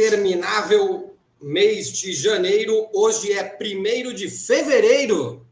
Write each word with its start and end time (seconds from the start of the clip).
interminável 0.00 1.14
mês 1.42 1.92
de 1.92 2.14
janeiro. 2.14 2.88
Hoje 2.94 3.32
é 3.32 3.58
1 3.60 4.14
de 4.14 4.30
fevereiro 4.30 5.46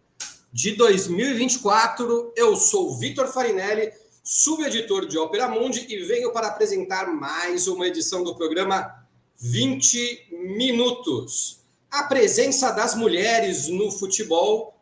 de 0.51 0.73
2024. 0.73 2.33
Eu 2.35 2.57
sou 2.57 2.97
Vitor 2.97 3.29
Farinelli, 3.29 3.93
subeditor 4.25 5.07
de 5.07 5.19
Opera 5.19 5.49
Mundi, 5.49 5.85
e 5.91 6.03
venho 6.03 6.33
para 6.33 6.49
apresentar 6.49 7.13
mais 7.13 7.69
uma 7.69 7.87
edição 7.87 8.25
do 8.25 8.35
programa 8.35 9.07
20 9.39 10.29
Minutos. 10.33 11.61
A 11.91 12.05
presença 12.05 12.71
das 12.71 12.95
mulheres 12.95 13.69
no 13.69 13.91
futebol 13.91 14.75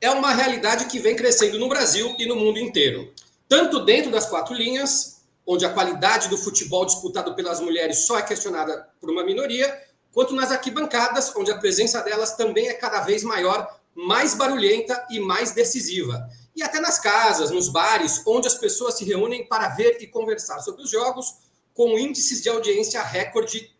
é 0.00 0.10
uma 0.10 0.32
realidade 0.32 0.86
que 0.86 0.98
vem 0.98 1.14
crescendo 1.14 1.58
no 1.58 1.68
Brasil 1.68 2.16
e 2.18 2.24
no 2.24 2.36
mundo 2.36 2.58
inteiro. 2.58 3.12
Tanto 3.46 3.84
dentro 3.84 4.10
das 4.10 4.24
quatro 4.24 4.54
linhas, 4.54 5.11
onde 5.46 5.64
a 5.64 5.72
qualidade 5.72 6.28
do 6.28 6.38
futebol 6.38 6.86
disputado 6.86 7.34
pelas 7.34 7.60
mulheres 7.60 8.06
só 8.06 8.18
é 8.18 8.22
questionada 8.22 8.88
por 9.00 9.10
uma 9.10 9.24
minoria, 9.24 9.80
quanto 10.12 10.34
nas 10.34 10.50
arquibancadas, 10.50 11.34
onde 11.36 11.50
a 11.50 11.58
presença 11.58 12.00
delas 12.02 12.36
também 12.36 12.68
é 12.68 12.74
cada 12.74 13.00
vez 13.00 13.22
maior, 13.22 13.80
mais 13.94 14.34
barulhenta 14.34 15.06
e 15.10 15.20
mais 15.20 15.52
decisiva. 15.52 16.28
E 16.54 16.62
até 16.62 16.80
nas 16.80 16.98
casas, 16.98 17.50
nos 17.50 17.68
bares, 17.68 18.22
onde 18.26 18.46
as 18.46 18.54
pessoas 18.54 18.94
se 18.94 19.04
reúnem 19.04 19.46
para 19.46 19.68
ver 19.68 19.98
e 20.00 20.06
conversar 20.06 20.60
sobre 20.60 20.82
os 20.82 20.90
jogos, 20.90 21.34
com 21.74 21.98
índices 21.98 22.42
de 22.42 22.48
audiência 22.48 23.02
recorde 23.02 23.74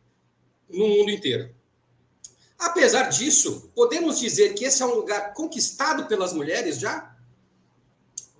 no 0.68 0.88
mundo 0.88 1.10
inteiro. 1.10 1.54
Apesar 2.58 3.08
disso, 3.08 3.70
podemos 3.74 4.18
dizer 4.18 4.54
que 4.54 4.64
esse 4.64 4.82
é 4.82 4.86
um 4.86 4.94
lugar 4.94 5.34
conquistado 5.34 6.06
pelas 6.06 6.32
mulheres 6.32 6.78
já? 6.78 7.11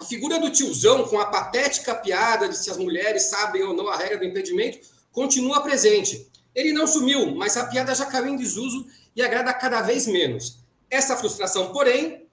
A 0.03 0.05
figura 0.05 0.41
do 0.41 0.51
tiozão, 0.51 1.07
com 1.07 1.21
a 1.21 1.27
patética 1.27 1.95
piada 1.95 2.49
de 2.49 2.57
se 2.59 2.69
as 2.69 2.77
mulheres 2.77 3.27
sabem 3.27 3.63
ou 3.63 3.73
não 3.73 3.87
a 3.87 3.97
regra 3.97 4.19
do 4.19 4.25
impedimento, 4.25 4.81
continua 5.13 5.61
presente. 5.61 6.29
Ele 6.53 6.73
não 6.73 6.89
sumiu, 6.89 7.37
mas 7.37 7.57
a 7.57 7.67
piada 7.67 7.95
já 7.95 8.05
caiu 8.05 8.27
em 8.27 8.37
desuso 8.37 8.85
e 9.15 9.23
agrada 9.23 9.55
cada 9.55 9.81
vez 9.81 10.09
menos. 10.09 10.59
Essa 10.91 11.17
frustração, 11.17 11.73
porém, 11.73 12.27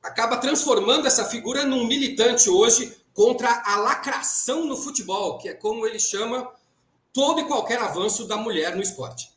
acaba 0.00 0.36
transformando 0.36 1.08
essa 1.08 1.24
figura 1.24 1.64
num 1.64 1.88
militante 1.88 2.48
hoje 2.48 2.96
contra 3.12 3.64
a 3.66 3.78
lacração 3.78 4.64
no 4.64 4.76
futebol, 4.76 5.38
que 5.38 5.48
é 5.48 5.54
como 5.54 5.88
ele 5.88 5.98
chama 5.98 6.48
todo 7.12 7.40
e 7.40 7.46
qualquer 7.46 7.80
avanço 7.80 8.28
da 8.28 8.36
mulher 8.36 8.76
no 8.76 8.82
esporte. 8.82 9.32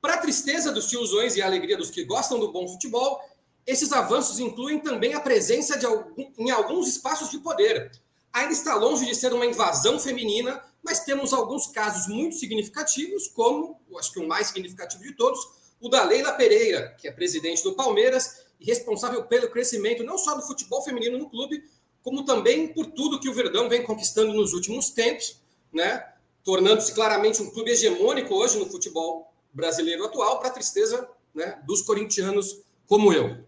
Para 0.00 0.14
a 0.14 0.18
tristeza 0.18 0.72
dos 0.72 0.88
tiozões 0.88 1.36
e 1.36 1.42
a 1.42 1.46
alegria 1.46 1.76
dos 1.76 1.90
que 1.90 2.02
gostam 2.02 2.40
do 2.40 2.50
bom 2.50 2.66
futebol, 2.66 3.20
esses 3.68 3.92
avanços 3.92 4.40
incluem 4.40 4.80
também 4.80 5.12
a 5.12 5.20
presença 5.20 5.78
algum, 5.86 6.32
em 6.38 6.50
alguns 6.50 6.88
espaços 6.88 7.30
de 7.30 7.38
poder. 7.38 7.92
Ainda 8.32 8.54
está 8.54 8.74
longe 8.74 9.04
de 9.04 9.14
ser 9.14 9.30
uma 9.34 9.44
invasão 9.44 10.00
feminina, 10.00 10.64
mas 10.82 11.04
temos 11.04 11.34
alguns 11.34 11.66
casos 11.66 12.06
muito 12.06 12.36
significativos, 12.36 13.28
como, 13.28 13.78
acho 13.98 14.10
que 14.10 14.20
o 14.20 14.26
mais 14.26 14.46
significativo 14.46 15.02
de 15.02 15.12
todos, 15.12 15.38
o 15.82 15.90
da 15.90 16.02
Leila 16.02 16.32
Pereira, 16.32 16.96
que 16.98 17.06
é 17.06 17.12
presidente 17.12 17.62
do 17.62 17.74
Palmeiras 17.74 18.42
e 18.58 18.64
responsável 18.64 19.24
pelo 19.24 19.50
crescimento 19.50 20.02
não 20.02 20.16
só 20.16 20.34
do 20.34 20.46
futebol 20.46 20.82
feminino 20.82 21.18
no 21.18 21.28
clube, 21.28 21.62
como 22.02 22.24
também 22.24 22.68
por 22.68 22.86
tudo 22.86 23.20
que 23.20 23.28
o 23.28 23.34
Verdão 23.34 23.68
vem 23.68 23.82
conquistando 23.82 24.32
nos 24.32 24.54
últimos 24.54 24.88
tempos, 24.88 25.42
né? 25.70 26.10
tornando-se 26.42 26.94
claramente 26.94 27.42
um 27.42 27.50
clube 27.50 27.70
hegemônico 27.70 28.34
hoje 28.34 28.58
no 28.58 28.64
futebol 28.64 29.30
brasileiro 29.52 30.06
atual, 30.06 30.38
para 30.38 30.48
a 30.48 30.52
tristeza 30.52 31.06
né, 31.34 31.60
dos 31.66 31.82
corintianos 31.82 32.62
como 32.86 33.12
eu 33.12 33.46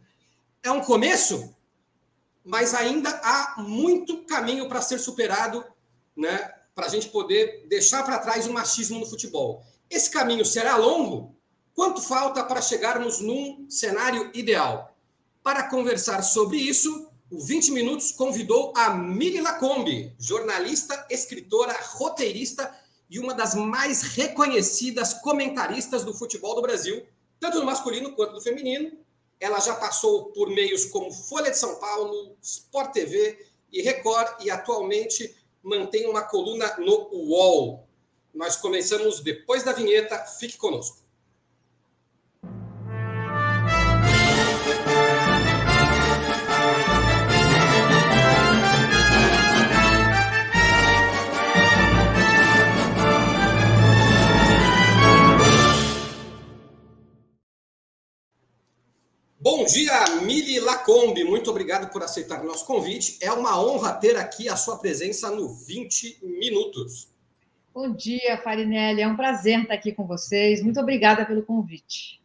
é 0.62 0.70
um 0.70 0.80
começo, 0.80 1.54
mas 2.44 2.74
ainda 2.74 3.10
há 3.22 3.54
muito 3.58 4.24
caminho 4.24 4.68
para 4.68 4.82
ser 4.82 4.98
superado, 4.98 5.64
né? 6.16 6.54
Para 6.74 6.86
a 6.86 6.88
gente 6.88 7.08
poder 7.08 7.66
deixar 7.68 8.02
para 8.02 8.18
trás 8.18 8.46
o 8.46 8.52
machismo 8.52 8.98
no 8.98 9.06
futebol. 9.06 9.64
Esse 9.88 10.10
caminho 10.10 10.44
será 10.44 10.76
longo? 10.76 11.34
Quanto 11.74 12.02
falta 12.02 12.44
para 12.44 12.60
chegarmos 12.60 13.20
num 13.20 13.66
cenário 13.68 14.30
ideal? 14.34 14.96
Para 15.42 15.68
conversar 15.68 16.22
sobre 16.22 16.58
isso, 16.58 17.08
o 17.30 17.40
20 17.40 17.72
Minutos 17.72 18.12
convidou 18.12 18.72
a 18.76 18.90
Mili 18.90 19.40
Lacombe, 19.40 20.14
jornalista, 20.18 21.06
escritora, 21.08 21.76
roteirista 21.92 22.74
e 23.08 23.18
uma 23.18 23.34
das 23.34 23.54
mais 23.54 24.02
reconhecidas 24.02 25.14
comentaristas 25.14 26.04
do 26.04 26.12
futebol 26.12 26.54
do 26.54 26.62
Brasil, 26.62 27.04
tanto 27.38 27.58
no 27.58 27.66
masculino 27.66 28.12
quanto 28.12 28.34
no 28.34 28.40
feminino, 28.40 28.92
ela 29.40 29.58
já 29.58 29.74
passou 29.74 30.26
por 30.32 30.50
meios 30.50 30.84
como 30.84 31.10
Folha 31.10 31.50
de 31.50 31.58
São 31.58 31.76
Paulo, 31.76 32.36
Sport 32.42 32.92
TV 32.92 33.46
e 33.72 33.80
Record 33.80 34.44
e 34.44 34.50
atualmente 34.50 35.34
mantém 35.62 36.06
uma 36.06 36.22
coluna 36.22 36.76
no 36.78 37.08
UOL. 37.10 37.88
Nós 38.34 38.56
começamos 38.56 39.20
depois 39.20 39.62
da 39.62 39.72
vinheta. 39.72 40.18
Fique 40.18 40.56
conosco. 40.56 40.99
Bom 59.60 59.66
dia, 59.66 59.92
Mili 60.22 60.58
Lacombe. 60.58 61.22
Muito 61.22 61.50
obrigado 61.50 61.92
por 61.92 62.02
aceitar 62.02 62.40
o 62.40 62.46
nosso 62.46 62.64
convite. 62.64 63.18
É 63.20 63.30
uma 63.30 63.62
honra 63.62 63.92
ter 63.92 64.16
aqui 64.16 64.48
a 64.48 64.56
sua 64.56 64.78
presença 64.78 65.30
no 65.30 65.50
20 65.50 66.20
Minutos. 66.22 67.08
Bom 67.74 67.92
dia, 67.92 68.40
Farinelli. 68.42 69.02
É 69.02 69.06
um 69.06 69.16
prazer 69.16 69.60
estar 69.60 69.74
aqui 69.74 69.92
com 69.92 70.06
vocês. 70.06 70.62
Muito 70.62 70.80
obrigada 70.80 71.26
pelo 71.26 71.42
convite. 71.42 72.22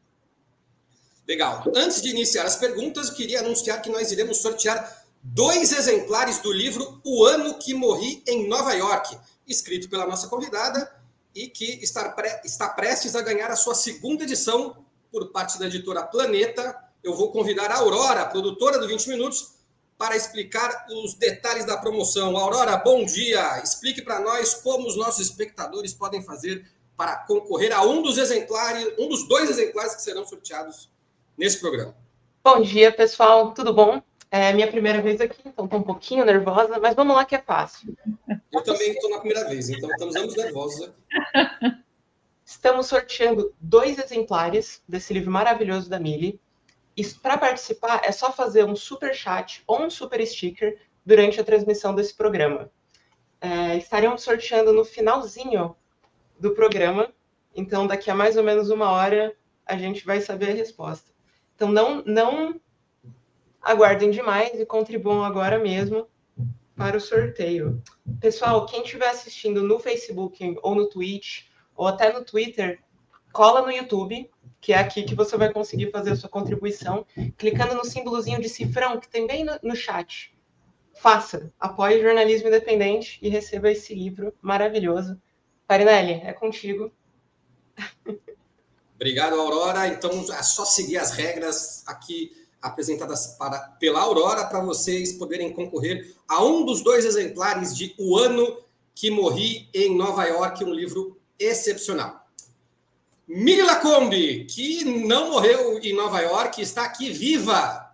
Legal. 1.28 1.62
Antes 1.76 2.02
de 2.02 2.10
iniciar 2.10 2.46
as 2.46 2.56
perguntas, 2.56 3.10
eu 3.10 3.16
queria 3.16 3.42
anunciar 3.42 3.82
que 3.82 3.90
nós 3.90 4.14
iremos 4.14 4.38
sortear 4.38 5.06
dois 5.22 5.74
exemplares 5.74 6.40
do 6.40 6.54
livro 6.54 7.02
O 7.04 7.26
Ano 7.26 7.60
que 7.60 7.74
Morri 7.74 8.24
em 8.26 8.48
Nova 8.48 8.72
York, 8.76 9.18
escrito 9.46 9.90
pela 9.90 10.08
nossa 10.08 10.30
convidada 10.30 10.90
e 11.36 11.50
que 11.50 11.84
está, 11.84 12.16
está 12.46 12.70
prestes 12.70 13.14
a 13.14 13.22
ganhar 13.22 13.52
a 13.52 13.58
sua 13.58 13.76
segunda 13.76 14.24
edição 14.24 14.86
por 15.12 15.34
parte 15.34 15.60
da 15.60 15.66
editora 15.66 16.02
Planeta 16.02 16.85
eu 17.06 17.14
vou 17.14 17.32
convidar 17.32 17.70
a 17.70 17.78
Aurora, 17.78 18.26
produtora 18.26 18.80
do 18.80 18.88
20 18.88 19.10
Minutos, 19.10 19.54
para 19.96 20.16
explicar 20.16 20.88
os 20.90 21.14
detalhes 21.14 21.64
da 21.64 21.78
promoção. 21.78 22.36
Aurora, 22.36 22.76
bom 22.78 23.06
dia! 23.06 23.62
Explique 23.64 24.02
para 24.02 24.20
nós 24.20 24.56
como 24.56 24.88
os 24.88 24.98
nossos 24.98 25.30
espectadores 25.30 25.94
podem 25.94 26.24
fazer 26.24 26.68
para 26.98 27.16
concorrer 27.18 27.72
a 27.72 27.84
um 27.84 28.02
dos 28.02 28.18
exemplares, 28.18 28.92
um 28.98 29.08
dos 29.08 29.28
dois 29.28 29.52
exemplares 29.52 29.96
que 29.96 30.02
serão 30.02 30.26
sorteados 30.26 30.90
nesse 31.38 31.60
programa. 31.60 31.96
Bom 32.44 32.60
dia, 32.62 32.92
pessoal, 32.92 33.54
tudo 33.54 33.72
bom? 33.72 34.02
É 34.32 34.52
minha 34.52 34.70
primeira 34.70 35.00
vez 35.00 35.22
aqui, 35.22 35.42
então 35.46 35.66
estou 35.66 35.80
um 35.80 35.84
pouquinho 35.84 36.26
nervosa, 36.26 36.80
mas 36.80 36.96
vamos 36.96 37.16
lá 37.16 37.24
que 37.24 37.36
é 37.36 37.40
fácil. 37.40 37.96
Eu 38.52 38.64
também 38.64 38.92
estou 38.92 39.12
na 39.12 39.20
primeira 39.20 39.48
vez, 39.48 39.70
então 39.70 39.90
estamos 39.92 40.16
ambos 40.16 40.36
nervosos. 40.36 40.92
Estamos 42.44 42.88
sorteando 42.88 43.54
dois 43.60 43.98
exemplares 43.98 44.82
desse 44.88 45.14
livro 45.14 45.32
maravilhoso 45.32 45.90
da 45.90 46.00
Mili. 46.00 46.40
Para 47.22 47.38
participar 47.38 48.02
é 48.04 48.12
só 48.12 48.32
fazer 48.32 48.64
um 48.64 48.76
super 48.76 49.14
chat 49.14 49.64
ou 49.68 49.82
um 49.82 49.90
super 49.90 50.26
sticker 50.26 50.80
durante 51.06 51.40
a 51.40 51.44
transmissão 51.44 51.94
desse 51.94 52.14
programa. 52.14 52.72
É, 53.42 53.78
estaremos 53.78 54.24
sorteando 54.24 54.72
no 54.72 54.86
finalzinho 54.86 55.76
do 56.40 56.54
programa, 56.54 57.14
então 57.56 57.86
daqui 57.86 58.10
a 58.10 58.16
mais 58.16 58.38
ou 58.38 58.44
menos 58.44 58.70
uma 58.70 58.90
hora 58.92 59.36
a 59.66 59.78
gente 59.78 60.06
vai 60.06 60.22
saber 60.22 60.52
a 60.52 60.54
resposta. 60.54 61.12
Então 61.56 61.72
não, 61.72 62.04
não 62.06 62.60
aguardem 63.62 64.12
demais 64.12 64.60
e 64.60 64.66
contribuam 64.66 65.24
agora 65.24 65.60
mesmo 65.60 66.08
para 66.76 66.98
o 66.98 67.02
sorteio. 67.02 67.82
Pessoal, 68.20 68.66
quem 68.66 68.84
estiver 68.84 69.10
assistindo 69.10 69.64
no 69.64 69.80
Facebook 69.80 70.58
ou 70.62 70.76
no 70.76 70.88
Twitch 70.88 71.46
ou 71.76 71.88
até 71.88 72.12
no 72.12 72.24
Twitter, 72.24 72.82
cola 73.32 73.62
no 73.62 73.72
YouTube 73.72 74.30
que 74.66 74.74
é 74.74 74.80
aqui 74.80 75.04
que 75.04 75.14
você 75.14 75.38
vai 75.38 75.54
conseguir 75.54 75.92
fazer 75.92 76.10
a 76.10 76.16
sua 76.16 76.28
contribuição, 76.28 77.06
clicando 77.38 77.76
no 77.76 77.86
símbolozinho 77.86 78.42
de 78.42 78.50
cifrão 78.50 79.00
que 79.00 79.08
tem 79.08 79.28
bem 79.28 79.44
no, 79.44 79.52
no 79.62 79.76
chat. 79.76 80.36
Faça, 80.96 81.54
apoie 81.60 82.02
jornalismo 82.02 82.48
independente 82.48 83.20
e 83.22 83.30
receba 83.30 83.70
esse 83.70 83.94
livro 83.94 84.34
maravilhoso. 84.42 85.22
Farinelli, 85.68 86.14
é 86.14 86.34
contigo. 86.34 86.92
Obrigado, 88.96 89.40
Aurora. 89.40 89.88
Então, 89.88 90.10
é 90.34 90.42
só 90.42 90.66
seguir 90.66 90.98
as 90.98 91.12
regras 91.12 91.84
aqui 91.86 92.32
apresentadas 92.60 93.38
para, 93.38 93.60
pela 93.80 94.02
Aurora 94.02 94.48
para 94.48 94.62
vocês 94.62 95.14
poderem 95.14 95.54
concorrer 95.54 96.12
a 96.28 96.44
um 96.44 96.66
dos 96.66 96.84
dois 96.84 97.06
exemplares 97.06 97.78
de 97.78 97.94
O 98.00 98.18
Ano 98.18 98.64
que 98.96 99.12
Morri 99.12 99.70
em 99.72 99.96
Nova 99.96 100.24
York, 100.26 100.64
um 100.64 100.74
livro 100.74 101.20
excepcional. 101.38 102.25
Miri 103.28 103.64
Lacombe, 103.64 104.46
que 104.46 104.86
não 104.86 105.32
morreu 105.32 105.80
em 105.80 105.94
Nova 105.94 106.20
York, 106.22 106.62
está 106.62 106.86
aqui 106.86 107.12
viva. 107.12 107.92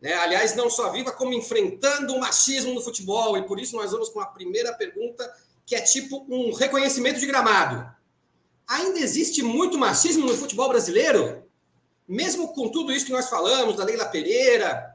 Né? 0.00 0.12
Aliás, 0.14 0.54
não 0.54 0.68
só 0.68 0.90
viva, 0.92 1.10
como 1.10 1.32
enfrentando 1.32 2.14
o 2.14 2.20
machismo 2.20 2.74
no 2.74 2.82
futebol. 2.82 3.36
E 3.38 3.42
por 3.42 3.58
isso 3.58 3.76
nós 3.76 3.92
vamos 3.92 4.10
com 4.10 4.20
a 4.20 4.26
primeira 4.26 4.72
pergunta, 4.74 5.30
que 5.64 5.74
é 5.74 5.80
tipo 5.80 6.26
um 6.28 6.52
reconhecimento 6.52 7.18
de 7.18 7.26
gramado. 7.26 7.90
Ainda 8.66 8.98
existe 8.98 9.42
muito 9.42 9.78
machismo 9.78 10.26
no 10.26 10.36
futebol 10.36 10.68
brasileiro? 10.68 11.42
Mesmo 12.06 12.48
com 12.52 12.68
tudo 12.68 12.92
isso 12.92 13.06
que 13.06 13.12
nós 13.12 13.28
falamos, 13.28 13.76
da 13.76 13.84
Leila 13.84 14.06
Pereira 14.06 14.94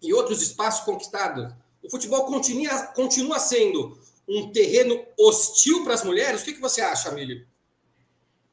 e 0.00 0.12
outros 0.12 0.40
espaços 0.40 0.84
conquistados, 0.84 1.52
o 1.82 1.90
futebol 1.90 2.24
continua, 2.26 2.82
continua 2.94 3.38
sendo 3.40 3.98
um 4.28 4.52
terreno 4.52 5.04
hostil 5.18 5.82
para 5.82 5.94
as 5.94 6.04
mulheres? 6.04 6.42
O 6.42 6.44
que, 6.44 6.52
que 6.52 6.60
você 6.60 6.80
acha, 6.80 7.10
Milho? 7.10 7.44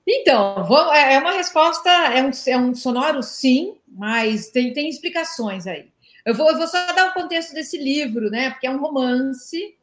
Então, 0.08 0.94
é, 0.94 1.16
é 1.16 1.20
uma 1.20 1.32
resposta, 1.32 1.90
é 1.90 2.24
um, 2.24 2.32
é 2.48 2.58
um 2.58 2.76
sonoro 2.76 3.24
sim, 3.24 3.76
mas 3.88 4.50
tem, 4.50 4.72
tem 4.72 4.88
explicações 4.88 5.66
aí. 5.66 5.90
Eu 6.24 6.36
vou, 6.36 6.50
eu 6.50 6.58
vou 6.58 6.68
só 6.68 6.94
dar 6.94 7.10
o 7.10 7.14
contexto 7.14 7.54
desse 7.54 7.78
livro, 7.78 8.30
né? 8.30 8.52
Porque 8.52 8.68
é 8.68 8.72
um 8.72 8.80
romance. 8.80 9.76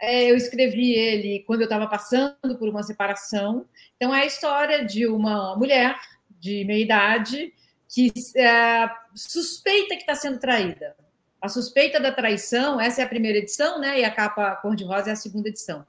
É, 0.00 0.30
eu 0.30 0.36
escrevi 0.36 0.92
ele 0.92 1.44
quando 1.46 1.60
eu 1.60 1.66
estava 1.66 1.86
passando 1.86 2.56
por 2.58 2.68
uma 2.68 2.82
separação. 2.82 3.66
Então, 3.96 4.14
é 4.14 4.22
a 4.22 4.26
história 4.26 4.84
de 4.84 5.06
uma 5.06 5.56
mulher 5.56 5.98
de 6.38 6.64
meia 6.64 6.82
idade 6.82 7.52
que 7.88 8.12
é, 8.36 8.88
suspeita 9.14 9.94
que 9.94 10.02
está 10.02 10.14
sendo 10.14 10.38
traída. 10.38 10.94
A 11.40 11.48
suspeita 11.48 11.98
da 11.98 12.12
traição, 12.12 12.80
essa 12.80 13.00
é 13.00 13.04
a 13.04 13.08
primeira 13.08 13.38
edição, 13.38 13.80
né? 13.80 14.00
E 14.00 14.04
a 14.04 14.10
capa 14.10 14.56
cor-de-rosa 14.56 15.10
é 15.10 15.12
a 15.12 15.16
segunda 15.16 15.48
edição. 15.48 15.86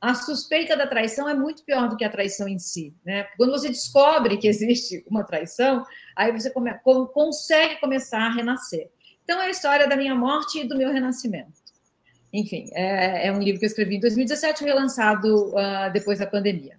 A 0.00 0.14
suspeita 0.14 0.76
da 0.76 0.86
traição 0.86 1.28
é 1.28 1.34
muito 1.34 1.64
pior 1.64 1.88
do 1.88 1.96
que 1.96 2.04
a 2.04 2.10
traição 2.10 2.46
em 2.46 2.58
si, 2.58 2.94
né? 3.04 3.24
Quando 3.36 3.50
você 3.50 3.68
descobre 3.68 4.36
que 4.36 4.46
existe 4.46 5.04
uma 5.08 5.24
traição, 5.24 5.84
aí 6.14 6.30
você 6.32 6.50
come, 6.50 6.72
consegue 7.12 7.80
começar 7.80 8.20
a 8.20 8.30
renascer. 8.30 8.90
Então, 9.24 9.40
é 9.40 9.46
a 9.46 9.50
história 9.50 9.88
da 9.88 9.96
minha 9.96 10.14
morte 10.14 10.60
e 10.60 10.68
do 10.68 10.76
meu 10.76 10.92
renascimento. 10.92 11.66
Enfim, 12.32 12.68
é, 12.74 13.28
é 13.28 13.32
um 13.32 13.40
livro 13.40 13.58
que 13.58 13.64
eu 13.64 13.68
escrevi 13.68 13.96
em 13.96 14.00
2017, 14.00 14.62
relançado 14.62 15.48
uh, 15.48 15.90
depois 15.92 16.18
da 16.18 16.26
pandemia. 16.26 16.78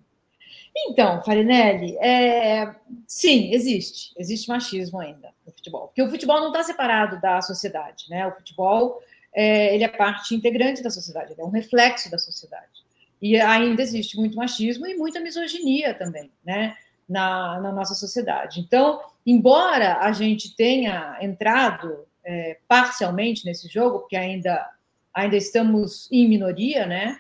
Então, 0.86 1.22
Farinelli, 1.24 1.98
é, 1.98 2.76
sim, 3.08 3.52
existe. 3.52 4.14
Existe 4.18 4.48
machismo 4.48 5.00
ainda 5.00 5.34
no 5.46 5.52
futebol. 5.52 5.88
Porque 5.88 6.04
o 6.04 6.10
futebol 6.10 6.40
não 6.40 6.50
está 6.50 6.64
separado 6.64 7.20
da 7.20 7.42
sociedade, 7.42 8.06
né? 8.10 8.28
O 8.28 8.32
futebol 8.34 9.02
é, 9.34 9.74
ele 9.74 9.84
é 9.84 9.88
parte 9.88 10.36
integrante 10.36 10.84
da 10.84 10.92
sociedade, 10.92 11.34
ele 11.34 11.42
é 11.42 11.46
um 11.46 11.50
reflexo 11.50 12.12
da 12.12 12.20
sociedade. 12.20 12.86
E 13.22 13.40
ainda 13.40 13.82
existe 13.82 14.18
muito 14.18 14.38
machismo 14.38 14.86
e 14.86 14.96
muita 14.96 15.20
misoginia 15.20 15.94
também, 15.94 16.32
né? 16.46 16.76
Na, 17.08 17.60
na 17.62 17.72
nossa 17.72 17.96
sociedade. 17.96 18.60
Então, 18.60 19.00
embora 19.26 20.00
a 20.02 20.12
gente 20.12 20.56
tenha 20.56 21.18
entrado 21.22 22.06
é, 22.24 22.58
parcialmente 22.68 23.46
nesse 23.46 23.70
jogo, 23.70 24.00
porque 24.00 24.18
ainda, 24.18 24.70
ainda 25.14 25.38
estamos 25.38 26.10
em 26.12 26.28
minoria, 26.28 26.86
né? 26.86 27.18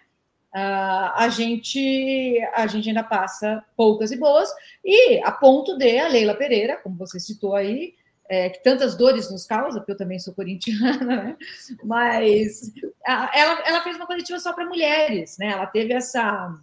Uh, 0.55 1.11
a 1.15 1.29
gente 1.29 2.39
a 2.55 2.65
gente 2.65 2.87
ainda 2.87 3.03
passa 3.03 3.63
poucas 3.75 4.11
e 4.11 4.17
boas 4.17 4.49
e 4.83 5.21
a 5.21 5.31
ponto 5.31 5.77
de 5.77 5.99
a 5.99 6.07
Leila 6.07 6.33
Pereira, 6.33 6.77
como 6.77 6.95
você 6.95 7.19
citou 7.19 7.53
aí, 7.53 7.93
é, 8.29 8.49
que 8.49 8.63
tantas 8.63 8.95
dores 8.95 9.31
nos 9.31 9.45
causa, 9.45 9.79
porque 9.79 9.91
eu 9.91 9.97
também 9.97 10.19
sou 10.19 10.33
corintiana, 10.33 11.05
né? 11.23 11.37
mas 11.83 12.71
a, 13.05 13.31
ela, 13.33 13.61
ela 13.65 13.83
fez 13.83 13.95
uma 13.95 14.07
coletiva 14.07 14.39
só 14.39 14.53
para 14.53 14.65
mulheres, 14.65 15.37
né? 15.37 15.47
Ela 15.47 15.65
teve 15.65 15.93
essa 15.93 16.53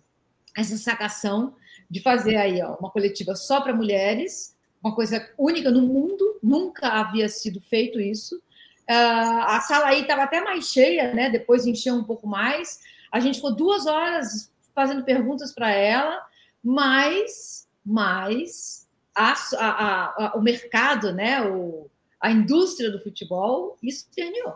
essa 0.57 0.77
sacação 0.77 1.57
de 1.91 2.01
fazer 2.01 2.37
aí 2.37 2.63
ó, 2.63 2.77
uma 2.77 2.91
coletiva 2.91 3.35
só 3.35 3.61
para 3.61 3.75
mulheres, 3.75 4.57
uma 4.83 4.95
coisa 4.95 5.29
única 5.37 5.69
no 5.69 5.83
mundo, 5.83 6.39
nunca 6.41 6.89
havia 6.89 7.29
sido 7.29 7.61
feito 7.61 8.01
isso. 8.01 8.37
Uh, 8.89 9.43
a 9.47 9.61
sala 9.61 9.87
aí 9.87 10.03
estava 10.03 10.23
até 10.23 10.41
mais 10.43 10.69
cheia, 10.69 11.13
né? 11.13 11.29
Depois 11.29 11.67
encheu 11.67 11.95
um 11.95 12.05
pouco 12.05 12.27
mais 12.27 12.79
a 13.15 13.21
gente 13.21 13.37
ficou 13.37 13.55
duas 13.55 13.87
horas 13.87 14.53
fazendo 14.75 15.05
perguntas 15.05 15.55
para 15.55 15.71
ela, 15.71 16.21
mas, 16.61 17.69
mas 17.87 18.84
a, 19.15 19.33
a, 19.33 20.27
a, 20.27 20.33
o 20.37 20.43
mercado, 20.43 21.13
né, 21.13 21.43
o, 21.43 21.89
a 22.21 22.31
indústria 22.31 22.91
do 22.91 23.01
futebol 23.01 23.77
esperneou. 23.83 24.55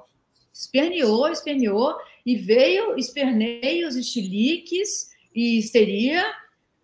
Esperneou, 0.52 1.28
esperneou, 1.28 1.96
e 2.26 2.36
veio 2.36 2.98
esperneios, 2.98 3.94
estiliques 3.94 5.10
e 5.34 5.58
histeria 5.58 6.24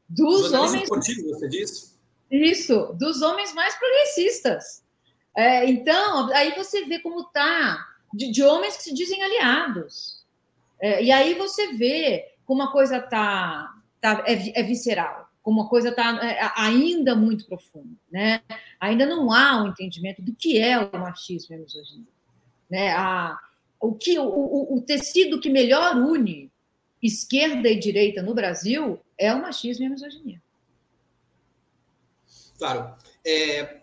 dos 0.08 0.52
homens. 0.52 0.88
você 0.88 1.48
disse? 1.48 1.94
Isso, 2.30 2.94
dos 2.98 3.22
homens 3.22 3.52
mais 3.52 3.74
progressistas. 3.74 4.82
É, 5.36 5.68
então, 5.68 6.32
aí 6.32 6.54
você 6.54 6.84
vê 6.84 7.00
como 7.00 7.24
tá 7.24 7.84
de, 8.12 8.30
de 8.30 8.42
homens 8.42 8.76
que 8.76 8.84
se 8.84 8.94
dizem 8.94 9.22
aliados. 9.22 10.24
É, 10.80 11.02
e 11.02 11.10
aí 11.10 11.34
você 11.34 11.72
vê 11.74 12.32
como 12.46 12.62
a 12.62 12.70
coisa 12.70 13.00
tá, 13.00 13.74
tá 14.00 14.22
é, 14.26 14.60
é 14.60 14.62
visceral, 14.62 15.23
como 15.44 15.60
a 15.60 15.68
coisa 15.68 15.90
está 15.90 16.26
é, 16.26 16.50
ainda 16.56 17.14
muito 17.14 17.44
profunda, 17.44 17.94
né? 18.10 18.40
Ainda 18.80 19.04
não 19.04 19.30
há 19.30 19.62
um 19.62 19.68
entendimento 19.68 20.22
do 20.22 20.34
que 20.34 20.58
é 20.58 20.78
o 20.78 20.98
machismo 20.98 21.54
e 21.54 21.58
a 21.58 21.60
misoginia, 21.60 22.06
né? 22.68 22.92
A, 22.92 23.38
o 23.78 23.94
que 23.94 24.18
o, 24.18 24.24
o, 24.24 24.78
o 24.78 24.80
tecido 24.80 25.38
que 25.38 25.50
melhor 25.50 25.96
une 25.96 26.50
esquerda 27.02 27.68
e 27.68 27.78
direita 27.78 28.22
no 28.22 28.34
Brasil 28.34 28.98
é 29.18 29.34
o 29.34 29.42
machismo 29.42 29.84
e 29.84 29.86
a 29.86 29.90
misoginia. 29.90 30.42
Claro. 32.56 32.94
É, 33.22 33.82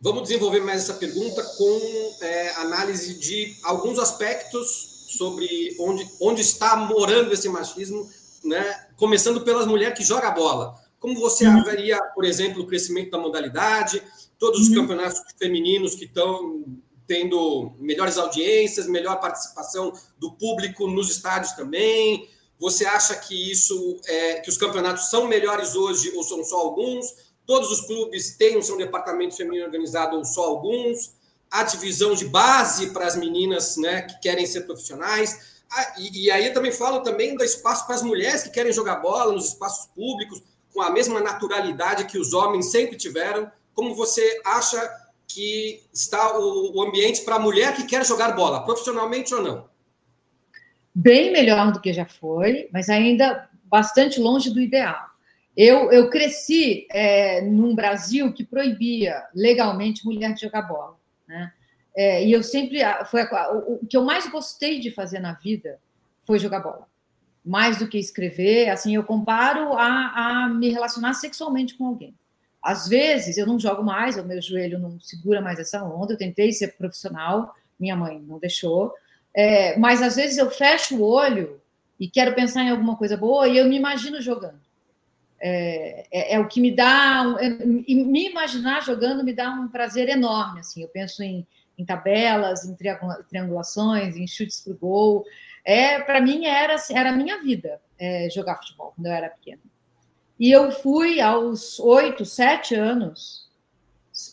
vamos 0.00 0.24
desenvolver 0.24 0.60
mais 0.60 0.82
essa 0.82 0.94
pergunta 0.94 1.40
com 1.56 2.16
é, 2.20 2.50
análise 2.56 3.16
de 3.20 3.56
alguns 3.62 3.96
aspectos 4.00 5.06
sobre 5.16 5.76
onde, 5.78 6.08
onde 6.20 6.40
está 6.40 6.74
morando 6.74 7.32
esse 7.32 7.48
machismo, 7.48 8.10
né? 8.44 8.88
começando 8.96 9.40
pelas 9.42 9.66
mulheres 9.66 9.96
que 9.96 10.04
jogam 10.04 10.32
bola. 10.34 10.74
Como 10.98 11.18
você 11.18 11.46
uhum. 11.46 11.60
avaria, 11.60 11.98
por 12.14 12.24
exemplo, 12.24 12.62
o 12.62 12.66
crescimento 12.66 13.10
da 13.10 13.18
modalidade, 13.18 14.02
todos 14.38 14.60
os 14.60 14.68
uhum. 14.68 14.82
campeonatos 14.82 15.22
femininos 15.38 15.94
que 15.94 16.04
estão 16.04 16.64
tendo 17.06 17.72
melhores 17.78 18.18
audiências, 18.18 18.86
melhor 18.86 19.18
participação 19.18 19.92
do 20.18 20.32
público 20.32 20.86
nos 20.86 21.10
estádios 21.10 21.52
também? 21.52 22.28
Você 22.58 22.84
acha 22.84 23.14
que 23.16 23.50
isso 23.50 23.98
é, 24.06 24.34
que 24.40 24.50
os 24.50 24.58
campeonatos 24.58 25.08
são 25.08 25.26
melhores 25.26 25.74
hoje 25.74 26.12
ou 26.14 26.22
são 26.22 26.44
só 26.44 26.58
alguns? 26.58 27.30
Todos 27.46 27.70
os 27.72 27.80
clubes 27.80 28.36
têm 28.36 28.58
o 28.58 28.62
seu 28.62 28.76
departamento 28.76 29.34
feminino 29.34 29.64
organizado 29.64 30.16
ou 30.16 30.24
só 30.24 30.42
alguns? 30.42 31.18
a 31.50 31.64
divisão 31.64 32.14
de 32.14 32.26
base 32.26 32.90
para 32.92 33.06
as 33.06 33.16
meninas 33.16 33.76
né, 33.76 34.02
que 34.02 34.20
querem 34.20 34.46
ser 34.46 34.62
profissionais. 34.62 35.59
Ah, 35.72 35.94
e, 35.98 36.24
e, 36.24 36.30
aí 36.30 36.46
eu 36.46 36.52
também 36.52 36.72
falo 36.72 37.00
também 37.00 37.36
do 37.36 37.44
espaço 37.44 37.86
para 37.86 37.94
as 37.94 38.02
mulheres 38.02 38.42
que 38.42 38.50
querem 38.50 38.72
jogar 38.72 38.96
bola 38.96 39.32
nos 39.32 39.48
espaços 39.48 39.86
públicos, 39.94 40.42
com 40.72 40.82
a 40.82 40.90
mesma 40.90 41.20
naturalidade 41.20 42.06
que 42.06 42.18
os 42.18 42.32
homens 42.32 42.70
sempre 42.70 42.96
tiveram. 42.96 43.50
Como 43.72 43.94
você 43.94 44.40
acha 44.44 44.78
que 45.28 45.82
está 45.92 46.38
o, 46.38 46.76
o 46.76 46.82
ambiente 46.82 47.22
para 47.22 47.36
a 47.36 47.40
mulher 47.40 47.74
que 47.74 47.86
quer 47.86 48.04
jogar 48.04 48.32
bola, 48.32 48.64
profissionalmente 48.64 49.32
ou 49.32 49.42
não? 49.42 49.70
Bem 50.92 51.32
melhor 51.32 51.72
do 51.72 51.80
que 51.80 51.92
já 51.92 52.04
foi, 52.04 52.68
mas 52.72 52.88
ainda 52.88 53.48
bastante 53.64 54.20
longe 54.20 54.50
do 54.50 54.60
ideal. 54.60 55.08
Eu, 55.56 55.92
eu 55.92 56.10
cresci 56.10 56.86
é, 56.90 57.40
num 57.42 57.74
Brasil 57.74 58.32
que 58.32 58.44
proibia 58.44 59.22
legalmente 59.34 60.04
mulher 60.04 60.34
de 60.34 60.40
jogar 60.40 60.62
bola. 60.62 60.96
Né? 61.28 61.52
É, 62.00 62.24
e 62.24 62.32
eu 62.32 62.42
sempre 62.42 62.78
foi 63.10 63.20
a, 63.20 63.52
o, 63.52 63.74
o, 63.74 63.86
que 63.86 63.94
eu 63.94 64.02
mais 64.02 64.26
gostei 64.26 64.80
de 64.80 64.90
fazer 64.90 65.20
na 65.20 65.34
vida 65.34 65.78
foi 66.24 66.38
jogar 66.38 66.60
bola, 66.60 66.86
mais 67.44 67.76
do 67.76 67.86
que 67.86 67.98
escrever. 67.98 68.70
Assim, 68.70 68.94
eu 68.94 69.04
comparo 69.04 69.74
a, 69.74 70.44
a 70.44 70.48
me 70.48 70.70
relacionar 70.70 71.12
sexualmente 71.12 71.74
com 71.74 71.84
alguém. 71.84 72.14
Às 72.62 72.88
vezes 72.88 73.36
eu 73.36 73.46
não 73.46 73.58
jogo 73.58 73.82
mais, 73.82 74.16
o 74.16 74.24
meu 74.24 74.40
joelho 74.40 74.78
não 74.78 74.98
segura 74.98 75.42
mais 75.42 75.58
essa 75.58 75.84
onda. 75.84 76.14
Eu 76.14 76.16
tentei 76.16 76.50
ser 76.54 76.68
profissional, 76.68 77.54
minha 77.78 77.94
mãe 77.94 78.18
não 78.18 78.38
deixou. 78.38 78.94
É, 79.34 79.78
mas 79.78 80.00
às 80.00 80.16
vezes 80.16 80.38
eu 80.38 80.50
fecho 80.50 80.96
o 80.96 81.02
olho 81.02 81.60
e 81.98 82.08
quero 82.08 82.34
pensar 82.34 82.62
em 82.62 82.70
alguma 82.70 82.96
coisa 82.96 83.14
boa 83.14 83.46
e 83.46 83.58
eu 83.58 83.68
me 83.68 83.76
imagino 83.76 84.22
jogando. 84.22 84.58
É, 85.38 86.06
é, 86.10 86.34
é, 86.36 86.40
o 86.40 86.48
que 86.48 86.62
me 86.62 86.74
dá. 86.74 87.26
É, 87.40 87.50
me 87.62 88.30
imaginar 88.30 88.82
jogando 88.82 89.22
me 89.22 89.34
dá 89.34 89.50
um 89.50 89.68
prazer 89.68 90.08
enorme. 90.08 90.60
Assim, 90.60 90.80
eu 90.80 90.88
penso 90.88 91.22
em, 91.22 91.46
em 91.80 91.84
tabelas, 91.84 92.64
em 92.64 92.76
triangulações, 93.28 94.16
em 94.16 94.26
chutes 94.26 94.60
para 94.60 94.72
o 94.72 94.76
gol. 94.76 95.24
É, 95.64 96.00
para 96.00 96.20
mim 96.20 96.46
era, 96.46 96.74
assim, 96.74 96.96
era 96.96 97.10
a 97.10 97.16
minha 97.16 97.42
vida 97.42 97.80
é, 97.98 98.28
jogar 98.30 98.56
futebol 98.56 98.92
quando 98.94 99.06
eu 99.06 99.12
era 99.12 99.28
pequena. 99.28 99.60
E 100.38 100.50
eu 100.50 100.72
fui 100.72 101.20
aos 101.20 101.78
oito, 101.78 102.24
sete 102.24 102.74
anos, 102.74 103.50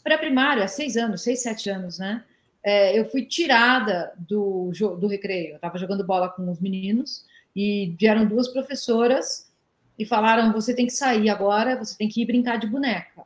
pré-primário, 0.04 0.64
há 0.64 0.68
seis 0.68 0.96
anos, 0.96 1.22
seis, 1.22 1.42
sete 1.42 1.70
anos, 1.70 2.00
né? 2.00 2.24
É, 2.64 2.98
eu 2.98 3.10
fui 3.10 3.26
tirada 3.26 4.14
do, 4.18 4.72
do 5.00 5.08
recreio. 5.08 5.52
Eu 5.52 5.56
estava 5.58 5.78
jogando 5.78 6.06
bola 6.06 6.30
com 6.30 6.50
os 6.50 6.60
meninos 6.60 7.26
e 7.56 7.96
vieram 8.00 8.26
duas 8.26 8.48
professoras 8.48 9.52
e 9.98 10.06
falaram: 10.06 10.54
você 10.54 10.74
tem 10.74 10.86
que 10.86 10.94
sair 10.94 11.30
agora, 11.30 11.78
você 11.78 11.98
tem 11.98 12.08
que 12.08 12.22
ir 12.22 12.26
brincar 12.26 12.58
de 12.58 12.68
boneca. 12.68 13.26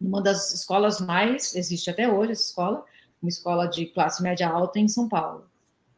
Uma 0.00 0.22
das 0.22 0.52
escolas 0.54 1.00
mais, 1.00 1.54
existe 1.54 1.90
até 1.90 2.08
hoje 2.08 2.32
essa 2.32 2.44
escola, 2.44 2.84
uma 3.22 3.28
escola 3.28 3.66
de 3.66 3.86
classe 3.86 4.22
média 4.22 4.48
alta 4.48 4.78
em 4.78 4.88
São 4.88 5.08
Paulo. 5.08 5.46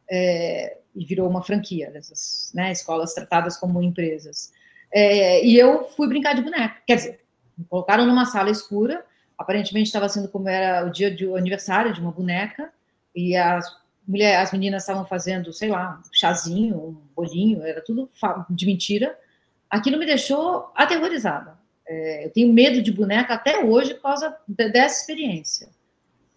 É, 0.09 0.77
e 0.95 1.05
virou 1.05 1.27
uma 1.27 1.41
franquia 1.41 1.89
dessas 1.89 2.51
né, 2.53 2.71
escolas 2.71 3.13
tratadas 3.13 3.57
como 3.57 3.81
empresas. 3.81 4.51
É, 4.91 5.43
e 5.43 5.57
eu 5.57 5.85
fui 5.89 6.07
brincar 6.07 6.35
de 6.35 6.41
boneca. 6.41 6.75
Quer 6.85 6.95
dizer, 6.95 7.19
me 7.57 7.65
colocaram 7.65 8.05
numa 8.05 8.25
sala 8.25 8.51
escura, 8.51 9.03
aparentemente 9.37 9.87
estava 9.87 10.07
sendo 10.07 10.27
como 10.27 10.47
era 10.47 10.85
o 10.85 10.91
dia 10.91 11.09
do 11.15 11.35
aniversário 11.35 11.93
de 11.93 11.99
uma 11.99 12.11
boneca, 12.11 12.71
e 13.15 13.35
as 13.35 13.65
mulher, 14.07 14.39
as 14.39 14.51
meninas 14.51 14.83
estavam 14.83 15.05
fazendo, 15.05 15.51
sei 15.53 15.69
lá, 15.69 15.99
um 15.99 16.13
chazinho, 16.13 16.77
um 16.77 16.97
bolinho, 17.15 17.63
era 17.63 17.81
tudo 17.81 18.09
de 18.49 18.65
mentira. 18.65 19.17
Aquilo 19.69 19.97
me 19.97 20.05
deixou 20.05 20.71
aterrorizada. 20.75 21.57
É, 21.87 22.25
eu 22.25 22.31
tenho 22.31 22.53
medo 22.53 22.81
de 22.81 22.91
boneca 22.91 23.33
até 23.33 23.63
hoje 23.63 23.93
por 23.95 24.03
causa 24.03 24.37
dessa 24.47 25.01
experiência. 25.01 25.69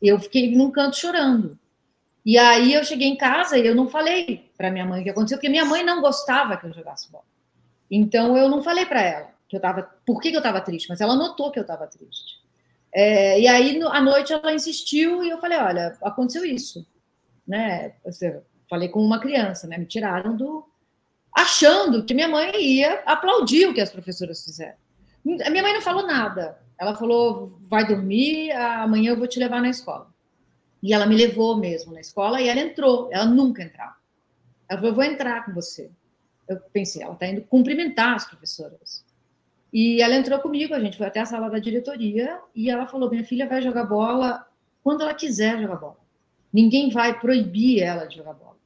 Eu 0.07 0.19
fiquei 0.19 0.55
num 0.55 0.71
canto 0.71 0.97
chorando. 0.97 1.59
E 2.25 2.37
aí 2.39 2.75
eu 2.75 2.85
cheguei 2.85 3.09
em 3.09 3.17
casa 3.17 3.57
e 3.57 3.67
eu 3.67 3.75
não 3.75 3.89
falei 3.89 4.51
para 4.57 4.71
minha 4.71 4.85
mãe 4.85 5.01
o 5.01 5.05
que 5.05 5.11
aconteceu, 5.11 5.39
porque 5.39 5.49
minha 5.49 5.65
mãe 5.65 5.85
não 5.85 6.01
gostava 6.01 6.57
que 6.57 6.67
eu 6.67 6.73
jogasse 6.73 7.11
bola. 7.11 7.25
Então 7.91 8.37
eu 8.37 8.49
não 8.49 8.63
falei 8.63 8.85
para 8.85 9.01
ela 9.01 9.31
que 9.49 9.55
eu 9.55 9.59
estava, 9.59 9.83
por 10.05 10.21
que, 10.21 10.31
que 10.31 10.37
eu 10.37 10.41
estava 10.41 10.61
triste, 10.61 10.89
mas 10.89 11.01
ela 11.01 11.15
notou 11.15 11.53
que 11.53 11.59
eu 11.59 11.63
estava 11.63 11.87
triste. 11.87 12.41
É, 12.93 13.41
e 13.41 13.47
aí 13.47 13.79
no, 13.79 13.89
à 13.89 14.01
noite 14.01 14.33
ela 14.33 14.53
insistiu 14.53 15.23
e 15.23 15.31
eu 15.31 15.39
falei, 15.39 15.59
olha, 15.59 15.97
aconteceu 16.03 16.45
isso, 16.45 16.85
né? 17.47 17.95
Eu 18.05 18.43
falei 18.69 18.89
com 18.89 19.01
uma 19.01 19.21
criança, 19.21 19.69
né? 19.69 19.79
Me 19.79 19.87
tiraram 19.87 20.37
do 20.37 20.67
achando 21.33 22.03
que 22.05 22.15
minha 22.15 22.29
mãe 22.29 22.51
ia 22.57 23.03
aplaudir 23.05 23.69
o 23.69 23.75
que 23.75 23.81
as 23.81 23.91
professoras 23.91 24.43
fizeram. 24.43 24.75
A 25.45 25.51
minha 25.51 25.63
mãe 25.63 25.75
não 25.75 25.83
falou 25.83 26.07
nada. 26.07 26.59
Ela 26.79 26.95
falou, 26.95 27.59
vai 27.69 27.87
dormir, 27.87 28.53
amanhã 28.53 29.13
eu 29.13 29.17
vou 29.17 29.27
te 29.27 29.39
levar 29.39 29.63
na 29.63 29.71
escola. 29.71 30.15
E 30.83 30.93
ela 30.93 31.07
me 31.07 31.17
levou 31.17 31.57
mesmo 31.57 31.93
na 31.93 32.01
escola 32.01 32.41
e 32.41 32.49
ela 32.49 32.61
entrou. 32.61 33.09
Ela 33.11 33.25
nunca 33.25 33.63
entrava. 33.63 33.97
Ela 34.69 34.79
falou: 34.79 34.91
Eu 34.91 34.95
vou 34.95 35.05
entrar 35.05 35.45
com 35.45 35.53
você. 35.53 35.91
Eu 36.49 36.61
pensei, 36.73 37.03
ela 37.03 37.15
está 37.15 37.27
indo 37.27 37.43
cumprimentar 37.43 38.15
as 38.15 38.25
professoras. 38.25 39.05
E 39.73 40.01
ela 40.01 40.15
entrou 40.15 40.39
comigo, 40.39 40.75
a 40.75 40.81
gente 40.81 40.97
foi 40.97 41.07
até 41.07 41.21
a 41.21 41.27
sala 41.27 41.51
da 41.51 41.59
diretoria 41.59 42.41
e 42.55 42.71
ela 42.71 42.87
falou: 42.87 43.11
Minha 43.11 43.25
filha 43.25 43.49
vai 43.49 43.63
jogar 43.63 43.85
bola 43.85 44.47
quando 44.83 45.03
ela 45.03 45.15
quiser 45.15 45.61
jogar 45.61 45.77
bola. 45.77 45.99
Ninguém 46.53 46.91
vai 46.91 47.19
proibir 47.19 47.83
ela 47.83 48.07
de 48.07 48.17
jogar 48.17 48.35
bola. 48.35 48.57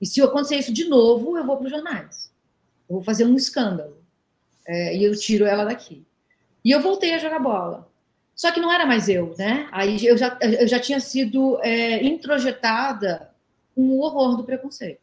E 0.00 0.06
se 0.06 0.20
acontecer 0.20 0.56
isso 0.56 0.72
de 0.72 0.84
novo, 0.84 1.38
eu 1.38 1.46
vou 1.46 1.56
para 1.56 1.64
os 1.66 1.70
jornais. 1.70 2.30
Eu 2.88 2.96
vou 2.96 3.02
fazer 3.02 3.24
um 3.24 3.34
escândalo. 3.34 3.96
É, 4.66 4.96
e 4.96 5.04
eu 5.04 5.18
tiro 5.18 5.46
ela 5.46 5.64
daqui. 5.64 6.04
E 6.64 6.70
eu 6.70 6.80
voltei 6.80 7.14
a 7.14 7.18
jogar 7.18 7.38
bola. 7.38 7.88
Só 8.34 8.50
que 8.50 8.60
não 8.60 8.72
era 8.72 8.86
mais 8.86 9.08
eu, 9.08 9.34
né? 9.38 9.68
Aí 9.70 10.04
eu 10.04 10.16
já, 10.16 10.36
eu 10.40 10.66
já 10.66 10.80
tinha 10.80 10.98
sido 10.98 11.58
é, 11.62 12.02
introjetada 12.02 13.30
o 13.76 14.00
horror 14.00 14.36
do 14.36 14.44
preconceito. 14.44 15.00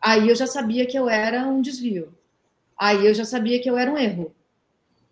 Aí 0.00 0.28
eu 0.28 0.34
já 0.34 0.46
sabia 0.46 0.86
que 0.86 0.98
eu 0.98 1.08
era 1.08 1.46
um 1.46 1.60
desvio. 1.60 2.14
Aí 2.78 3.06
eu 3.06 3.14
já 3.14 3.24
sabia 3.24 3.60
que 3.60 3.68
eu 3.68 3.76
era 3.76 3.90
um 3.90 3.98
erro. 3.98 4.32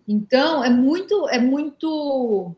Então 0.06 0.62
é 0.62 0.70
muito, 0.70 1.28
é 1.28 1.38
muito 1.38 2.54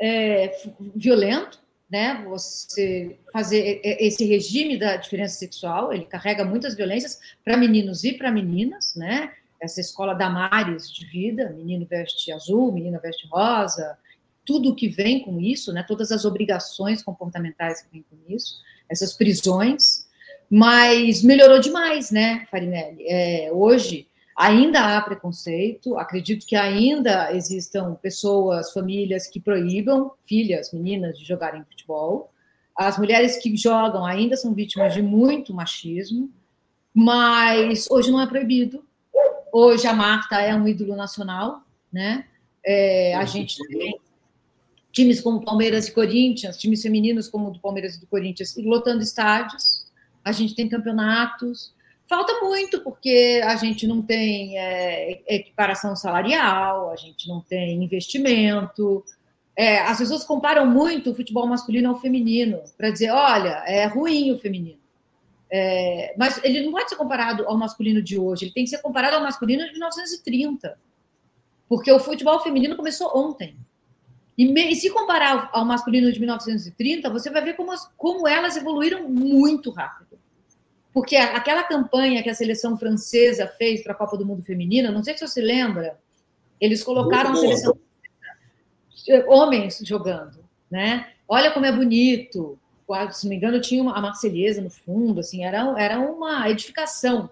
é, 0.00 0.56
violento, 0.94 1.60
né? 1.90 2.24
Você 2.26 3.18
fazer 3.30 3.82
esse 3.84 4.24
regime 4.24 4.78
da 4.78 4.96
diferença 4.96 5.38
sexual, 5.38 5.92
ele 5.92 6.06
carrega 6.06 6.44
muitas 6.44 6.74
violências 6.74 7.20
para 7.44 7.58
meninos 7.58 8.04
e 8.04 8.14
para 8.14 8.32
meninas, 8.32 8.94
né? 8.96 9.34
Essa 9.62 9.80
escola 9.80 10.12
Damares 10.12 10.90
de 10.90 11.06
vida, 11.06 11.50
menino 11.50 11.86
veste 11.88 12.32
azul, 12.32 12.72
menina 12.72 12.98
veste 12.98 13.28
rosa, 13.28 13.96
tudo 14.44 14.74
que 14.74 14.88
vem 14.88 15.22
com 15.22 15.40
isso, 15.40 15.72
né, 15.72 15.84
todas 15.86 16.10
as 16.10 16.24
obrigações 16.24 17.00
comportamentais 17.00 17.80
que 17.80 17.92
vêm 17.92 18.04
com 18.10 18.16
isso, 18.28 18.56
essas 18.88 19.12
prisões, 19.12 20.08
mas 20.50 21.22
melhorou 21.22 21.60
demais, 21.60 22.10
né, 22.10 22.44
Farinelli? 22.50 23.06
É, 23.06 23.50
hoje 23.52 24.08
ainda 24.36 24.96
há 24.96 25.00
preconceito, 25.00 25.96
acredito 25.96 26.44
que 26.44 26.56
ainda 26.56 27.32
existam 27.32 27.94
pessoas, 27.94 28.72
famílias 28.72 29.28
que 29.28 29.38
proíbam 29.38 30.10
filhas, 30.26 30.72
meninas 30.72 31.16
de 31.16 31.24
jogarem 31.24 31.64
futebol, 31.64 32.32
as 32.76 32.98
mulheres 32.98 33.36
que 33.36 33.56
jogam 33.56 34.04
ainda 34.04 34.36
são 34.36 34.52
vítimas 34.52 34.92
de 34.92 35.02
muito 35.02 35.54
machismo, 35.54 36.28
mas 36.92 37.88
hoje 37.88 38.10
não 38.10 38.20
é 38.20 38.26
proibido, 38.26 38.84
Hoje 39.52 39.86
a 39.86 39.92
Marta 39.92 40.40
é 40.40 40.54
um 40.54 40.66
ídolo 40.66 40.96
nacional, 40.96 41.60
né? 41.92 42.24
É, 42.64 43.14
a 43.14 43.26
gente 43.26 43.58
tem 43.68 44.00
times 44.90 45.20
como 45.20 45.44
Palmeiras 45.44 45.88
e 45.88 45.92
Corinthians, 45.92 46.56
times 46.56 46.80
femininos 46.80 47.28
como 47.28 47.48
o 47.48 47.50
do 47.50 47.58
Palmeiras 47.58 47.96
e 47.96 48.00
do 48.00 48.06
Corinthians, 48.06 48.56
lotando 48.56 49.02
estádios. 49.02 49.84
A 50.24 50.32
gente 50.32 50.54
tem 50.54 50.70
campeonatos. 50.70 51.74
Falta 52.08 52.40
muito, 52.40 52.80
porque 52.80 53.42
a 53.44 53.56
gente 53.56 53.86
não 53.86 54.00
tem 54.00 54.58
é, 54.58 55.22
equiparação 55.26 55.94
salarial, 55.94 56.90
a 56.90 56.96
gente 56.96 57.28
não 57.28 57.42
tem 57.42 57.84
investimento. 57.84 59.04
É, 59.54 59.80
as 59.80 59.98
pessoas 59.98 60.24
comparam 60.24 60.66
muito 60.66 61.10
o 61.10 61.14
futebol 61.14 61.46
masculino 61.46 61.90
ao 61.90 62.00
feminino, 62.00 62.62
para 62.76 62.90
dizer, 62.90 63.10
olha, 63.10 63.62
é 63.66 63.84
ruim 63.84 64.32
o 64.32 64.38
feminino. 64.38 64.81
É, 65.54 66.14
mas 66.16 66.42
ele 66.42 66.62
não 66.62 66.72
pode 66.72 66.88
ser 66.88 66.96
comparado 66.96 67.46
ao 67.46 67.58
masculino 67.58 68.00
de 68.00 68.18
hoje, 68.18 68.46
ele 68.46 68.54
tem 68.54 68.64
que 68.64 68.70
ser 68.70 68.78
comparado 68.78 69.16
ao 69.16 69.22
masculino 69.22 69.62
de 69.66 69.72
1930. 69.72 70.78
Porque 71.68 71.92
o 71.92 72.00
futebol 72.00 72.40
feminino 72.40 72.74
começou 72.74 73.10
ontem. 73.14 73.56
E, 74.36 74.50
me, 74.50 74.72
e 74.72 74.76
se 74.76 74.88
comparar 74.88 75.50
ao 75.52 75.64
masculino 75.64 76.10
de 76.10 76.18
1930, 76.18 77.10
você 77.10 77.30
vai 77.30 77.44
ver 77.44 77.54
como, 77.54 77.70
as, 77.70 77.86
como 77.98 78.26
elas 78.26 78.56
evoluíram 78.56 79.06
muito 79.08 79.70
rápido. 79.70 80.18
Porque 80.92 81.16
aquela 81.16 81.62
campanha 81.62 82.22
que 82.22 82.30
a 82.30 82.34
seleção 82.34 82.76
francesa 82.78 83.46
fez 83.46 83.82
para 83.82 83.92
a 83.92 83.96
Copa 83.96 84.16
do 84.16 84.24
Mundo 84.24 84.42
Feminina, 84.42 84.90
não 84.90 85.02
sei 85.02 85.16
se 85.16 85.26
você 85.26 85.40
lembra, 85.40 85.98
eles 86.58 86.82
colocaram 86.82 87.32
a 87.32 87.36
seleção 87.36 87.78
homens 89.26 89.80
jogando, 89.82 90.44
né? 90.70 91.12
Olha 91.26 91.50
como 91.50 91.66
é 91.66 91.72
bonito, 91.72 92.58
se 93.10 93.24
não 93.24 93.30
me 93.30 93.36
engano, 93.36 93.60
tinha 93.60 93.82
uma, 93.82 93.96
a 93.96 94.00
Marselhesa 94.00 94.60
no 94.60 94.70
fundo, 94.70 95.20
assim, 95.20 95.44
era, 95.44 95.58
era 95.78 96.00
uma 96.00 96.48
edificação, 96.50 97.30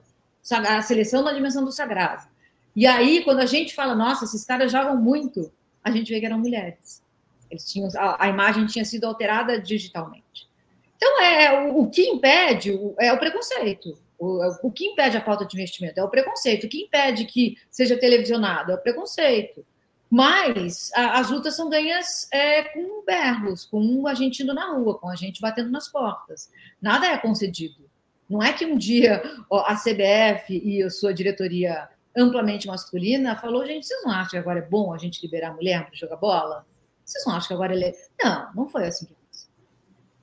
a 0.50 0.82
seleção 0.82 1.22
na 1.22 1.32
dimensão 1.32 1.64
do 1.64 1.72
sagrado. 1.72 2.28
E 2.74 2.86
aí, 2.86 3.24
quando 3.24 3.40
a 3.40 3.46
gente 3.46 3.74
fala, 3.74 3.94
nossa, 3.94 4.24
esses 4.24 4.44
caras 4.44 4.70
jogam 4.70 4.96
muito, 4.96 5.52
a 5.82 5.90
gente 5.90 6.12
vê 6.12 6.20
que 6.20 6.26
eram 6.26 6.38
mulheres. 6.38 7.02
Eles 7.50 7.64
tinham, 7.64 7.88
a, 7.96 8.24
a 8.24 8.28
imagem 8.28 8.66
tinha 8.66 8.84
sido 8.84 9.04
alterada 9.04 9.60
digitalmente. 9.60 10.48
Então, 10.96 11.20
é, 11.20 11.68
o, 11.68 11.80
o 11.80 11.90
que 11.90 12.02
impede 12.02 12.78
é 12.98 13.12
o 13.12 13.18
preconceito. 13.18 13.98
O, 14.18 14.68
o 14.68 14.70
que 14.70 14.86
impede 14.86 15.16
a 15.16 15.24
falta 15.24 15.46
de 15.46 15.56
investimento 15.56 15.98
é 15.98 16.04
o 16.04 16.08
preconceito. 16.08 16.64
O 16.64 16.68
que 16.68 16.82
impede 16.84 17.24
que 17.24 17.56
seja 17.70 17.96
televisionado 17.96 18.70
é 18.70 18.74
o 18.74 18.78
preconceito. 18.78 19.64
Mas 20.10 20.90
a, 20.94 21.20
as 21.20 21.30
lutas 21.30 21.54
são 21.54 21.70
ganhas 21.70 22.28
é, 22.32 22.64
com 22.64 23.04
berros, 23.04 23.64
com 23.64 24.06
a 24.08 24.14
gente 24.14 24.42
indo 24.42 24.52
na 24.52 24.74
rua, 24.74 24.98
com 24.98 25.08
a 25.08 25.14
gente 25.14 25.40
batendo 25.40 25.70
nas 25.70 25.88
portas. 25.88 26.50
Nada 26.82 27.06
é 27.06 27.16
concedido. 27.16 27.88
Não 28.28 28.42
é 28.42 28.52
que 28.52 28.66
um 28.66 28.76
dia 28.76 29.22
a 29.50 29.74
CBF 29.74 30.60
e 30.62 30.82
a 30.82 30.90
sua 30.90 31.14
diretoria 31.14 31.88
amplamente 32.16 32.66
masculina 32.66 33.36
falou, 33.36 33.64
gente, 33.64 33.86
vocês 33.86 34.02
não 34.04 34.10
acham 34.10 34.30
que 34.30 34.36
agora 34.38 34.58
é 34.58 34.62
bom 34.62 34.92
a 34.92 34.98
gente 34.98 35.22
liberar 35.22 35.50
a 35.50 35.54
mulher 35.54 35.86
para 35.86 35.94
jogar 35.94 36.16
bola? 36.16 36.66
Vocês 37.04 37.24
não 37.24 37.34
acham 37.34 37.48
que 37.48 37.54
agora 37.54 37.74
ele 37.74 37.84
é... 37.84 37.94
Não, 38.22 38.54
não 38.54 38.68
foi 38.68 38.86
assim 38.86 39.06
que 39.06 39.14
fez. 39.14 39.48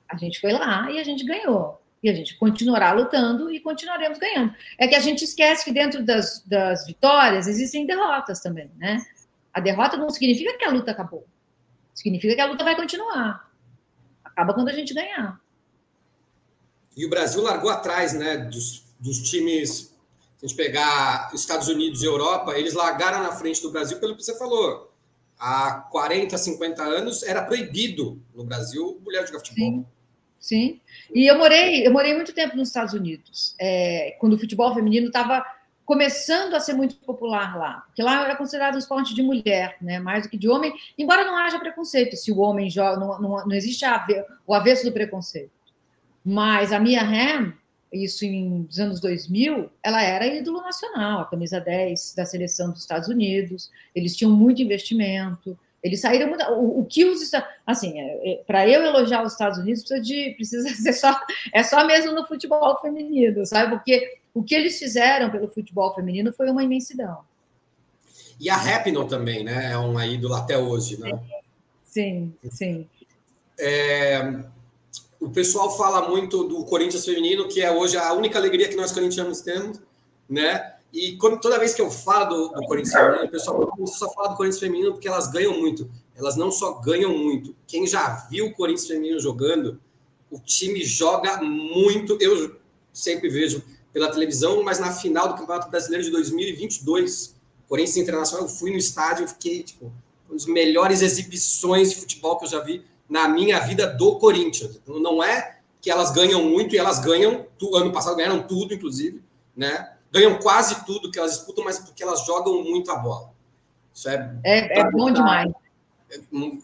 A 0.08 0.16
gente 0.16 0.40
foi 0.40 0.52
lá 0.52 0.90
e 0.90 0.98
a 0.98 1.04
gente 1.04 1.24
ganhou. 1.24 1.82
E 2.02 2.08
a 2.08 2.14
gente 2.14 2.36
continuará 2.38 2.92
lutando 2.92 3.50
e 3.50 3.60
continuaremos 3.60 4.18
ganhando. 4.18 4.54
É 4.78 4.86
que 4.86 4.94
a 4.94 5.00
gente 5.00 5.24
esquece 5.24 5.64
que 5.64 5.72
dentro 5.72 6.02
das, 6.02 6.42
das 6.46 6.86
vitórias 6.86 7.46
existem 7.46 7.84
derrotas 7.86 8.40
também, 8.40 8.70
né? 8.76 9.04
A 9.52 9.60
derrota 9.60 9.96
não 9.96 10.10
significa 10.10 10.56
que 10.56 10.64
a 10.64 10.70
luta 10.70 10.90
acabou. 10.90 11.26
Significa 11.94 12.34
que 12.34 12.40
a 12.40 12.46
luta 12.46 12.64
vai 12.64 12.76
continuar. 12.76 13.50
Acaba 14.24 14.54
quando 14.54 14.68
a 14.68 14.72
gente 14.72 14.94
ganhar. 14.94 15.40
E 16.96 17.04
o 17.04 17.10
Brasil 17.10 17.42
largou 17.42 17.70
atrás, 17.70 18.12
né, 18.12 18.36
dos, 18.36 18.84
dos 18.98 19.30
times. 19.30 19.94
Se 20.36 20.44
a 20.44 20.48
gente 20.48 20.56
pegar 20.56 21.30
Estados 21.34 21.68
Unidos 21.68 22.02
e 22.02 22.06
Europa, 22.06 22.56
eles 22.56 22.74
largaram 22.74 23.22
na 23.22 23.32
frente 23.32 23.60
do 23.62 23.70
Brasil 23.70 23.98
pelo 23.98 24.16
que 24.16 24.22
você 24.22 24.36
falou. 24.38 24.92
Há 25.38 25.86
40, 25.90 26.36
50 26.36 26.82
anos 26.82 27.22
era 27.22 27.42
proibido 27.42 28.20
no 28.34 28.44
Brasil 28.44 29.00
mulher 29.04 29.26
jogar 29.26 29.40
futebol. 29.40 29.66
Sim. 29.66 29.86
Sim. 30.40 30.80
E 31.12 31.30
eu 31.30 31.36
morei, 31.36 31.86
eu 31.86 31.92
morei 31.92 32.14
muito 32.14 32.32
tempo 32.32 32.56
nos 32.56 32.68
Estados 32.68 32.94
Unidos, 32.94 33.56
é, 33.60 34.16
quando 34.20 34.34
o 34.34 34.38
futebol 34.38 34.72
feminino 34.72 35.08
estava 35.08 35.44
começando 35.88 36.52
a 36.52 36.60
ser 36.60 36.74
muito 36.74 36.96
popular 36.96 37.56
lá, 37.56 37.82
porque 37.86 38.02
lá 38.02 38.22
era 38.22 38.36
considerado 38.36 38.74
um 38.74 38.78
esporte 38.78 39.14
de 39.14 39.22
mulher, 39.22 39.78
né, 39.80 39.98
mais 39.98 40.24
do 40.24 40.28
que 40.28 40.36
de 40.36 40.46
homem, 40.46 40.70
embora 40.98 41.24
não 41.24 41.34
haja 41.34 41.58
preconceito, 41.58 42.14
se 42.14 42.30
o 42.30 42.40
homem 42.40 42.68
joga, 42.68 43.00
não, 43.00 43.18
não, 43.18 43.46
não 43.46 43.56
existe 43.56 43.86
o 44.46 44.52
avesso 44.52 44.84
do 44.84 44.92
preconceito. 44.92 45.50
Mas 46.22 46.74
a 46.74 46.78
Mia 46.78 47.00
Hamm, 47.00 47.54
isso 47.90 48.26
dos 48.66 48.78
anos 48.78 49.00
2000, 49.00 49.70
ela 49.82 50.02
era 50.02 50.26
ídolo 50.26 50.60
nacional, 50.60 51.22
a 51.22 51.24
camisa 51.24 51.58
10 51.58 52.14
da 52.14 52.26
seleção 52.26 52.70
dos 52.70 52.82
Estados 52.82 53.08
Unidos, 53.08 53.70
eles 53.94 54.14
tinham 54.14 54.30
muito 54.30 54.60
investimento, 54.60 55.58
eles 55.82 56.02
saíram 56.02 56.28
muito, 56.28 56.44
o, 56.50 56.80
o 56.80 56.84
que 56.84 57.06
os 57.06 57.32
assim, 57.66 57.98
é, 57.98 58.32
é, 58.32 58.36
para 58.46 58.68
eu 58.68 58.84
elogiar 58.84 59.22
os 59.22 59.32
Estados 59.32 59.58
Unidos 59.58 59.84
precisa 59.84 60.02
de 60.02 60.34
precisa 60.34 60.68
ser 60.76 60.92
só 60.92 61.18
é 61.54 61.62
só 61.62 61.86
mesmo 61.86 62.12
no 62.12 62.26
futebol 62.26 62.78
feminino, 62.82 63.46
sabe? 63.46 63.70
Porque 63.76 64.18
O 64.38 64.44
que 64.44 64.54
eles 64.54 64.78
fizeram 64.78 65.32
pelo 65.32 65.48
futebol 65.48 65.92
feminino 65.96 66.32
foi 66.32 66.48
uma 66.48 66.62
imensidão. 66.62 67.22
E 68.38 68.48
a 68.48 68.54
Rapinoe 68.54 69.08
também, 69.08 69.42
né? 69.42 69.72
É 69.72 69.76
uma 69.76 70.06
ídola 70.06 70.38
até 70.38 70.56
hoje, 70.56 70.96
né? 71.00 71.10
Sim, 71.84 72.32
sim. 72.48 72.86
É, 73.58 74.44
o 75.18 75.28
pessoal 75.28 75.76
fala 75.76 76.08
muito 76.08 76.44
do 76.44 76.64
Corinthians 76.64 77.04
feminino, 77.04 77.48
que 77.48 77.60
é 77.60 77.68
hoje 77.68 77.96
a 77.96 78.12
única 78.12 78.38
alegria 78.38 78.68
que 78.68 78.76
nós 78.76 78.92
corintianos 78.92 79.40
temos, 79.40 79.80
né? 80.30 80.76
E 80.92 81.16
quando, 81.16 81.40
toda 81.40 81.58
vez 81.58 81.74
que 81.74 81.82
eu 81.82 81.90
falo 81.90 82.26
do, 82.26 82.48
do 82.60 82.62
Corinthians 82.68 82.94
feminino, 82.94 83.24
o 83.24 83.30
pessoal 83.30 83.86
só 83.88 84.08
fala 84.12 84.28
do 84.28 84.36
Corinthians 84.36 84.60
feminino 84.60 84.92
porque 84.92 85.08
elas 85.08 85.26
ganham 85.32 85.58
muito. 85.58 85.90
Elas 86.14 86.36
não 86.36 86.52
só 86.52 86.74
ganham 86.74 87.10
muito. 87.10 87.56
Quem 87.66 87.88
já 87.88 88.28
viu 88.30 88.46
o 88.46 88.54
Corinthians 88.54 88.86
feminino 88.86 89.18
jogando, 89.18 89.80
o 90.30 90.38
time 90.38 90.84
joga 90.84 91.42
muito. 91.42 92.16
Eu 92.20 92.56
sempre 92.92 93.28
vejo 93.28 93.64
pela 93.98 94.12
televisão, 94.12 94.62
mas 94.62 94.78
na 94.78 94.92
final 94.92 95.28
do 95.28 95.34
Campeonato 95.34 95.68
Brasileiro 95.68 96.04
de 96.04 96.10
2022, 96.12 97.34
Corinthians 97.68 97.96
Internacional, 97.96 98.46
eu 98.46 98.48
fui 98.48 98.70
no 98.70 98.76
estádio 98.76 99.24
e 99.24 99.28
fiquei, 99.28 99.62
tipo, 99.64 99.86
uma 100.28 100.34
das 100.34 100.46
melhores 100.46 101.02
exibições 101.02 101.90
de 101.90 101.96
futebol 101.96 102.38
que 102.38 102.44
eu 102.44 102.48
já 102.48 102.60
vi 102.60 102.84
na 103.08 103.26
minha 103.26 103.58
vida 103.58 103.88
do 103.88 104.16
Corinthians. 104.16 104.76
Então, 104.76 105.00
não 105.00 105.22
é 105.22 105.58
que 105.80 105.90
elas 105.90 106.12
ganham 106.12 106.44
muito 106.44 106.76
e 106.76 106.78
elas 106.78 107.00
ganham, 107.00 107.46
ano 107.74 107.92
passado 107.92 108.14
ganharam 108.14 108.40
tudo, 108.42 108.72
inclusive, 108.72 109.20
né? 109.56 109.94
Ganham 110.12 110.38
quase 110.38 110.84
tudo 110.86 111.10
que 111.10 111.18
elas 111.18 111.32
disputam, 111.32 111.64
mas 111.64 111.78
porque 111.78 112.02
elas 112.02 112.24
jogam 112.24 112.62
muito 112.62 112.90
a 112.92 112.96
bola. 112.96 113.30
Isso 113.92 114.08
é, 114.08 114.38
é, 114.44 114.80
é 114.80 114.90
bom 114.90 115.12
demais. 115.12 115.50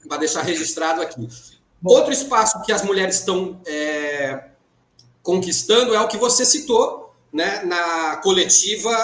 Para 0.09 0.19
deixar 0.19 0.43
registrado 0.43 1.03
aqui. 1.03 1.29
Bom. 1.83 1.95
Outro 1.95 2.13
espaço 2.13 2.63
que 2.63 2.73
as 2.73 2.83
mulheres 2.83 3.17
estão 3.17 3.61
é, 3.67 4.51
conquistando 5.23 5.95
é 5.95 6.01
o 6.01 6.09
que 6.09 6.17
você 6.17 6.45
citou 6.45 7.04
né, 7.35 7.65
na 7.65 8.19
coletiva 8.19 8.95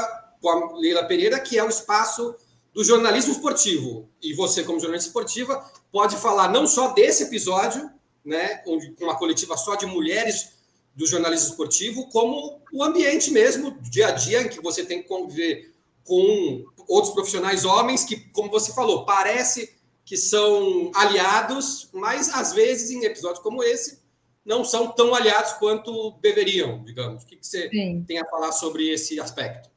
com 0.40 0.48
a 0.48 0.78
Leila 0.78 1.04
Pereira, 1.04 1.40
que 1.40 1.58
é 1.58 1.64
o 1.64 1.68
espaço 1.68 2.32
do 2.72 2.84
jornalismo 2.84 3.32
esportivo. 3.32 4.08
E 4.22 4.32
você, 4.34 4.62
como 4.62 4.78
jornalista 4.78 5.08
esportiva, 5.08 5.68
pode 5.90 6.16
falar 6.16 6.48
não 6.48 6.64
só 6.64 6.92
desse 6.92 7.24
episódio, 7.24 7.90
né, 8.24 8.58
com 8.58 8.78
uma 9.00 9.18
coletiva 9.18 9.56
só 9.56 9.74
de 9.74 9.84
mulheres 9.84 10.52
do 10.94 11.06
jornalismo 11.08 11.48
esportivo, 11.48 12.08
como 12.10 12.60
o 12.72 12.84
ambiente 12.84 13.32
mesmo, 13.32 13.76
dia 13.80 14.08
a 14.08 14.10
dia, 14.12 14.42
em 14.42 14.48
que 14.48 14.62
você 14.62 14.84
tem 14.84 15.02
que 15.02 15.08
conviver 15.08 15.74
com 16.04 16.64
outros 16.86 17.12
profissionais 17.12 17.64
homens 17.64 18.04
que, 18.04 18.16
como 18.30 18.48
você 18.48 18.72
falou, 18.72 19.04
parece 19.04 19.74
que 20.04 20.16
são 20.16 20.92
aliados, 20.94 21.88
mas 21.92 22.32
às 22.32 22.52
vezes 22.52 22.90
em 22.90 23.04
episódios 23.04 23.42
como 23.42 23.62
esse 23.62 23.99
não 24.44 24.64
são 24.64 24.88
tão 24.88 25.14
aliados 25.14 25.52
quanto 25.54 26.12
deveriam, 26.20 26.82
digamos. 26.84 27.22
O 27.22 27.26
que, 27.26 27.38
você 27.40 27.68
Sim. 27.68 28.04
tem 28.06 28.18
a 28.18 28.24
falar 28.26 28.52
sobre 28.52 28.88
esse 28.88 29.20
aspecto? 29.20 29.70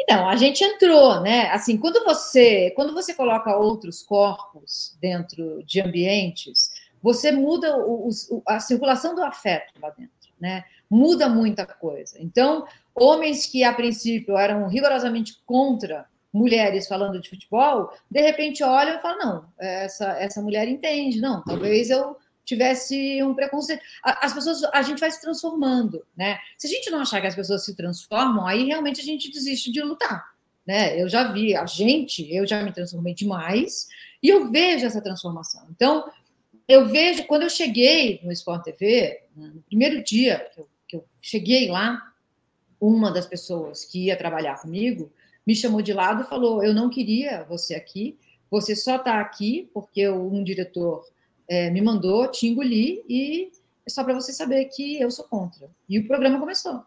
Então, 0.00 0.28
a 0.28 0.36
gente 0.36 0.62
entrou, 0.62 1.20
né? 1.20 1.50
Assim, 1.50 1.76
quando 1.76 2.04
você, 2.04 2.70
quando 2.76 2.94
você 2.94 3.12
coloca 3.14 3.56
outros 3.56 4.02
corpos 4.02 4.96
dentro 5.00 5.62
de 5.64 5.80
ambientes, 5.80 6.70
você 7.02 7.32
muda 7.32 7.76
o, 7.76 8.08
o, 8.08 8.42
a 8.46 8.60
circulação 8.60 9.14
do 9.14 9.22
afeto 9.22 9.72
lá 9.82 9.90
dentro, 9.90 10.30
né? 10.40 10.64
Muda 10.88 11.28
muita 11.28 11.66
coisa. 11.66 12.16
Então, 12.20 12.66
homens 12.94 13.44
que 13.44 13.64
a 13.64 13.72
princípio 13.72 14.36
eram 14.36 14.68
rigorosamente 14.68 15.40
contra 15.44 16.06
mulheres 16.32 16.86
falando 16.86 17.20
de 17.20 17.28
futebol, 17.28 17.90
de 18.10 18.20
repente 18.20 18.62
olham 18.62 18.96
e 18.96 19.02
falam: 19.02 19.18
não, 19.18 19.44
essa, 19.58 20.12
essa 20.18 20.40
mulher 20.40 20.68
entende, 20.68 21.20
não, 21.20 21.42
talvez 21.42 21.90
eu 21.90 22.16
tivesse 22.48 23.22
um 23.22 23.34
preconceito. 23.34 23.82
As 24.02 24.32
pessoas, 24.32 24.64
a 24.72 24.80
gente 24.80 24.98
vai 24.98 25.10
se 25.10 25.20
transformando, 25.20 26.04
né? 26.16 26.38
Se 26.56 26.66
a 26.66 26.70
gente 26.70 26.90
não 26.90 27.00
achar 27.00 27.20
que 27.20 27.26
as 27.26 27.34
pessoas 27.34 27.64
se 27.64 27.76
transformam, 27.76 28.46
aí 28.46 28.64
realmente 28.64 29.00
a 29.00 29.04
gente 29.04 29.30
desiste 29.30 29.70
de 29.70 29.82
lutar, 29.82 30.32
né? 30.66 31.00
Eu 31.00 31.08
já 31.08 31.30
vi 31.30 31.54
a 31.54 31.66
gente, 31.66 32.26
eu 32.34 32.46
já 32.46 32.62
me 32.62 32.72
transformei 32.72 33.14
demais 33.14 33.88
e 34.22 34.28
eu 34.30 34.50
vejo 34.50 34.86
essa 34.86 35.02
transformação. 35.02 35.66
Então, 35.70 36.10
eu 36.66 36.88
vejo 36.88 37.24
quando 37.26 37.42
eu 37.42 37.50
cheguei 37.50 38.20
no 38.22 38.32
Sport 38.32 38.64
TV, 38.64 39.22
no 39.36 39.62
primeiro 39.62 40.02
dia 40.02 40.48
que 40.54 40.60
eu, 40.60 40.68
que 40.88 40.96
eu 40.96 41.04
cheguei 41.20 41.68
lá, 41.68 42.02
uma 42.80 43.10
das 43.10 43.26
pessoas 43.26 43.84
que 43.84 44.06
ia 44.06 44.16
trabalhar 44.16 44.60
comigo 44.62 45.12
me 45.46 45.54
chamou 45.54 45.82
de 45.82 45.92
lado 45.92 46.22
e 46.22 46.26
falou: 46.26 46.62
Eu 46.62 46.72
não 46.72 46.88
queria 46.88 47.44
você 47.44 47.74
aqui, 47.74 48.18
você 48.50 48.74
só 48.74 48.96
está 48.96 49.20
aqui 49.20 49.70
porque 49.74 50.08
um 50.08 50.42
diretor 50.42 51.04
é, 51.48 51.70
me 51.70 51.80
mandou, 51.80 52.30
te 52.30 52.46
engoli 52.46 53.02
e 53.08 53.50
é 53.86 53.90
só 53.90 54.04
para 54.04 54.14
você 54.14 54.32
saber 54.32 54.66
que 54.66 55.00
eu 55.00 55.10
sou 55.10 55.24
contra. 55.24 55.70
E 55.88 55.98
o 55.98 56.06
programa 56.06 56.38
começou. 56.38 56.82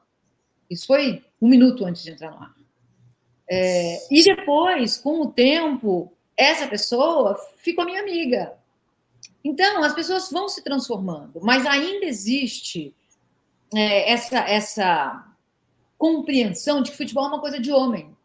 Isso 0.69 0.85
foi 0.85 1.23
um 1.41 1.47
minuto 1.47 1.83
antes 1.85 2.03
de 2.03 2.11
entrar 2.11 2.31
no 2.31 2.37
ar. 2.37 2.55
É, 3.49 3.97
e 4.09 4.23
depois, 4.23 4.97
com 4.97 5.21
o 5.21 5.31
tempo, 5.31 6.13
essa 6.37 6.67
pessoa 6.67 7.37
ficou 7.57 7.83
minha 7.83 8.01
amiga. 8.01 8.53
Então, 9.43 9.83
as 9.83 9.93
pessoas 9.93 10.29
vão 10.31 10.47
se 10.47 10.63
transformando, 10.63 11.41
mas 11.41 11.65
ainda 11.65 12.05
existe 12.05 12.95
é, 13.75 14.11
essa, 14.11 14.39
essa 14.39 15.35
compreensão 15.97 16.81
de 16.81 16.91
que 16.91 16.97
futebol 16.97 17.25
é 17.25 17.27
uma 17.27 17.41
coisa 17.41 17.59
de 17.59 17.71
homem. 17.71 18.15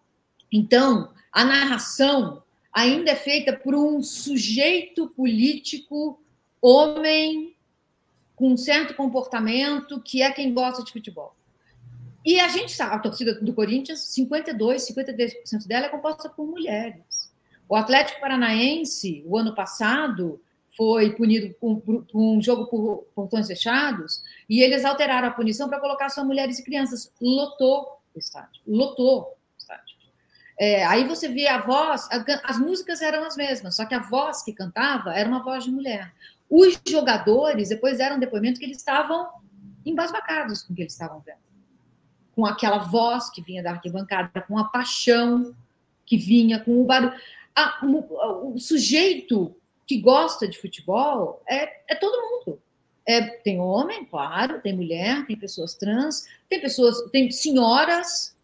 Então, 0.53 1.13
a 1.33 1.45
narração 1.45 2.43
ainda 2.73 3.11
é 3.11 3.17
feita 3.17 3.53
por 3.55 3.75
um 3.75 4.03
sujeito 4.03 5.09
político 5.09 6.21
homem 6.61 7.57
com 8.35 8.53
um 8.53 8.57
certo 8.57 8.95
comportamento 8.95 10.01
que 10.01 10.23
é 10.23 10.31
quem 10.31 10.53
gosta 10.53 10.85
de 10.85 10.93
futebol. 10.93 11.35
E 12.25 12.41
a 12.41 12.49
gente 12.49 12.73
sabe, 12.73 12.97
a 12.97 12.99
torcida 12.99 13.41
do 13.41 13.55
Corinthians, 13.55 14.01
52, 14.01 14.89
53% 14.89 15.67
dela 15.67 15.87
é 15.87 15.89
composta 15.89 16.29
por 16.29 16.47
mulheres. 16.47 17.33
O 17.69 17.77
Atlético 17.77 18.21
Paranaense, 18.21 19.23
o 19.27 19.39
ano 19.39 19.55
passado, 19.55 20.41
foi 20.77 21.15
punido 21.15 21.55
por 21.55 22.05
um 22.15 22.41
jogo 22.43 22.67
por 22.67 23.07
portões 23.15 23.47
fechados 23.47 24.23
e 24.49 24.61
eles 24.61 24.85
alteraram 24.85 25.29
a 25.29 25.31
punição 25.33 25.69
para 25.69 25.81
colocar 25.81 26.11
só 26.11 26.25
mulheres 26.25 26.59
e 26.59 26.65
crianças. 26.65 27.11
Lotou 27.21 28.01
o 28.15 28.19
estádio, 28.19 28.61
lotou 28.67 29.23
o 29.23 29.59
estádio. 29.59 29.97
É, 30.59 30.85
aí 30.85 31.07
você 31.07 31.29
via 31.29 31.55
a 31.55 31.63
voz, 31.63 32.09
as 32.45 32.59
músicas 32.59 33.01
eram 33.01 33.25
as 33.25 33.37
mesmas, 33.37 33.77
só 33.77 33.87
que 33.87 33.95
a 33.95 34.01
voz 34.01 34.43
que 34.43 34.53
cantava 34.53 35.15
era 35.15 35.29
uma 35.29 35.43
voz 35.43 35.65
de 35.65 35.71
mulher. 35.71 36.13
Os 36.49 36.81
jogadores 36.87 37.69
depois 37.69 37.99
deram 37.99 38.19
depoimento 38.19 38.59
que 38.59 38.67
eles 38.67 38.79
estavam 38.79 39.29
embasbacados 39.85 40.63
com 40.63 40.73
o 40.73 40.77
que 40.77 40.83
eles 40.83 40.93
estavam 40.93 41.21
vendo. 41.21 41.39
Com 42.35 42.45
aquela 42.45 42.79
voz 42.79 43.31
que 43.31 43.43
vinha 43.43 43.63
da 43.63 43.71
arquibancada, 43.71 44.41
com 44.43 44.59
a 44.59 44.65
paixão 44.65 45.55
que 46.05 46.17
vinha, 46.17 46.61
com 46.61 46.81
o 46.81 46.85
barulho. 46.85 47.13
O, 47.83 48.55
o, 48.55 48.59
sujeito 48.59 49.57
que 49.87 50.01
gosta 50.01 50.47
de 50.47 50.59
futebol 50.59 51.43
é, 51.49 51.81
é 51.89 51.95
todo 51.95 52.47
mundo. 52.47 52.61
É, 53.09 53.23
tem 53.23 53.61
homem, 53.61 54.05
claro, 54.05 54.61
tem 54.61 54.75
mulher, 54.75 55.25
tem 55.27 55.37
pessoas 55.37 55.75
trans, 55.75 56.27
tem 56.49 56.61
pessoas, 56.61 57.01
tem 57.11 57.31
senhoras, 57.31 58.37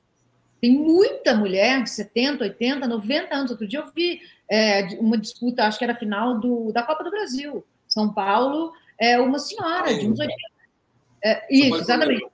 tem 0.60 0.72
muita 0.72 1.34
mulher 1.34 1.82
de 1.82 1.90
70, 1.90 2.44
80, 2.44 2.86
90 2.86 3.34
anos. 3.34 3.50
Outro 3.50 3.66
dia 3.66 3.80
eu 3.80 3.92
vi 3.92 4.20
é, 4.48 4.84
uma 5.00 5.18
disputa, 5.18 5.64
acho 5.64 5.78
que 5.78 5.84
era 5.84 5.96
final 5.96 6.38
do, 6.38 6.72
da 6.72 6.82
Copa 6.82 7.02
do 7.02 7.10
Brasil. 7.10 7.64
São 7.92 8.10
Paulo 8.10 8.72
é 8.98 9.20
uma 9.20 9.38
senhora 9.38 9.92
de 9.92 10.08
uns 10.08 10.18
80. 10.18 10.34
É, 11.22 11.46
isso, 11.54 11.76
exatamente. 11.76 12.26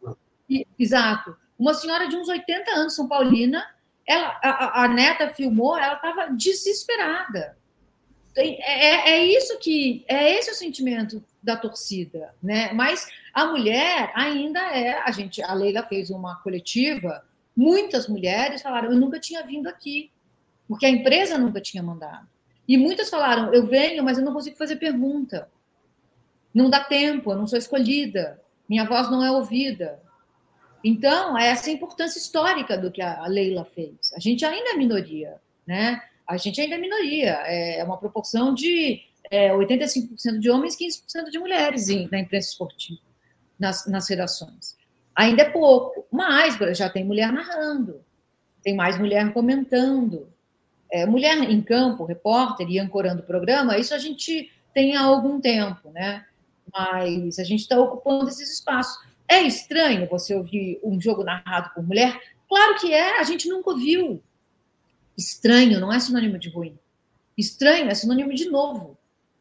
E, 0.49 0.65
exato. 0.79 1.37
Uma 1.59 1.75
senhora 1.75 2.07
de 2.07 2.15
uns 2.15 2.29
80 2.29 2.71
anos, 2.71 2.95
São 2.95 3.09
Paulina, 3.09 3.67
ela, 4.07 4.39
a, 4.41 4.85
a 4.85 4.89
neta 4.89 5.35
filmou, 5.35 5.77
ela 5.77 5.95
estava 5.95 6.29
desesperada. 6.29 7.59
É, 8.37 8.47
é, 8.47 9.11
é, 9.17 9.25
isso 9.27 9.59
que 9.59 10.05
é 10.07 10.39
esse 10.39 10.53
o 10.53 10.55
sentimento 10.55 11.25
da 11.43 11.57
torcida, 11.57 12.33
né? 12.41 12.73
Mas 12.73 13.09
a 13.35 13.47
mulher 13.47 14.13
ainda 14.15 14.61
é, 14.61 15.01
a 15.01 15.11
gente, 15.11 15.43
a 15.43 15.53
Leila 15.55 15.83
fez 15.89 16.09
uma 16.09 16.37
coletiva, 16.37 17.27
muitas 17.57 18.07
mulheres 18.07 18.63
falaram, 18.63 18.93
eu 18.93 18.97
nunca 18.97 19.19
tinha 19.19 19.45
vindo 19.45 19.67
aqui, 19.67 20.13
porque 20.69 20.87
a 20.87 20.91
empresa 20.91 21.37
nunca 21.37 21.61
tinha 21.61 21.83
mandado. 21.83 22.29
E 22.69 22.77
muitas 22.77 23.09
falaram: 23.09 23.53
eu 23.55 23.67
venho, 23.67 24.05
mas 24.05 24.19
eu 24.19 24.25
não 24.25 24.35
consigo 24.35 24.57
fazer 24.57 24.77
pergunta. 24.77 25.49
Não 26.53 26.69
dá 26.69 26.85
tempo, 26.85 27.33
eu 27.33 27.37
não 27.37 27.47
sou 27.47 27.59
escolhida, 27.59 28.41
minha 28.69 28.85
voz 28.85 29.11
não 29.11 29.25
é 29.25 29.31
ouvida. 29.31 30.01
Então, 30.85 31.37
é 31.37 31.49
essa 31.49 31.71
importância 31.71 32.19
histórica 32.19 32.77
do 32.77 32.91
que 32.91 33.03
a 33.03 33.27
Leila 33.27 33.65
fez. 33.65 34.13
A 34.15 34.21
gente 34.21 34.45
ainda 34.45 34.71
é 34.71 34.77
minoria, 34.77 35.37
né? 35.67 36.01
A 36.27 36.37
gente 36.37 36.61
ainda 36.61 36.77
é 36.77 36.79
minoria. 36.79 37.31
É 37.47 37.83
uma 37.83 37.99
proporção 37.99 38.55
de 38.55 39.01
é, 39.31 39.51
85% 39.51 40.39
de 40.39 40.51
homens, 40.51 40.77
15% 40.77 41.31
de 41.31 41.39
mulheres 41.39 41.89
na 42.11 42.21
imprensa 42.21 42.51
esportiva, 42.51 43.01
nas, 43.59 43.87
nas 43.87 44.09
redações. 44.09 44.77
Ainda 45.15 45.43
é 45.43 45.51
pouco, 45.51 46.07
mas 46.11 46.57
já 46.77 46.89
tem 46.89 47.05
mulher 47.05 47.33
narrando, 47.33 48.05
tem 48.63 48.75
mais 48.77 48.99
mulher 48.99 49.33
comentando, 49.33 50.33
é, 50.91 51.07
mulher 51.07 51.39
em 51.39 51.61
campo, 51.63 52.05
repórter 52.05 52.69
e 52.69 52.79
ancorando 52.79 53.23
o 53.23 53.27
programa, 53.27 53.79
isso 53.79 53.95
a 53.95 53.99
gente 53.99 54.51
tem 54.73 54.97
há 54.97 55.03
algum 55.03 55.41
tempo, 55.41 55.91
né? 55.91 56.25
Mas 56.73 57.39
a 57.39 57.45
gente 57.45 57.61
está 57.61 57.79
ocupando 57.79 58.29
esses 58.29 58.53
espaços. 58.53 59.07
É 59.27 59.43
estranho 59.43 60.09
você 60.09 60.35
ouvir 60.35 60.81
um 60.83 61.01
jogo 61.01 61.25
narrado 61.25 61.71
por 61.75 61.87
mulher? 61.87 62.19
Claro 62.49 62.79
que 62.79 62.93
é, 62.93 63.19
a 63.19 63.23
gente 63.25 63.49
nunca 63.49 63.71
ouviu. 63.71 64.23
Estranho 65.17 65.81
não 65.81 65.93
é 65.93 65.99
sinônimo 65.99 66.39
de 66.39 66.49
ruim. 66.49 66.79
Estranho 67.37 67.89
é 67.89 67.95
sinônimo 67.95 68.35
de 68.35 68.49
novo. 68.49 68.97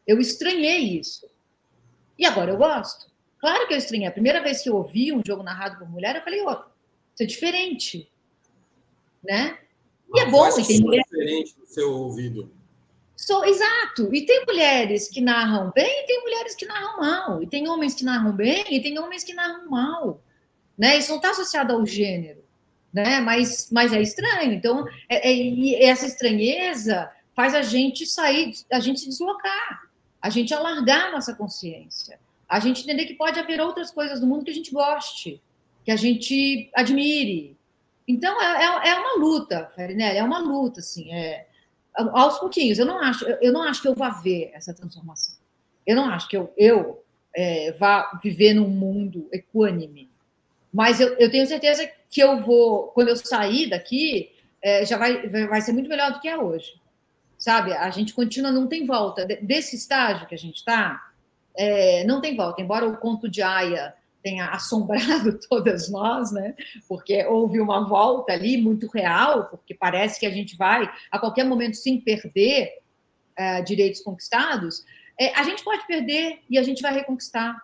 Eu 0.06 0.20
estranhei 0.20 1.00
isso. 1.00 1.30
E 2.18 2.26
agora 2.26 2.52
eu 2.52 2.58
gosto. 2.58 3.08
Claro 3.40 3.68
que 3.68 3.74
eu 3.74 3.78
estranhei. 3.78 4.08
A 4.08 4.12
primeira 4.12 4.42
vez 4.42 4.62
que 4.62 4.70
eu 4.70 4.76
ouvi 4.76 5.14
um 5.14 5.22
jogo 5.26 5.44
narrado 5.44 5.78
por 5.78 5.90
mulher, 5.90 6.16
eu 6.16 6.22
falei, 6.22 6.42
ó, 6.42 6.52
oh, 6.52 6.72
isso 7.14 7.24
é 7.24 7.26
diferente. 7.26 8.10
Né? 9.24 9.58
E 10.14 10.20
é 10.20 10.26
bom. 10.30 10.48
E 10.48 10.66
tem 10.66 10.82
diferente 10.82 11.56
no 11.60 11.66
seu 11.66 11.92
ouvido. 11.92 12.52
So, 13.16 13.44
exato. 13.44 14.14
E 14.14 14.26
tem 14.26 14.46
mulheres 14.46 15.10
que 15.10 15.20
narram 15.20 15.72
bem 15.74 16.04
e 16.04 16.06
tem 16.06 16.22
mulheres 16.22 16.56
que 16.56 16.68
narram 16.68 17.00
mal. 17.00 17.42
E 17.42 17.48
tem 17.48 17.68
homens 17.68 17.96
que 17.96 18.06
narram 18.06 18.32
bem 18.32 18.64
e 18.70 18.80
tem 18.80 19.00
homens 19.00 19.24
que 19.24 19.34
narram 19.34 19.70
mal. 19.70 20.22
Né? 20.78 20.98
Isso 20.98 21.10
não 21.10 21.18
está 21.18 21.32
associado 21.32 21.74
ao 21.74 21.84
gênero. 21.84 22.44
Né? 22.94 23.20
Mas, 23.20 23.70
mas 23.72 23.92
é 23.92 24.02
estranho. 24.02 24.54
Então, 24.54 24.88
é, 25.10 25.30
é, 25.30 25.36
e 25.36 25.76
essa 25.76 26.06
estranheza 26.06 27.12
faz 27.36 27.56
a 27.56 27.64
gente 27.64 28.06
sair, 28.06 28.54
a 28.72 28.80
gente 28.80 29.00
se 29.00 29.10
deslocar, 29.10 29.90
a 30.22 30.30
gente 30.30 30.54
alargar 30.54 31.08
a 31.08 31.12
nossa 31.12 31.36
consciência, 31.36 32.20
a 32.48 32.60
gente 32.60 32.84
entender 32.84 33.06
que 33.06 33.16
pode 33.16 33.40
haver 33.40 33.60
outras 33.60 33.92
coisas 33.92 34.22
no 34.22 34.28
mundo 34.28 34.46
que 34.46 34.52
a 34.52 34.54
gente 34.54 34.72
goste, 34.72 35.42
que 35.84 35.92
a 35.92 35.96
gente 35.96 36.70
admire. 36.74 37.57
Então, 38.08 38.42
é, 38.42 38.64
é, 38.64 38.90
é 38.92 39.00
uma 39.00 39.16
luta, 39.18 39.70
Farinelli, 39.76 40.18
é 40.18 40.24
uma 40.24 40.40
luta, 40.40 40.80
assim, 40.80 41.12
é, 41.12 41.46
aos 41.94 42.40
pouquinhos. 42.40 42.80
Eu 42.80 42.86
não 42.86 43.00
acho, 43.00 43.26
eu 43.26 43.52
não 43.52 43.64
acho 43.64 43.82
que 43.82 43.88
eu 43.88 43.96
vá 43.96 44.10
ver 44.10 44.52
essa 44.54 44.74
transformação. 44.74 45.36
Eu 45.86 45.96
não 45.96 46.10
acho 46.10 46.28
que 46.28 46.38
eu, 46.38 46.54
eu 46.56 47.04
é, 47.36 47.72
vá 47.74 48.20
viver 48.24 48.54
num 48.54 48.70
mundo 48.70 49.28
equânime. 49.32 50.10
Mas 50.74 51.00
eu, 51.00 51.16
eu, 51.16 51.30
tenho 51.30 51.48
certeza 51.48 51.90
que 52.10 52.22
eu 52.22 52.42
vou, 52.44 52.88
quando 52.90 53.10
eu 53.10 53.16
sair 53.16 53.70
daqui, 53.70 54.32
é, 54.62 54.86
já 54.86 54.98
vai, 54.98 55.28
vai 55.48 55.62
ser 55.62 55.74
muito 55.74 55.90
melhor 55.90 56.14
do 56.14 56.20
que 56.20 56.28
é 56.28 56.38
hoje. 56.38 56.80
Sabe? 57.38 57.74
A 57.74 57.90
gente 57.90 58.14
continua, 58.14 58.52
não 58.52 58.68
tem 58.68 58.86
volta. 58.86 59.26
Desse 59.26 59.76
estágio 59.76 60.28
que 60.28 60.36
a 60.36 60.38
gente 60.38 60.58
está, 60.58 61.12
é, 61.56 62.04
não 62.06 62.22
tem 62.22 62.36
volta. 62.36 62.62
Embora 62.62 62.88
o 62.88 62.98
conto 62.98 63.30
de 63.30 63.42
Aya 63.42 63.94
tenha 64.24 64.50
assombrado 64.50 65.40
todas 65.50 65.90
nós, 65.90 66.32
né? 66.32 66.56
Porque 66.88 67.26
houve 67.26 67.60
uma 67.60 67.88
volta 67.88 68.34
ali 68.34 68.58
muito 68.58 68.88
real, 68.88 69.46
porque 69.46 69.74
parece 69.74 70.20
que 70.20 70.26
a 70.26 70.32
gente 70.32 70.58
vai 70.58 70.92
a 71.12 71.20
qualquer 71.20 71.46
momento 71.46 71.76
sim 71.76 72.00
perder 72.00 72.72
é, 73.36 73.62
direitos 73.62 74.02
conquistados. 74.02 74.84
É, 75.20 75.34
a 75.38 75.44
gente 75.44 75.64
pode 75.64 75.86
perder 75.88 76.40
e 76.50 76.58
a 76.58 76.64
gente 76.64 76.82
vai 76.82 76.94
reconquistar. 76.94 77.56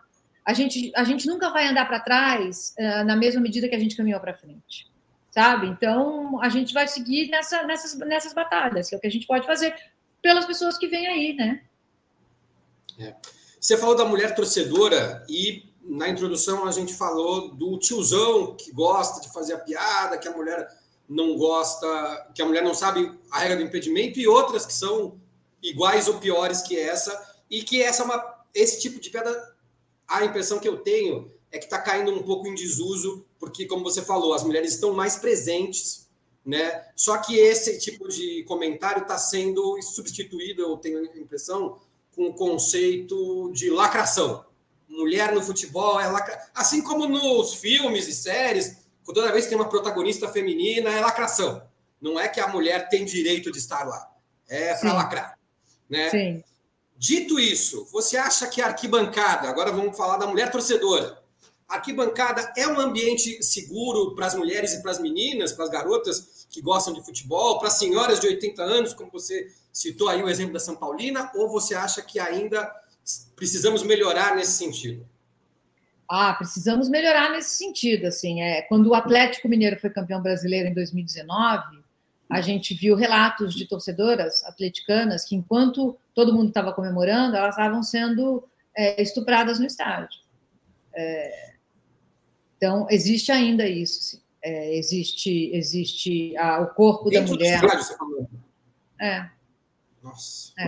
A 0.46 0.54
gente, 0.54 0.92
a 0.96 1.04
gente 1.04 1.28
nunca 1.28 1.50
vai 1.50 1.68
andar 1.68 1.86
para 1.86 2.00
trás 2.00 2.74
é, 2.78 3.04
na 3.04 3.16
mesma 3.16 3.42
medida 3.42 3.68
que 3.68 3.76
a 3.76 3.80
gente 3.80 3.96
caminhou 3.96 4.20
para 4.20 4.34
frente, 4.34 4.92
sabe? 5.32 5.68
Então 5.68 6.42
a 6.42 6.50
gente 6.50 6.74
vai 6.74 6.88
seguir 6.88 7.30
nessa, 7.30 7.64
nessas, 7.64 7.98
nessas 8.00 8.34
batalhas, 8.34 8.90
que 8.90 8.96
é 8.96 8.98
o 8.98 9.02
que 9.02 9.08
a 9.08 9.12
gente 9.12 9.28
pode 9.28 9.46
fazer 9.46 9.74
pelas 10.22 10.46
pessoas 10.46 10.78
que 10.78 10.88
vêm 10.88 11.08
aí, 11.08 11.34
né? 11.34 11.62
É. 13.00 13.16
Você 13.60 13.78
falou 13.78 13.96
da 13.96 14.06
mulher 14.06 14.36
torcedora 14.36 15.26
e 15.30 15.73
na 15.84 16.10
introdução 16.10 16.66
a 16.66 16.72
gente 16.72 16.94
falou 16.94 17.50
do 17.50 17.78
tiozão 17.78 18.56
que 18.56 18.72
gosta 18.72 19.22
de 19.22 19.32
fazer 19.32 19.54
a 19.54 19.60
piada, 19.60 20.18
que 20.18 20.28
a 20.28 20.36
mulher 20.36 20.68
não 21.08 21.38
gosta, 21.38 22.32
que 22.34 22.42
a 22.42 22.46
mulher 22.46 22.64
não 22.64 22.74
sabe 22.74 23.12
a 23.30 23.40
regra 23.40 23.58
do 23.58 23.64
impedimento, 23.64 24.20
e 24.20 24.28
outras 24.28 24.66
que 24.66 24.74
são 24.74 25.20
iguais 25.62 26.08
ou 26.08 26.16
piores 26.16 26.62
que 26.62 26.78
essa, 26.78 27.36
e 27.50 27.64
que 27.64 27.82
essa 27.82 28.04
é 28.04 28.06
uma, 28.06 28.46
esse 28.54 28.80
tipo 28.82 29.00
de 29.00 29.10
piada, 29.10 29.56
a 30.08 30.24
impressão 30.24 30.60
que 30.60 30.68
eu 30.68 30.78
tenho 30.78 31.32
é 31.52 31.58
que 31.58 31.66
está 31.66 31.80
caindo 31.80 32.12
um 32.12 32.24
pouco 32.24 32.48
em 32.48 32.56
desuso, 32.56 33.26
porque, 33.38 33.66
como 33.66 33.84
você 33.84 34.02
falou, 34.02 34.34
as 34.34 34.44
mulheres 34.44 34.74
estão 34.74 34.94
mais 34.94 35.18
presentes, 35.18 36.10
né? 36.46 36.88
Só 36.96 37.18
que 37.18 37.38
esse 37.38 37.78
tipo 37.80 38.08
de 38.10 38.44
comentário 38.44 39.04
está 39.04 39.18
sendo 39.18 39.80
substituído, 39.82 40.62
eu 40.62 40.78
tenho 40.78 41.00
a 41.00 41.18
impressão, 41.18 41.80
com 42.16 42.28
o 42.28 42.34
conceito 42.34 43.52
de 43.54 43.70
lacração 43.70 44.46
mulher 44.98 45.34
no 45.34 45.42
futebol 45.42 46.00
é 46.00 46.08
lacra... 46.08 46.40
assim 46.54 46.82
como 46.82 47.08
nos 47.08 47.56
filmes 47.56 48.08
e 48.08 48.14
séries, 48.14 48.78
toda 49.04 49.32
vez 49.32 49.46
que 49.46 49.50
tem 49.50 49.58
uma 49.58 49.70
protagonista 49.70 50.28
feminina 50.28 50.90
é 50.90 51.02
lacração. 51.02 51.62
Não 52.00 52.20
é 52.20 52.28
que 52.28 52.40
a 52.40 52.48
mulher 52.48 52.90
tem 52.90 53.06
direito 53.06 53.52
de 53.52 53.58
estar 53.58 53.84
lá, 53.84 54.10
é 54.48 54.76
para 54.76 54.94
lacrar, 54.94 55.40
né? 55.90 56.10
Sim. 56.10 56.44
Dito 56.98 57.40
isso, 57.40 57.88
você 57.92 58.18
acha 58.18 58.48
que 58.48 58.62
a 58.62 58.68
arquibancada, 58.68 59.50
agora 59.50 59.72
vamos 59.72 59.98
falar 59.98 60.18
da 60.18 60.28
mulher 60.28 60.52
torcedora, 60.52 61.22
a 61.68 61.76
arquibancada 61.76 62.54
é 62.56 62.68
um 62.68 62.80
ambiente 62.80 63.42
seguro 63.42 64.14
para 64.16 64.28
as 64.28 64.36
mulheres 64.36 64.74
e 64.74 64.82
para 64.82 64.92
as 64.92 65.00
meninas, 65.00 65.54
para 65.54 65.66
as 65.66 65.72
garotas 65.72 66.46
que 66.50 66.62
gostam 66.62 66.94
de 66.94 67.04
futebol, 67.04 67.58
para 67.58 67.70
as 67.70 67.80
senhoras 67.80 68.20
de 68.20 68.28
80 68.28 68.62
anos, 68.62 68.94
como 68.94 69.12
você 69.12 69.52
citou 69.72 70.08
aí 70.08 70.22
o 70.22 70.30
exemplo 70.30 70.54
da 70.54 70.60
São 70.60 70.76
Paulina, 70.76 71.32
ou 71.36 71.50
você 71.50 71.74
acha 71.74 72.02
que 72.02 72.20
ainda 72.20 72.72
precisamos 73.36 73.84
melhorar 73.84 74.36
nesse 74.36 74.54
sentido? 74.54 75.08
Ah, 76.10 76.34
precisamos 76.34 76.90
melhorar 76.90 77.32
nesse 77.32 77.56
sentido. 77.56 78.08
Assim, 78.08 78.42
é, 78.42 78.62
quando 78.64 78.88
o 78.88 78.94
Atlético 78.94 79.50
Mineiro 79.50 79.80
foi 79.80 79.90
campeão 79.90 80.22
brasileiro 80.22 80.70
em 80.70 80.74
2019, 80.74 81.84
a 82.30 82.42
gente 82.42 82.74
viu 82.74 82.96
relatos 82.96 83.54
de 83.54 83.68
torcedoras 83.68 84.44
atleticanas 84.46 85.26
que, 85.26 85.36
enquanto 85.36 85.98
todo 86.14 86.34
mundo 86.34 86.50
estava 86.50 86.74
comemorando, 86.74 87.36
elas 87.36 87.56
estavam 87.56 87.84
sendo 87.84 88.48
é, 88.76 89.02
estupradas 89.02 89.60
no 89.60 89.66
estádio. 89.66 90.20
É, 90.96 91.54
então, 92.58 92.88
existe 92.90 93.32
ainda 93.32 93.68
isso. 93.68 94.18
Sim. 94.18 94.24
É, 94.46 94.76
existe 94.76 95.52
existe 95.54 96.36
ah, 96.36 96.60
o 96.60 96.68
corpo 96.74 97.10
Dentro 97.10 97.38
da 97.38 97.46
mulher. 97.46 97.64
Estádio, 97.64 97.84
você 97.84 97.98
falou. 97.98 98.30
É. 99.00 99.30
Nossa. 100.02 100.52
É. 100.60 100.68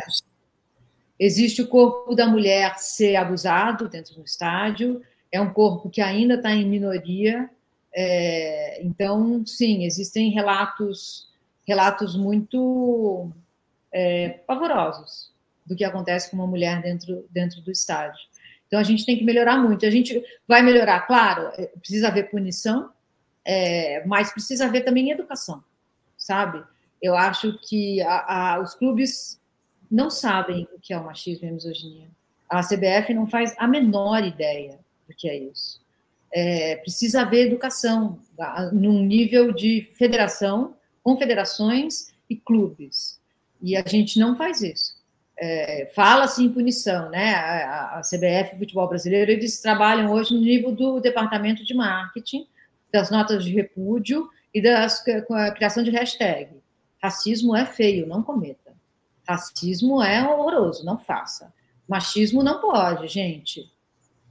Existe 1.19 1.61
o 1.61 1.67
corpo 1.67 2.13
da 2.13 2.27
mulher 2.27 2.77
ser 2.77 3.15
abusado 3.15 3.87
dentro 3.87 4.15
do 4.15 4.23
estádio, 4.23 5.01
é 5.31 5.39
um 5.39 5.51
corpo 5.51 5.89
que 5.89 6.01
ainda 6.01 6.35
está 6.35 6.51
em 6.51 6.67
minoria. 6.67 7.49
É, 7.93 8.81
então, 8.83 9.45
sim, 9.45 9.85
existem 9.85 10.29
relatos, 10.31 11.29
relatos 11.65 12.15
muito 12.15 13.31
é, 13.91 14.29
pavorosos 14.45 15.33
do 15.65 15.75
que 15.75 15.83
acontece 15.83 16.29
com 16.29 16.35
uma 16.35 16.47
mulher 16.47 16.81
dentro, 16.81 17.25
dentro 17.31 17.61
do 17.61 17.71
estádio. 17.71 18.19
Então, 18.67 18.79
a 18.79 18.83
gente 18.83 19.05
tem 19.05 19.17
que 19.17 19.23
melhorar 19.23 19.57
muito. 19.57 19.85
A 19.85 19.89
gente 19.89 20.21
vai 20.47 20.61
melhorar, 20.61 21.01
claro, 21.01 21.49
é, 21.57 21.67
precisa 21.79 22.09
haver 22.09 22.29
punição, 22.29 22.89
é, 23.45 24.05
mas 24.05 24.31
precisa 24.31 24.65
haver 24.65 24.83
também 24.83 25.11
educação, 25.11 25.63
sabe? 26.17 26.63
Eu 27.01 27.15
acho 27.15 27.57
que 27.59 28.01
a, 28.01 28.55
a, 28.55 28.59
os 28.59 28.73
clubes 28.73 29.39
não 29.89 30.09
sabem 30.09 30.67
o 30.75 30.79
que 30.79 30.93
é 30.93 30.97
o 30.97 31.05
machismo 31.05 31.45
e 31.45 31.49
a 31.49 31.53
misoginia. 31.53 32.07
A 32.49 32.61
CBF 32.61 33.13
não 33.13 33.27
faz 33.27 33.55
a 33.57 33.67
menor 33.67 34.23
ideia 34.23 34.79
do 35.07 35.15
que 35.15 35.29
é 35.29 35.37
isso. 35.37 35.81
É, 36.33 36.75
precisa 36.77 37.21
haver 37.21 37.47
educação 37.47 38.19
num 38.73 39.03
nível 39.03 39.51
de 39.51 39.89
federação, 39.93 40.75
confederações 41.01 42.13
e 42.29 42.35
clubes. 42.35 43.19
E 43.61 43.75
a 43.75 43.83
gente 43.87 44.19
não 44.19 44.35
faz 44.35 44.61
isso. 44.61 44.95
É, 45.37 45.91
Fala-se 45.93 46.43
em 46.43 46.49
punição, 46.49 47.09
né? 47.09 47.33
A, 47.35 47.99
a 47.99 48.01
CBF, 48.01 48.57
futebol 48.57 48.87
brasileiro, 48.87 49.31
eles 49.31 49.59
trabalham 49.59 50.11
hoje 50.11 50.33
no 50.33 50.41
nível 50.41 50.71
do 50.71 50.99
departamento 50.99 51.63
de 51.63 51.73
marketing, 51.73 52.47
das 52.91 53.11
notas 53.11 53.43
de 53.43 53.51
repúdio 53.51 54.29
e 54.53 54.61
da 54.61 54.87
criação 55.53 55.83
de 55.83 55.91
hashtag. 55.91 56.49
Racismo 57.01 57.55
é 57.55 57.65
feio, 57.65 58.07
não 58.07 58.23
cometa. 58.23 58.64
Racismo 59.27 60.01
é 60.01 60.23
horroroso, 60.27 60.85
não 60.85 60.97
faça. 60.97 61.53
Machismo 61.87 62.43
não 62.43 62.59
pode, 62.59 63.07
gente. 63.07 63.71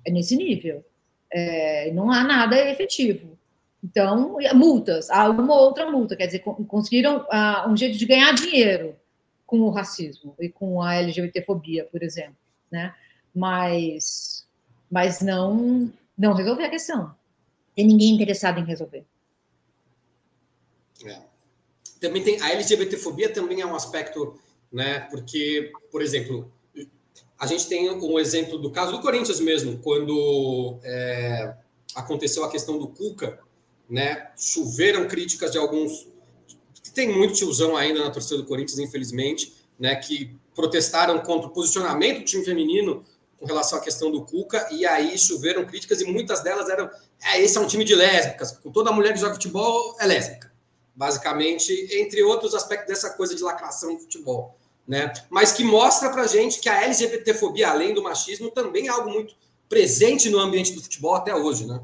É 0.04 0.10
nesse 0.10 0.36
nível. 0.36 0.84
É, 1.32 1.90
não 1.92 2.10
há 2.10 2.22
nada 2.22 2.56
efetivo. 2.70 3.38
Então, 3.82 4.36
multas, 4.54 5.10
há 5.10 5.28
uma 5.28 5.54
outra 5.54 5.90
multa, 5.90 6.16
quer 6.16 6.26
dizer, 6.26 6.38
conseguiram 6.38 7.18
uh, 7.18 7.68
um 7.68 7.76
jeito 7.76 7.98
de 7.98 8.06
ganhar 8.06 8.32
dinheiro 8.32 8.96
com 9.46 9.60
o 9.60 9.70
racismo 9.70 10.34
e 10.40 10.48
com 10.48 10.80
a 10.80 10.94
LGBTfobia, 10.94 11.84
por 11.84 12.02
exemplo, 12.02 12.36
né? 12.70 12.94
Mas, 13.34 14.46
mas 14.90 15.20
não, 15.20 15.92
não 16.16 16.32
resolver 16.32 16.64
a 16.64 16.70
questão. 16.70 17.14
Tem 17.76 17.86
ninguém 17.86 18.14
interessado 18.14 18.58
em 18.58 18.64
resolver. 18.64 19.04
É. 21.04 21.20
Também 22.00 22.22
tem 22.22 22.40
a 22.40 22.52
LGBTfobia 22.52 23.32
também 23.32 23.60
é 23.60 23.66
um 23.66 23.74
aspecto 23.74 24.40
né? 24.74 25.06
Porque, 25.08 25.70
por 25.90 26.02
exemplo, 26.02 26.52
a 27.38 27.46
gente 27.46 27.68
tem 27.68 27.88
um 27.88 28.18
exemplo 28.18 28.58
do 28.58 28.72
caso 28.72 28.90
do 28.90 29.00
Corinthians 29.00 29.38
mesmo, 29.38 29.78
quando 29.78 30.80
é, 30.82 31.54
aconteceu 31.94 32.44
a 32.44 32.50
questão 32.50 32.76
do 32.76 32.88
Cuca, 32.88 33.38
né? 33.88 34.32
Choveram 34.36 35.06
críticas 35.06 35.52
de 35.52 35.58
alguns. 35.58 36.08
Tem 36.92 37.08
muito 37.08 37.34
tiozão 37.34 37.76
ainda 37.76 38.02
na 38.02 38.10
torcida 38.10 38.36
do 38.36 38.44
Corinthians, 38.44 38.80
infelizmente, 38.80 39.54
né? 39.78 39.94
Que 39.94 40.36
protestaram 40.54 41.20
contra 41.20 41.48
o 41.48 41.50
posicionamento 41.50 42.18
do 42.18 42.24
time 42.24 42.44
feminino 42.44 43.04
com 43.38 43.46
relação 43.46 43.78
à 43.78 43.80
questão 43.80 44.10
do 44.10 44.24
Cuca, 44.24 44.68
e 44.72 44.84
aí 44.84 45.16
choveram 45.16 45.64
críticas, 45.66 46.00
e 46.00 46.04
muitas 46.04 46.42
delas 46.42 46.68
eram: 46.68 46.90
é, 47.22 47.40
esse 47.40 47.56
é 47.56 47.60
um 47.60 47.66
time 47.66 47.84
de 47.84 47.94
lésbicas, 47.94 48.58
toda 48.72 48.90
mulher 48.90 49.12
que 49.12 49.20
joga 49.20 49.34
futebol 49.34 49.96
é 50.00 50.06
lésbica, 50.06 50.52
basicamente, 50.96 51.72
entre 51.92 52.24
outros 52.24 52.54
aspectos 52.54 52.88
dessa 52.88 53.10
coisa 53.10 53.36
de 53.36 53.42
lacração 53.42 53.94
do 53.94 54.00
futebol. 54.00 54.56
Né? 54.86 55.12
Mas 55.30 55.52
que 55.52 55.64
mostra 55.64 56.10
pra 56.10 56.26
gente 56.26 56.60
que 56.60 56.68
a 56.68 56.82
LGBTfobia, 56.82 57.70
além 57.70 57.94
do 57.94 58.02
machismo, 58.02 58.50
também 58.50 58.86
é 58.86 58.90
algo 58.90 59.10
muito 59.10 59.34
presente 59.68 60.28
no 60.28 60.38
ambiente 60.38 60.72
do 60.72 60.82
futebol 60.82 61.14
até 61.14 61.34
hoje, 61.34 61.66
né? 61.66 61.80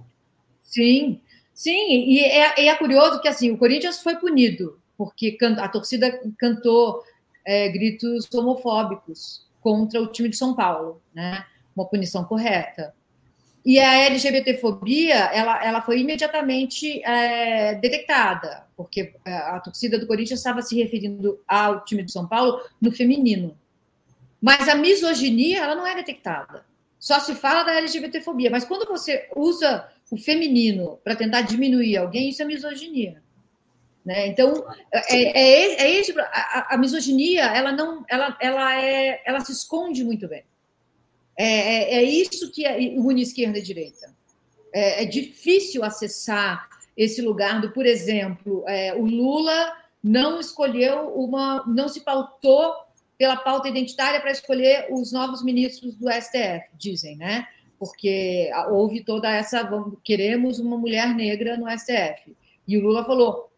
Sim, 0.63 1.21
sim, 1.55 2.05
e 2.09 2.21
é, 2.21 2.67
é 2.67 2.75
curioso 2.77 3.21
que 3.21 3.29
assim, 3.29 3.51
o 3.51 3.59
Corinthians 3.59 4.03
foi 4.03 4.17
punido, 4.17 4.79
porque 4.97 5.37
a 5.43 5.69
torcida 5.69 6.21
cantou 6.39 7.03
é, 7.45 7.69
gritos 7.71 8.29
homofóbicos 8.33 9.47
contra 9.61 10.01
o 10.01 10.07
time 10.07 10.29
de 10.29 10.37
São 10.37 10.55
Paulo, 10.55 11.03
né? 11.15 11.45
Uma 11.75 11.87
punição 11.87 12.25
correta. 12.25 12.95
E 13.65 13.79
a 13.79 14.07
LGBTfobia, 14.07 15.17
ela, 15.17 15.65
ela 15.65 15.83
foi 15.83 16.01
imediatamente 16.01 17.03
é, 17.05 17.75
detectada, 17.75 18.65
porque 18.85 19.13
a, 19.27 19.31
é, 19.31 19.35
a 19.35 19.61
torcida 19.61 19.99
do 19.99 20.07
Corinthians 20.07 20.41
estava 20.41 20.63
se 20.63 20.75
referindo 20.75 21.39
ao 21.47 21.85
time 21.85 22.03
de 22.03 22.11
São 22.11 22.27
Paulo 22.27 22.63
no 22.81 22.91
feminino. 22.91 23.55
Mas 24.41 24.69
a 24.71 24.75
misoginia, 24.75 25.59
ela 25.63 25.75
não 25.75 25.87
é 25.87 25.95
detectada. 25.95 26.65
Só 26.99 27.21
se 27.21 27.35
fala 27.35 27.63
da 27.63 27.75
LGBTfobia. 27.75 28.51
Mas 28.51 28.65
quando 28.65 28.89
você 28.89 29.29
usa 29.37 29.87
o 30.11 30.17
feminino 30.17 30.99
para 31.05 31.15
tentar 31.15 31.43
diminuir 31.43 31.99
alguém, 31.99 32.31
isso 32.31 32.41
é 32.41 32.47
misoginia. 32.47 33.23
Né? 34.03 34.29
Então, 34.29 34.65
é, 34.91 35.15
é, 35.15 35.83
é 35.83 36.01
esse, 36.01 36.19
a, 36.19 36.75
a, 36.75 36.79
misoginia, 36.79 37.45
ela 37.45 37.71
não, 37.71 38.03
ela, 38.09 38.35
ela, 38.41 38.83
é, 38.83 39.23
ela 39.27 39.41
se 39.41 39.53
esconde 39.53 40.03
muito 40.03 40.27
bem. 40.27 40.43
É, 41.37 41.45
é, 41.45 41.95
é 41.97 42.03
isso 42.03 42.51
que 42.51 42.67
une 42.97 43.21
esquerda 43.21 43.59
e 43.59 43.63
direita. 43.63 44.15
É, 44.73 45.03
é, 45.03 45.05
difícil 45.05 45.85
acessar 45.85 46.67
esse 46.97 47.23
lugar 47.23 47.61
do, 47.61 47.71
por 47.71 47.87
exemplo, 47.87 48.65
é, 48.67 48.95
o 48.95 49.05
Lula 49.05 49.73
não 50.03 50.41
escolheu 50.41 51.09
uma, 51.15 51.65
não 51.67 51.89
se 51.89 52.01
pautou 52.01 52.75
pela 53.19 53.37
pauta 53.37 53.69
identitária 53.69 54.21
para 54.21 54.31
escolher 54.31 54.89
os 54.91 55.13
novos 55.13 55.45
ministros 55.45 55.95
do 55.95 56.11
STF, 56.11 56.65
dizem, 56.79 57.17
né? 57.17 57.47
Porque 57.79 58.51
houve 58.71 59.05
toda 59.05 59.31
essa, 59.31 59.69
queremos 60.03 60.59
uma 60.59 60.77
mulher 60.77 61.15
negra 61.15 61.57
no 61.57 61.71
STF. 61.71 62.35
E 62.67 62.79
o 62.79 62.83
Lula 62.83 63.05
falou: 63.05 63.51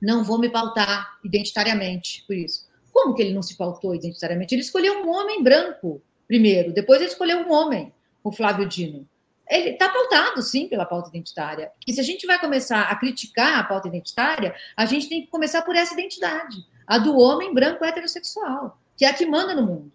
não 0.00 0.22
vou 0.22 0.38
me 0.38 0.48
pautar 0.48 1.18
identitariamente 1.24 2.24
por 2.26 2.36
isso. 2.36 2.66
Como 2.92 3.14
que 3.14 3.22
ele 3.22 3.34
não 3.34 3.42
se 3.42 3.56
pautou 3.56 3.94
identitariamente? 3.94 4.54
Ele 4.54 4.62
escolheu 4.62 5.04
um 5.04 5.10
homem 5.10 5.42
branco 5.42 6.00
primeiro, 6.26 6.72
depois 6.72 7.00
ele 7.00 7.10
escolheu 7.10 7.38
um 7.38 7.52
homem, 7.52 7.92
o 8.22 8.32
Flávio 8.32 8.68
Dino. 8.68 9.08
Ele 9.48 9.70
está 9.70 9.88
pautado, 9.88 10.42
sim, 10.42 10.68
pela 10.68 10.84
pauta 10.84 11.08
identitária. 11.08 11.70
E 11.86 11.92
se 11.92 12.00
a 12.00 12.04
gente 12.04 12.26
vai 12.26 12.38
começar 12.38 12.82
a 12.82 12.96
criticar 12.96 13.60
a 13.60 13.64
pauta 13.64 13.88
identitária, 13.88 14.54
a 14.76 14.86
gente 14.86 15.08
tem 15.08 15.22
que 15.22 15.28
começar 15.28 15.62
por 15.62 15.76
essa 15.76 15.94
identidade, 15.94 16.56
a 16.86 16.98
do 16.98 17.16
homem 17.16 17.54
branco 17.54 17.84
heterossexual, 17.84 18.78
que 18.96 19.04
é 19.04 19.08
a 19.08 19.14
que 19.14 19.24
manda 19.24 19.54
no 19.54 19.66
mundo. 19.66 19.92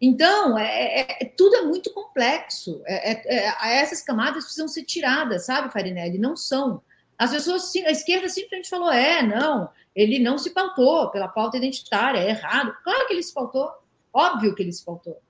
Então, 0.00 0.58
é, 0.58 1.00
é, 1.00 1.18
é 1.20 1.24
tudo 1.24 1.56
é 1.56 1.62
muito 1.62 1.92
complexo. 1.92 2.82
É, 2.86 3.12
é, 3.12 3.46
é 3.46 3.76
essas 3.78 4.02
camadas 4.02 4.44
precisam 4.44 4.68
ser 4.68 4.84
tiradas, 4.84 5.46
sabe, 5.46 5.72
Farinelli? 5.72 6.18
Não 6.18 6.36
são. 6.36 6.82
As 7.18 7.30
pessoas, 7.30 7.74
a 7.76 7.90
esquerda 7.90 8.28
simplesmente 8.28 8.68
falou: 8.68 8.90
é, 8.90 9.22
não, 9.22 9.70
ele 9.94 10.18
não 10.18 10.36
se 10.36 10.50
pautou 10.50 11.10
pela 11.10 11.28
pauta 11.28 11.56
identitária, 11.56 12.18
é 12.18 12.28
errado. 12.28 12.74
Claro 12.84 13.06
que 13.06 13.14
ele 13.14 13.22
se 13.22 13.32
pautou, 13.32 13.70
óbvio 14.12 14.54
que 14.54 14.62
ele 14.62 14.72
se 14.72 14.84
pautou. 14.84 15.20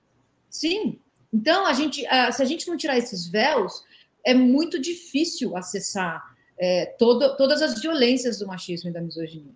Sim. 0.49 0.99
Então, 1.37 1.67
a 1.67 1.73
gente, 1.73 2.01
se 2.01 2.41
a 2.41 2.45
gente 2.45 2.67
não 2.67 2.75
tirar 2.75 2.97
esses 2.97 3.27
véus, 3.27 3.83
é 4.25 4.33
muito 4.33 4.79
difícil 4.79 5.55
acessar 5.55 6.35
é, 6.57 6.87
todo, 6.97 7.37
todas 7.37 7.61
as 7.61 7.79
violências 7.79 8.39
do 8.39 8.47
machismo 8.47 8.89
e 8.89 8.93
da 8.93 8.99
misoginia. 8.99 9.53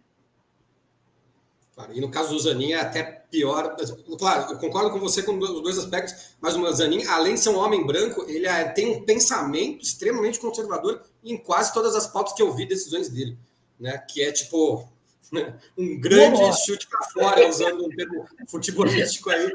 Claro, 1.74 1.92
e 1.96 2.00
no 2.00 2.12
caso 2.12 2.34
do 2.34 2.40
Zanin 2.40 2.74
é 2.74 2.80
até 2.80 3.02
pior. 3.32 3.76
Claro, 4.20 4.54
eu 4.54 4.60
concordo 4.60 4.92
com 4.92 5.00
você 5.00 5.24
com 5.24 5.40
os 5.40 5.64
dois 5.64 5.80
aspectos, 5.80 6.36
mas 6.40 6.56
o 6.56 6.72
Zanin, 6.72 7.04
além 7.08 7.34
de 7.34 7.40
ser 7.40 7.50
um 7.50 7.58
homem 7.58 7.84
branco, 7.84 8.24
ele 8.28 8.46
é, 8.46 8.66
tem 8.66 8.96
um 8.96 9.04
pensamento 9.04 9.82
extremamente 9.82 10.40
conservador 10.40 11.02
em 11.24 11.36
quase 11.36 11.74
todas 11.74 11.96
as 11.96 12.06
pautas 12.06 12.34
que 12.34 12.44
eu 12.44 12.54
vi 12.54 12.68
decisões 12.68 13.10
dele, 13.10 13.36
né? 13.80 13.98
Que 13.98 14.22
é 14.22 14.32
tipo 14.32 14.88
um 15.76 16.00
grande 16.00 16.38
Boa. 16.38 16.54
chute 16.54 16.88
para 16.88 17.04
fora, 17.10 17.50
usando 17.50 17.86
um 17.86 17.90
termo 17.90 18.28
futebolístico 18.48 19.32
aí. 19.32 19.52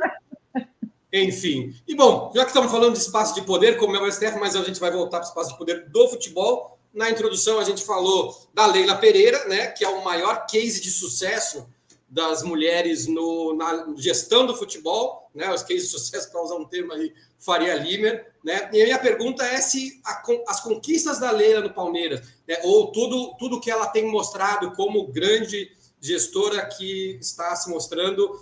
Enfim. 1.13 1.75
E 1.87 1.95
bom, 1.95 2.33
já 2.35 2.43
que 2.43 2.51
estamos 2.51 2.71
falando 2.71 2.95
de 2.95 3.01
espaço 3.01 3.35
de 3.35 3.43
poder, 3.43 3.79
como 3.79 3.97
é 3.97 4.01
o 4.01 4.11
STF, 4.11 4.39
mas 4.39 4.57
a 4.57 4.63
gente 4.63 4.81
vai 4.81 4.91
voltar 4.91 5.19
para 5.19 5.27
o 5.27 5.29
espaço 5.29 5.51
de 5.51 5.59
poder 5.59 5.89
do 5.89 6.09
futebol. 6.09 6.79
Na 6.93 7.11
introdução, 7.11 7.59
a 7.59 7.65
gente 7.65 7.85
falou 7.85 8.35
da 8.55 8.67
Leila 8.67 8.97
Pereira, 8.97 9.47
né, 9.47 9.69
que 9.69 9.85
é 9.85 9.89
o 9.89 10.05
maior 10.05 10.47
case 10.47 10.81
de 10.81 10.91
sucesso 10.91 11.67
das 12.09 12.43
mulheres 12.43 13.07
no, 13.07 13.55
na 13.55 13.93
gestão 13.97 14.47
do 14.47 14.57
futebol, 14.57 15.29
né, 15.35 15.53
os 15.53 15.63
cases 15.63 15.85
de 15.85 15.89
sucesso, 15.89 16.31
para 16.31 16.43
usar 16.43 16.55
um 16.55 16.65
termo 16.65 16.93
aí, 16.93 17.13
Faria 17.39 17.75
Limer. 17.75 18.33
Né? 18.45 18.71
E 18.73 18.81
a 18.81 18.85
minha 18.85 18.99
pergunta 18.99 19.45
é 19.45 19.61
se 19.61 20.01
a, 20.05 20.23
as 20.49 20.61
conquistas 20.61 21.19
da 21.19 21.31
Leila 21.31 21.61
no 21.61 21.75
Palmeiras, 21.75 22.27
né, 22.49 22.59
ou 22.63 22.91
tudo, 22.93 23.35
tudo 23.39 23.61
que 23.61 23.71
ela 23.71 23.89
tem 23.89 24.11
mostrado 24.11 24.73
como 24.73 25.09
grande 25.09 25.71
gestora 26.01 26.65
que 26.67 27.19
está 27.21 27.55
se 27.57 27.69
mostrando, 27.69 28.39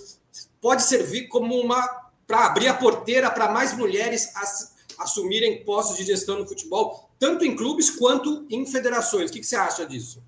pode 0.61 0.83
servir 0.83 1.29
como 1.29 1.59
uma 1.59 2.04
para 2.27 2.47
abrir 2.47 2.69
a 2.69 2.75
porteira 2.75 3.31
para 3.31 3.51
mais 3.51 3.77
mulheres 3.77 4.35
as, 4.37 4.75
assumirem 4.99 5.65
postos 5.65 5.97
de 5.97 6.05
gestão 6.05 6.39
no 6.39 6.47
futebol, 6.47 7.11
tanto 7.19 7.45
em 7.45 7.57
clubes 7.57 7.91
quanto 7.91 8.47
em 8.51 8.67
federações. 8.67 9.31
O 9.31 9.33
que, 9.33 9.41
que 9.41 9.47
você 9.47 9.57
acha 9.57 9.87
disso? 9.87 10.23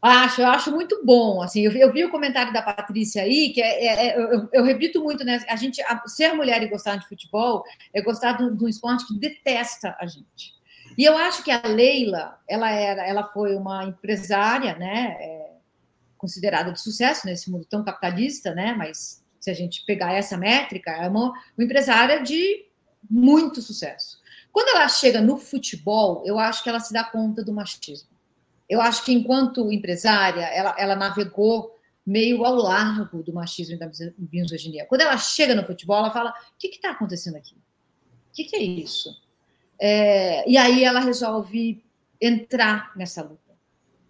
Acho, 0.00 0.42
eu 0.42 0.46
acho 0.46 0.70
muito 0.70 1.04
bom. 1.04 1.42
Assim, 1.42 1.62
eu, 1.62 1.72
eu 1.72 1.92
vi 1.92 2.04
o 2.04 2.10
comentário 2.10 2.52
da 2.52 2.62
Patrícia 2.62 3.22
aí, 3.22 3.52
que 3.52 3.62
é, 3.62 3.86
é, 3.86 4.06
é 4.08 4.18
eu, 4.18 4.48
eu, 4.52 4.64
repito 4.64 5.02
muito, 5.02 5.24
né? 5.24 5.44
A 5.48 5.56
gente 5.56 5.82
a, 5.82 6.06
ser 6.06 6.32
mulher 6.34 6.62
e 6.62 6.68
gostar 6.68 6.96
de 6.96 7.08
futebol 7.08 7.64
é 7.92 8.00
gostar 8.00 8.34
de 8.34 8.44
um 8.44 8.68
esporte 8.68 9.06
que 9.06 9.18
detesta 9.18 9.96
a 9.98 10.06
gente. 10.06 10.54
E 10.96 11.04
eu 11.04 11.16
acho 11.16 11.42
que 11.42 11.50
a 11.50 11.60
Leila, 11.66 12.38
ela 12.48 12.70
era, 12.70 13.06
ela 13.06 13.24
foi 13.24 13.54
uma 13.56 13.84
empresária, 13.84 14.76
né? 14.76 15.16
É, 15.18 15.46
considerada 16.16 16.72
de 16.72 16.80
sucesso 16.80 17.26
nesse 17.26 17.50
mundo 17.50 17.66
tão 17.68 17.84
capitalista, 17.84 18.54
né? 18.54 18.74
Mas 18.74 19.22
se 19.46 19.50
a 19.50 19.54
gente 19.54 19.84
pegar 19.84 20.12
essa 20.12 20.36
métrica, 20.36 20.90
é 20.90 21.08
uma, 21.08 21.30
uma 21.56 21.64
empresária 21.64 22.22
de 22.22 22.66
muito 23.08 23.62
sucesso. 23.62 24.18
Quando 24.52 24.76
ela 24.76 24.88
chega 24.88 25.20
no 25.20 25.38
futebol, 25.38 26.22
eu 26.26 26.38
acho 26.38 26.62
que 26.62 26.68
ela 26.68 26.80
se 26.80 26.92
dá 26.92 27.04
conta 27.04 27.44
do 27.44 27.52
machismo 27.52 28.16
eu 28.68 28.80
acho 28.80 29.04
que, 29.04 29.12
enquanto 29.12 29.70
empresária, 29.72 30.42
ela, 30.42 30.74
ela 30.78 30.96
navegou 30.96 31.74
meio 32.04 32.44
ao 32.44 32.54
largo 32.54 33.22
do 33.22 33.32
machismo 33.32 33.74
e 33.74 33.78
da 33.78 33.90
misoginia. 34.32 34.86
Quando 34.86 35.02
ela 35.02 35.16
chega 35.16 35.54
no 35.54 35.64
futebol, 35.64 35.98
ela 35.98 36.12
fala: 36.12 36.30
o 36.30 36.34
que 36.58 36.68
está 36.68 36.90
acontecendo 36.90 37.36
aqui? 37.36 37.54
O 37.54 38.32
que, 38.32 38.44
que, 38.44 38.56
é 38.56 38.62
isso? 38.62 39.10
É, 39.80 40.48
e 40.48 40.56
aí 40.56 40.84
ela 40.84 41.00
resolve 41.00 41.84
entrar 42.20 42.92
nessa 42.96 43.22
luta, 43.22 43.54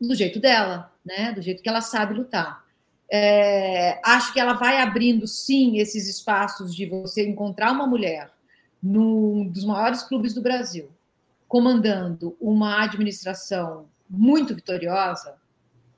do 0.01 0.15
jeito 0.15 0.41
dela, 0.41 0.93
né? 1.05 1.33
do 1.33 1.43
jeito 1.43 1.63
que 1.63 1.69
ela 1.69 1.81
sabe 1.81 2.15
lutar. 2.15 2.65
É, 3.11 4.01
acho 4.05 4.33
que 4.33 4.41
ela 4.41 4.55
vai 4.55 4.81
abrindo, 4.81 5.27
sim, 5.27 5.79
esses 5.79 6.09
espaços 6.09 6.75
de 6.75 6.87
você 6.87 7.27
encontrar 7.27 7.73
uma 7.73 7.87
mulher 7.87 8.31
num 8.83 9.49
dos 9.49 9.65
maiores 9.65 10.03
clubes 10.03 10.35
do 10.35 10.43
Brasil, 10.43 10.91
comandando 11.49 12.37
uma 12.41 12.83
administração 12.83 13.89
muito 14.09 14.55
vitoriosa, 14.55 15.37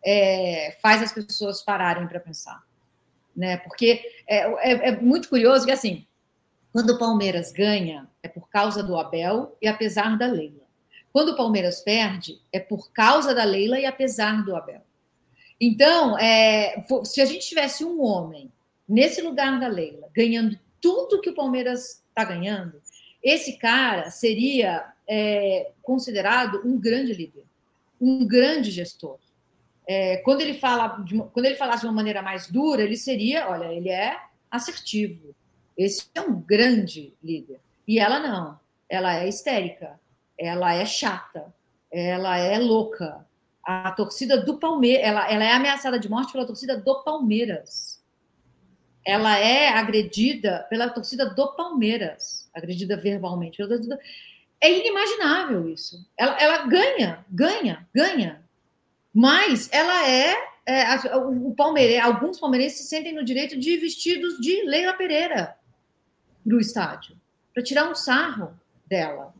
é, 0.04 0.76
faz 0.80 1.02
as 1.02 1.12
pessoas 1.12 1.62
pararem 1.62 2.06
para 2.06 2.20
pensar. 2.20 2.62
Né? 3.36 3.56
Porque 3.58 4.02
é, 4.26 4.38
é, 4.70 4.88
é, 4.88 5.00
muito 5.00 5.28
curioso 5.28 5.64
que, 5.64 5.72
assim, 5.72 6.06
quando 6.72 6.90
o 6.90 6.98
Palmeiras 6.98 7.52
ganha, 7.52 8.08
é 8.22 8.28
por 8.28 8.48
causa 8.48 8.82
do 8.82 8.96
Abel 8.96 9.56
e 9.60 9.68
apesar 9.68 10.16
da 10.18 10.26
Leila. 10.26 10.66
Quando 11.12 11.30
o 11.30 11.36
Palmeiras 11.36 11.80
perde, 11.80 12.40
é 12.52 12.60
por 12.60 12.92
causa 12.92 13.34
da 13.34 13.44
Leila 13.44 13.78
e 13.78 13.86
apesar 13.86 14.44
do 14.44 14.54
Abel. 14.54 14.82
Então, 15.60 16.18
é, 16.18 16.84
se 17.04 17.20
a 17.20 17.24
gente 17.24 17.48
tivesse 17.48 17.84
um 17.84 18.02
homem 18.02 18.50
nesse 18.88 19.20
lugar 19.20 19.58
da 19.58 19.68
Leila, 19.68 20.08
ganhando 20.14 20.58
tudo 20.80 21.20
que 21.20 21.30
o 21.30 21.34
Palmeiras 21.34 22.02
está 22.08 22.24
ganhando, 22.24 22.80
esse 23.22 23.58
cara 23.58 24.10
seria 24.10 24.92
é, 25.08 25.72
considerado 25.82 26.62
um 26.64 26.78
grande 26.78 27.12
líder 27.12 27.48
um 28.00 28.26
grande 28.26 28.70
gestor. 28.70 29.18
É, 29.86 30.18
quando 30.18 30.42
ele 30.42 30.54
fala, 30.54 30.98
de, 30.98 31.18
quando 31.32 31.46
ele 31.46 31.56
falasse 31.56 31.80
de 31.80 31.86
uma 31.86 31.94
maneira 31.94 32.22
mais 32.22 32.46
dura, 32.46 32.82
ele 32.82 32.96
seria, 32.96 33.48
olha, 33.48 33.72
ele 33.72 33.88
é 33.88 34.16
assertivo. 34.50 35.34
Esse 35.76 36.06
é 36.14 36.20
um 36.20 36.40
grande 36.40 37.14
líder. 37.22 37.60
E 37.86 37.98
ela 37.98 38.20
não. 38.20 38.58
Ela 38.88 39.20
é 39.20 39.28
histérica. 39.28 39.98
Ela 40.38 40.74
é 40.74 40.84
chata. 40.84 41.52
Ela 41.90 42.36
é 42.38 42.58
louca. 42.58 43.26
A 43.70 43.92
torcida 43.92 44.38
do 44.38 44.58
Palmeiras, 44.58 45.06
ela, 45.06 45.30
ela 45.30 45.44
é 45.44 45.52
ameaçada 45.52 45.98
de 45.98 46.08
morte 46.08 46.32
pela 46.32 46.46
torcida 46.46 46.74
do 46.74 47.02
Palmeiras. 47.02 48.02
ela 49.04 49.36
é 49.36 49.68
agredida 49.68 50.66
pela 50.70 50.88
torcida 50.88 51.26
do 51.34 51.48
Palmeiras, 51.48 52.48
agredida 52.54 52.96
verbalmente. 52.96 53.60
É 54.58 54.72
inimaginável 54.72 55.68
isso. 55.68 56.02
Ela, 56.16 56.40
ela 56.40 56.66
ganha, 56.66 57.22
ganha, 57.28 57.86
ganha. 57.94 58.42
Mas 59.12 59.68
ela 59.70 60.08
é, 60.08 60.34
é 60.64 61.16
o 61.18 61.54
Palmeiras, 61.54 62.02
alguns 62.06 62.40
palmeirenses 62.40 62.78
se 62.78 62.88
sentem 62.88 63.14
no 63.14 63.22
direito 63.22 63.58
de 63.58 63.72
ir 63.72 63.80
vestidos 63.80 64.38
de 64.38 64.62
Leila 64.64 64.94
Pereira 64.94 65.58
para 66.42 66.56
o 66.56 66.60
estádio, 66.60 67.14
para 67.52 67.62
tirar 67.62 67.90
um 67.90 67.94
sarro 67.94 68.58
dela. 68.86 69.34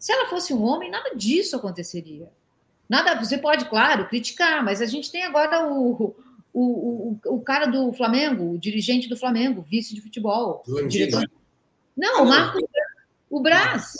Se 0.00 0.10
ela 0.10 0.30
fosse 0.30 0.54
um 0.54 0.62
homem, 0.64 0.90
nada 0.90 1.14
disso 1.14 1.54
aconteceria. 1.54 2.32
Nada, 2.88 3.22
você 3.22 3.36
pode, 3.36 3.66
claro, 3.66 4.08
criticar, 4.08 4.64
mas 4.64 4.80
a 4.80 4.86
gente 4.86 5.12
tem 5.12 5.22
agora 5.22 5.68
o, 5.70 6.16
o, 6.54 6.60
o, 6.62 7.20
o 7.26 7.40
cara 7.42 7.66
do 7.66 7.92
Flamengo, 7.92 8.54
o 8.54 8.58
dirigente 8.58 9.10
do 9.10 9.16
Flamengo, 9.16 9.60
vice 9.60 9.94
de 9.94 10.00
futebol. 10.00 10.64
Diretor... 10.88 11.30
Não, 11.94 12.20
ah, 12.20 12.22
o 12.22 12.26
Marcos, 12.26 12.62
o 13.28 13.40
Brás. 13.40 13.92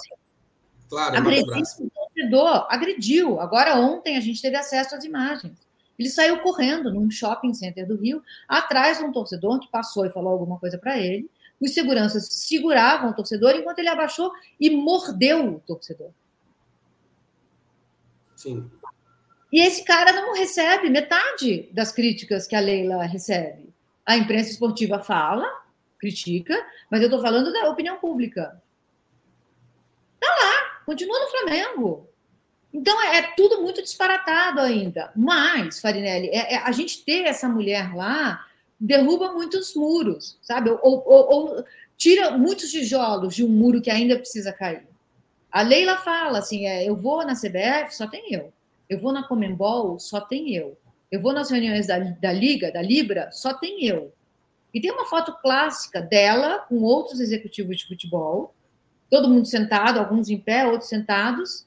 Claro, 0.88 1.18
agrediu 1.18 1.54
o 1.54 1.90
torcedor, 1.90 2.66
agrediu. 2.70 3.40
Agora, 3.40 3.76
ontem, 3.76 4.16
a 4.16 4.20
gente 4.20 4.40
teve 4.40 4.56
acesso 4.56 4.96
às 4.96 5.04
imagens. 5.04 5.56
Ele 5.98 6.08
saiu 6.08 6.38
correndo 6.38 6.90
num 6.92 7.10
shopping 7.10 7.52
center 7.52 7.86
do 7.86 7.94
Rio, 7.94 8.22
atrás 8.48 8.98
de 8.98 9.04
um 9.04 9.12
torcedor 9.12 9.60
que 9.60 9.70
passou 9.70 10.06
e 10.06 10.10
falou 10.10 10.32
alguma 10.32 10.58
coisa 10.58 10.78
para 10.78 10.98
ele. 10.98 11.30
Os 11.60 11.74
seguranças 11.74 12.26
seguravam 12.26 13.10
o 13.10 13.14
torcedor 13.14 13.54
enquanto 13.54 13.80
ele 13.80 13.88
abaixou 13.88 14.32
e 14.58 14.70
mordeu 14.70 15.56
o 15.56 15.60
torcedor. 15.60 16.10
Sim. 18.34 18.70
E 19.52 19.60
esse 19.60 19.84
cara 19.84 20.12
não 20.12 20.34
recebe 20.34 20.88
metade 20.88 21.68
das 21.72 21.92
críticas 21.92 22.46
que 22.46 22.56
a 22.56 22.60
Leila 22.60 23.04
recebe. 23.04 23.68
A 24.06 24.16
imprensa 24.16 24.50
esportiva 24.50 25.00
fala, 25.00 25.46
critica, 25.98 26.54
mas 26.90 27.00
eu 27.00 27.08
estou 27.08 27.20
falando 27.20 27.52
da 27.52 27.68
opinião 27.68 27.98
pública. 27.98 28.62
Tá 30.18 30.28
lá, 30.28 30.82
continua 30.86 31.18
no 31.20 31.30
Flamengo. 31.30 32.08
Então 32.72 33.02
é, 33.02 33.18
é 33.18 33.22
tudo 33.36 33.60
muito 33.60 33.82
disparatado 33.82 34.60
ainda. 34.60 35.12
Mas, 35.14 35.80
Farinelli, 35.80 36.28
é, 36.28 36.54
é, 36.54 36.58
a 36.58 36.72
gente 36.72 37.04
ter 37.04 37.24
essa 37.24 37.48
mulher 37.48 37.94
lá 37.94 38.46
derruba 38.80 39.32
muitos 39.32 39.74
muros, 39.74 40.38
sabe? 40.40 40.70
Ou, 40.70 40.80
ou, 40.82 41.04
ou, 41.06 41.64
tira 41.96 42.36
muitos 42.38 42.70
tijolos 42.70 43.34
de 43.34 43.44
um 43.44 43.48
muro 43.48 43.82
que 43.82 43.90
ainda 43.90 44.16
precisa 44.16 44.52
cair. 44.52 44.88
A 45.52 45.62
Leila 45.62 45.98
fala 45.98 46.38
assim: 46.38 46.66
é, 46.66 46.88
eu 46.88 46.96
vou 46.96 47.24
na 47.26 47.34
CBF, 47.34 47.94
só 47.94 48.06
tem 48.06 48.32
eu. 48.32 48.52
Eu 48.88 48.98
vou 48.98 49.12
na 49.12 49.22
Comembol, 49.22 49.98
só 49.98 50.20
tem 50.20 50.54
eu. 50.54 50.78
Eu 51.10 51.20
vou 51.20 51.32
nas 51.32 51.50
reuniões 51.50 51.86
da, 51.86 51.98
da 51.98 52.32
Liga, 52.32 52.72
da 52.72 52.80
Libra, 52.80 53.30
só 53.32 53.52
tem 53.52 53.84
eu. 53.84 54.12
E 54.72 54.80
tem 54.80 54.90
uma 54.90 55.06
foto 55.06 55.36
clássica 55.42 56.00
dela 56.00 56.60
com 56.60 56.76
outros 56.82 57.20
executivos 57.20 57.76
de 57.76 57.86
futebol, 57.86 58.54
todo 59.10 59.28
mundo 59.28 59.46
sentado, 59.46 59.98
alguns 59.98 60.28
em 60.28 60.38
pé, 60.38 60.66
outros 60.66 60.88
sentados. 60.88 61.66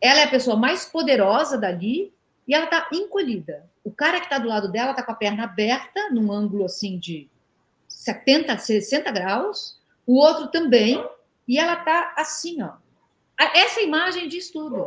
Ela 0.00 0.20
é 0.20 0.24
a 0.24 0.30
pessoa 0.30 0.56
mais 0.56 0.84
poderosa 0.84 1.58
dali 1.58 2.13
e 2.46 2.54
ela 2.54 2.64
está 2.64 2.88
encolhida. 2.92 3.68
O 3.82 3.90
cara 3.90 4.18
que 4.18 4.26
está 4.26 4.38
do 4.38 4.48
lado 4.48 4.70
dela 4.70 4.90
está 4.90 5.02
com 5.02 5.12
a 5.12 5.16
perna 5.16 5.44
aberta, 5.44 6.10
num 6.10 6.32
ângulo 6.32 6.64
assim 6.64 6.98
de 6.98 7.28
70, 7.88 8.58
60 8.58 9.10
graus, 9.10 9.78
o 10.06 10.16
outro 10.16 10.48
também, 10.48 11.04
e 11.46 11.58
ela 11.58 11.74
está 11.74 12.14
assim, 12.16 12.62
ó. 12.62 12.72
Essa 13.38 13.80
imagem 13.80 14.28
diz 14.28 14.50
tudo. 14.50 14.86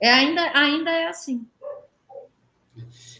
É, 0.00 0.12
ainda, 0.12 0.42
ainda 0.54 0.90
é 0.90 1.08
assim. 1.08 1.46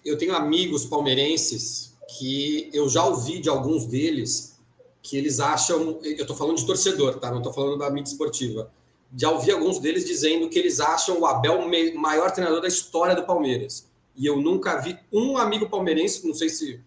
Eu 0.05 0.19
tenho 0.19 0.35
amigos 0.35 0.85
palmeirenses 0.85 1.97
que 2.19 2.71
eu 2.73 2.89
já 2.89 3.05
ouvi 3.05 3.41
de 3.41 3.49
alguns 3.49 3.87
deles 3.87 4.61
que 5.03 5.17
eles 5.17 5.41
acham. 5.41 5.99
Eu 6.03 6.23
estou 6.23 6.37
falando 6.37 6.59
de 6.59 6.67
torcedor, 6.67 7.19
tá? 7.19 7.31
Não 7.31 7.39
estou 7.39 7.53
falando 7.53 7.79
da 7.79 7.91
mídia 7.91 8.11
esportiva. 8.11 8.71
Já 9.15 9.31
ouvi 9.31 9.51
alguns 9.51 9.79
deles 9.79 10.05
dizendo 10.05 10.49
que 10.49 10.59
eles 10.59 10.81
acham 10.81 11.21
o 11.21 11.27
Abel 11.27 11.61
o 11.61 11.99
maior 11.99 12.31
treinador 12.31 12.61
da 12.61 12.69
história 12.69 13.15
do 13.15 13.25
Palmeiras. 13.25 13.89
E 14.17 14.27
eu 14.27 14.41
nunca 14.41 14.77
vi 14.81 14.99
um 15.13 15.37
amigo 15.37 15.69
palmeirense, 15.69 16.27
não 16.27 16.35
sei 16.35 16.49
se 16.49 16.81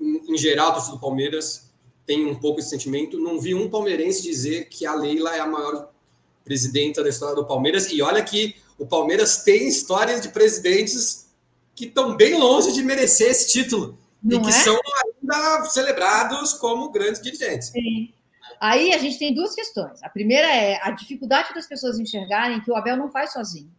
em 0.00 0.36
geral 0.36 0.78
do 0.90 0.98
Palmeiras 0.98 1.70
tem 2.06 2.26
um 2.26 2.34
pouco 2.34 2.60
esse 2.60 2.68
sentimento, 2.68 3.18
não 3.18 3.40
vi 3.40 3.54
um 3.54 3.70
palmeirense 3.70 4.22
dizer 4.22 4.68
que 4.68 4.84
a 4.84 4.94
Leila 4.94 5.34
é 5.34 5.40
a 5.40 5.46
maior 5.46 5.90
presidenta 6.44 7.02
da 7.02 7.08
história 7.08 7.34
do 7.34 7.46
Palmeiras. 7.46 7.90
E 7.90 8.02
olha 8.02 8.22
que 8.22 8.54
o 8.78 8.86
Palmeiras 8.86 9.42
tem 9.42 9.66
histórias 9.66 10.20
de 10.20 10.28
presidentes 10.28 11.30
que 11.74 11.86
estão 11.86 12.16
bem 12.16 12.38
longe 12.38 12.72
de 12.72 12.82
merecer 12.82 13.30
esse 13.30 13.50
título 13.50 13.98
Não 14.22 14.38
e 14.38 14.42
que 14.42 14.48
é? 14.50 14.52
são 14.52 14.78
ainda 15.04 15.64
celebrados 15.70 16.52
como 16.52 16.90
grandes 16.90 17.22
dirigentes. 17.22 17.68
Sim. 17.68 18.12
Aí 18.60 18.92
a 18.92 18.98
gente 18.98 19.18
tem 19.18 19.34
duas 19.34 19.54
questões. 19.54 20.02
A 20.02 20.08
primeira 20.08 20.46
é 20.46 20.78
a 20.82 20.90
dificuldade 20.90 21.54
das 21.54 21.66
pessoas 21.66 21.98
enxergarem 21.98 22.60
que 22.60 22.70
o 22.70 22.76
Abel 22.76 22.96
não 22.96 23.10
faz 23.10 23.32
sozinho. 23.32 23.70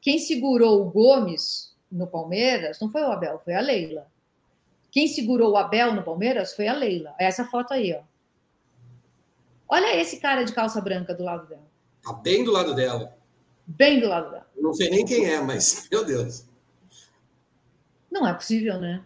Quem 0.00 0.18
segurou 0.18 0.82
o 0.82 0.90
Gomes 0.90 1.74
no 1.90 2.06
Palmeiras 2.06 2.80
não 2.80 2.90
foi 2.90 3.02
o 3.02 3.12
Abel, 3.12 3.40
foi 3.44 3.54
a 3.54 3.60
Leila. 3.60 4.06
Quem 4.90 5.08
segurou 5.08 5.52
o 5.52 5.56
Abel 5.56 5.94
no 5.94 6.02
Palmeiras 6.02 6.54
foi 6.54 6.68
a 6.68 6.74
Leila. 6.74 7.14
É 7.18 7.26
essa 7.26 7.44
foto 7.46 7.72
aí, 7.72 7.94
ó. 7.94 8.02
Olha 9.68 9.96
esse 9.96 10.18
cara 10.18 10.44
de 10.44 10.52
calça 10.52 10.80
branca 10.80 11.14
do 11.14 11.24
lado 11.24 11.46
dela. 11.46 11.66
Tá 12.02 12.12
bem 12.12 12.44
do 12.44 12.50
lado 12.50 12.74
dela. 12.74 13.16
Bem 13.66 14.00
do 14.00 14.08
lado 14.08 14.30
dela. 14.30 14.46
Não 14.56 14.74
sei 14.74 14.90
nem 14.90 15.04
quem 15.04 15.24
é, 15.30 15.40
mas, 15.40 15.88
meu 15.90 16.04
Deus. 16.04 16.46
Não 18.10 18.26
é 18.26 18.34
possível, 18.34 18.78
né? 18.78 19.02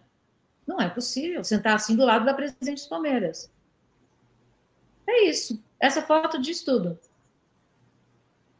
Não 0.65 0.81
é 0.81 0.89
possível 0.89 1.41
sentar 1.43 1.75
assim 1.75 1.95
do 1.95 2.03
lado 2.03 2.25
da 2.25 2.33
presidente 2.33 2.79
dos 2.79 2.87
Palmeiras. 2.87 3.49
É 5.07 5.25
isso. 5.25 5.61
Essa 5.79 6.01
foto 6.01 6.41
diz 6.41 6.61
tudo. 6.61 6.99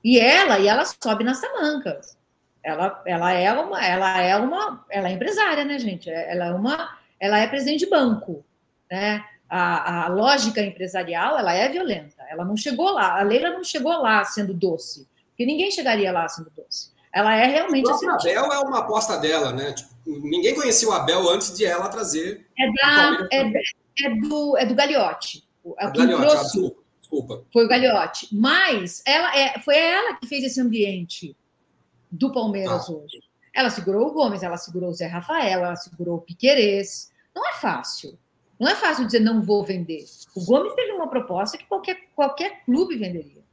E 0.03 0.19
ela, 0.19 0.59
e 0.59 0.67
ela 0.67 0.85
sobe 0.85 1.23
nas 1.23 1.41
tamancas. 1.41 2.17
Ela, 2.63 3.01
ela 3.05 3.31
é 3.31 3.51
uma, 3.51 3.85
ela 3.85 4.21
é 4.21 4.37
uma, 4.37 4.85
ela 4.89 5.09
é 5.09 5.13
empresária, 5.13 5.65
né, 5.65 5.79
gente? 5.79 6.09
Ela 6.09 6.47
é 6.47 6.53
uma, 6.53 6.97
ela 7.19 7.39
é 7.39 7.47
presidente 7.47 7.85
de 7.85 7.89
banco, 7.89 8.45
né? 8.89 9.23
A, 9.49 10.05
a 10.05 10.07
lógica 10.09 10.61
empresarial, 10.61 11.37
ela 11.37 11.53
é 11.53 11.69
violenta. 11.69 12.21
Ela 12.29 12.43
não 12.43 12.57
chegou 12.57 12.91
lá. 12.91 13.19
A 13.19 13.23
Leila 13.23 13.49
não 13.49 13.63
chegou 13.63 13.93
lá 14.01 14.23
sendo 14.25 14.53
doce. 14.53 15.07
Porque 15.29 15.45
ninguém 15.45 15.71
chegaria 15.71 16.11
lá 16.11 16.27
sendo 16.27 16.51
doce. 16.55 16.91
Ela 17.13 17.35
é 17.35 17.45
realmente. 17.45 17.89
A 17.89 18.13
Abel 18.15 18.51
é 18.51 18.59
uma 18.59 18.79
aposta 18.79 19.17
dela, 19.17 19.53
né? 19.53 19.71
Tipo, 19.71 19.89
ninguém 20.05 20.53
conhecia 20.53 20.89
o 20.89 20.91
Abel 20.91 21.29
antes 21.29 21.55
de 21.55 21.65
ela 21.65 21.87
trazer. 21.87 22.45
É, 22.59 22.71
da, 22.73 23.27
é, 23.31 23.51
é, 24.03 24.15
do, 24.15 24.57
é 24.57 24.65
do 24.65 24.75
Gagliotti. 24.75 25.46
É 25.79 25.85
Gagliotti, 25.85 26.21
trouxe, 26.21 26.43
desculpa, 26.43 26.83
desculpa. 26.99 27.43
Foi 27.51 27.65
o 27.65 27.67
Gagliotti. 27.67 28.27
Mas 28.31 29.01
ela 29.05 29.37
é, 29.37 29.59
foi 29.59 29.77
ela 29.77 30.15
que 30.15 30.27
fez 30.27 30.43
esse 30.43 30.61
ambiente 30.61 31.35
do 32.11 32.31
Palmeiras 32.31 32.89
ah. 32.89 32.93
hoje. 32.93 33.21
Ela 33.53 33.69
segurou 33.69 34.07
o 34.07 34.13
Gomes, 34.13 34.43
ela 34.43 34.57
segurou 34.57 34.89
o 34.89 34.93
Zé 34.93 35.07
Rafael, 35.07 35.65
ela 35.65 35.75
segurou 35.75 36.17
o 36.17 36.21
Piquerez. 36.21 37.11
Não 37.35 37.47
é 37.49 37.53
fácil. 37.53 38.17
Não 38.59 38.67
é 38.67 38.75
fácil 38.75 39.05
dizer 39.05 39.19
não 39.19 39.41
vou 39.41 39.63
vender. 39.63 40.05
O 40.35 40.43
Gomes 40.45 40.73
teve 40.73 40.91
uma 40.91 41.07
proposta 41.07 41.57
que 41.57 41.65
qualquer, 41.65 41.97
qualquer 42.15 42.63
clube 42.65 42.97
venderia. 42.97 43.43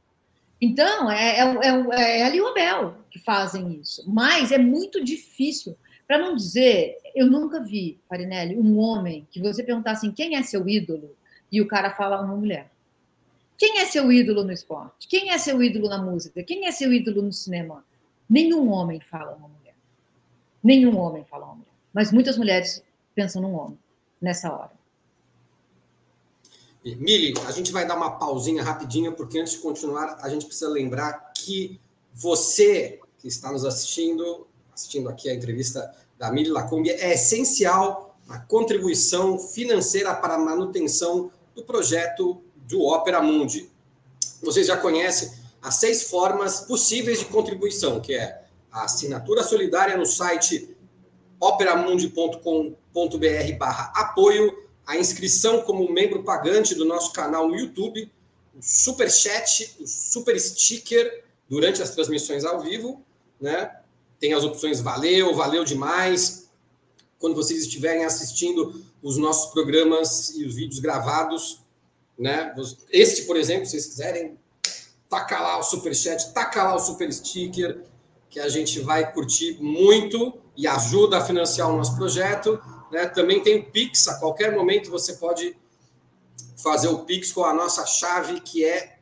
Então, 0.59 1.11
é, 1.11 1.39
é, 1.39 1.41
é, 1.41 2.19
é 2.19 2.23
ali 2.23 2.41
o 2.41 2.47
Abel 2.47 2.95
que 3.09 3.19
fazem 3.19 3.79
isso. 3.79 4.03
Mas 4.07 4.51
é 4.51 4.57
muito 4.57 5.03
difícil. 5.03 5.77
Para 6.07 6.17
não 6.17 6.35
dizer, 6.35 6.97
eu 7.15 7.27
nunca 7.27 7.59
vi, 7.63 7.99
Farinelli, 8.07 8.57
um 8.57 8.77
homem 8.77 9.27
que 9.31 9.41
você 9.41 9.63
perguntasse 9.63 10.05
assim, 10.05 10.15
quem 10.15 10.35
é 10.35 10.43
seu 10.43 10.67
ídolo 10.67 11.15
e 11.51 11.61
o 11.61 11.67
cara 11.67 11.91
fala 11.91 12.21
uma 12.21 12.35
mulher. 12.35 12.71
Quem 13.57 13.79
é 13.79 13.85
seu 13.85 14.11
ídolo 14.11 14.43
no 14.43 14.51
esporte? 14.51 15.07
Quem 15.07 15.31
é 15.31 15.37
seu 15.37 15.61
ídolo 15.63 15.87
na 15.87 15.97
música? 15.97 16.43
Quem 16.43 16.65
é 16.65 16.71
seu 16.71 16.91
ídolo 16.91 17.21
no 17.21 17.31
cinema? 17.31 17.85
Nenhum 18.29 18.69
homem 18.69 18.99
fala 18.99 19.35
uma 19.35 19.47
mulher. 19.47 19.75
Nenhum 20.63 20.97
homem 20.97 21.23
fala 21.23 21.45
uma 21.45 21.55
mulher. 21.55 21.71
Mas 21.93 22.11
muitas 22.11 22.37
mulheres 22.37 22.83
pensam 23.13 23.41
num 23.41 23.53
homem 23.53 23.79
nessa 24.19 24.51
hora. 24.51 24.71
Mili, 26.83 27.33
a 27.47 27.51
gente 27.51 27.71
vai 27.71 27.87
dar 27.87 27.95
uma 27.95 28.11
pausinha 28.11 28.61
rapidinha, 28.61 29.11
porque 29.11 29.39
antes 29.39 29.53
de 29.53 29.59
continuar, 29.59 30.19
a 30.21 30.29
gente 30.29 30.45
precisa 30.45 30.69
lembrar 30.69 31.31
que 31.33 31.79
você 32.13 32.99
que 33.17 33.27
está 33.27 33.51
nos 33.51 33.65
assistindo, 33.65 34.45
assistindo 34.71 35.09
aqui 35.09 35.29
a 35.29 35.33
entrevista 35.33 35.95
da 36.17 36.31
Mili 36.31 36.49
Lacombe, 36.49 36.91
é 36.91 37.13
essencial 37.13 38.14
a 38.27 38.39
contribuição 38.39 39.37
financeira 39.37 40.13
para 40.15 40.35
a 40.35 40.39
manutenção 40.39 41.31
do 41.55 41.63
projeto 41.63 42.41
do 42.67 42.81
Opera 42.81 43.21
Mundi. 43.21 43.69
Vocês 44.41 44.67
já 44.67 44.77
conhecem 44.77 45.31
as 45.61 45.75
seis 45.75 46.09
formas 46.09 46.61
possíveis 46.61 47.19
de 47.19 47.25
contribuição, 47.25 47.99
que 47.99 48.13
é 48.13 48.43
a 48.71 48.83
assinatura 48.83 49.43
solidária 49.43 49.97
no 49.97 50.05
site 50.05 50.75
operamundi.com.br 51.39 53.57
barra 53.57 53.91
apoio, 53.95 54.65
a 54.85 54.97
inscrição 54.97 55.61
como 55.61 55.91
membro 55.91 56.23
pagante 56.23 56.75
do 56.75 56.85
nosso 56.85 57.11
canal 57.13 57.47
no 57.47 57.55
YouTube, 57.55 58.11
o 58.55 58.61
super 58.61 59.09
chat, 59.09 59.75
o 59.79 59.87
super 59.87 60.39
sticker 60.39 61.23
durante 61.49 61.81
as 61.81 61.91
transmissões 61.91 62.45
ao 62.45 62.61
vivo, 62.61 63.01
né? 63.39 63.79
Tem 64.19 64.33
as 64.33 64.43
opções 64.43 64.81
valeu, 64.81 65.35
valeu 65.35 65.63
demais. 65.63 66.44
Quando 67.25 67.37
vocês 67.37 67.61
estiverem 67.61 68.05
assistindo 68.05 68.85
os 69.01 69.17
nossos 69.17 69.51
programas 69.51 70.29
e 70.35 70.45
os 70.45 70.53
vídeos 70.53 70.77
gravados, 70.77 71.59
né? 72.15 72.53
Este, 72.91 73.23
por 73.23 73.35
exemplo, 73.35 73.65
se 73.65 73.71
vocês 73.71 73.87
quiserem, 73.87 74.37
taca 75.09 75.39
lá 75.39 75.57
o 75.57 75.63
super 75.63 75.95
chat, 75.95 76.31
taca 76.33 76.61
lá 76.61 76.75
o 76.75 76.79
super 76.79 77.11
sticker, 77.11 77.81
que 78.29 78.39
a 78.39 78.47
gente 78.47 78.79
vai 78.79 79.11
curtir 79.11 79.57
muito 79.59 80.37
e 80.55 80.67
ajuda 80.67 81.17
a 81.17 81.25
financiar 81.25 81.67
o 81.67 81.77
nosso 81.77 81.95
projeto. 81.95 82.61
Né? 82.91 83.07
Também 83.07 83.41
tem 83.41 83.57
o 83.57 83.71
Pix, 83.71 84.07
a 84.07 84.19
qualquer 84.19 84.55
momento 84.55 84.91
você 84.91 85.13
pode 85.13 85.57
fazer 86.61 86.89
o 86.89 87.05
Pix 87.05 87.31
com 87.31 87.43
a 87.43 87.55
nossa 87.55 87.87
chave, 87.87 88.39
que 88.39 88.63
é 88.63 88.99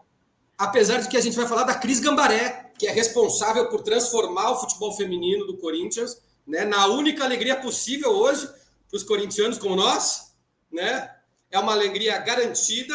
apesar 0.58 1.00
de 1.00 1.08
que 1.08 1.16
a 1.16 1.20
gente 1.20 1.36
vai 1.36 1.46
falar 1.46 1.64
da 1.64 1.74
Cris 1.74 2.00
Gambaré, 2.00 2.72
que 2.78 2.86
é 2.86 2.92
responsável 2.92 3.68
por 3.68 3.82
transformar 3.82 4.50
o 4.52 4.60
futebol 4.60 4.92
feminino 4.96 5.46
do 5.46 5.56
Corinthians 5.56 6.20
né, 6.46 6.64
na 6.64 6.86
única 6.86 7.24
alegria 7.24 7.56
possível 7.56 8.10
hoje 8.10 8.46
para 8.88 8.96
os 8.96 9.02
corintianos 9.02 9.58
como 9.58 9.74
nós, 9.74 10.34
né? 10.70 11.10
É 11.50 11.58
uma 11.58 11.72
alegria 11.72 12.18
garantida, 12.18 12.94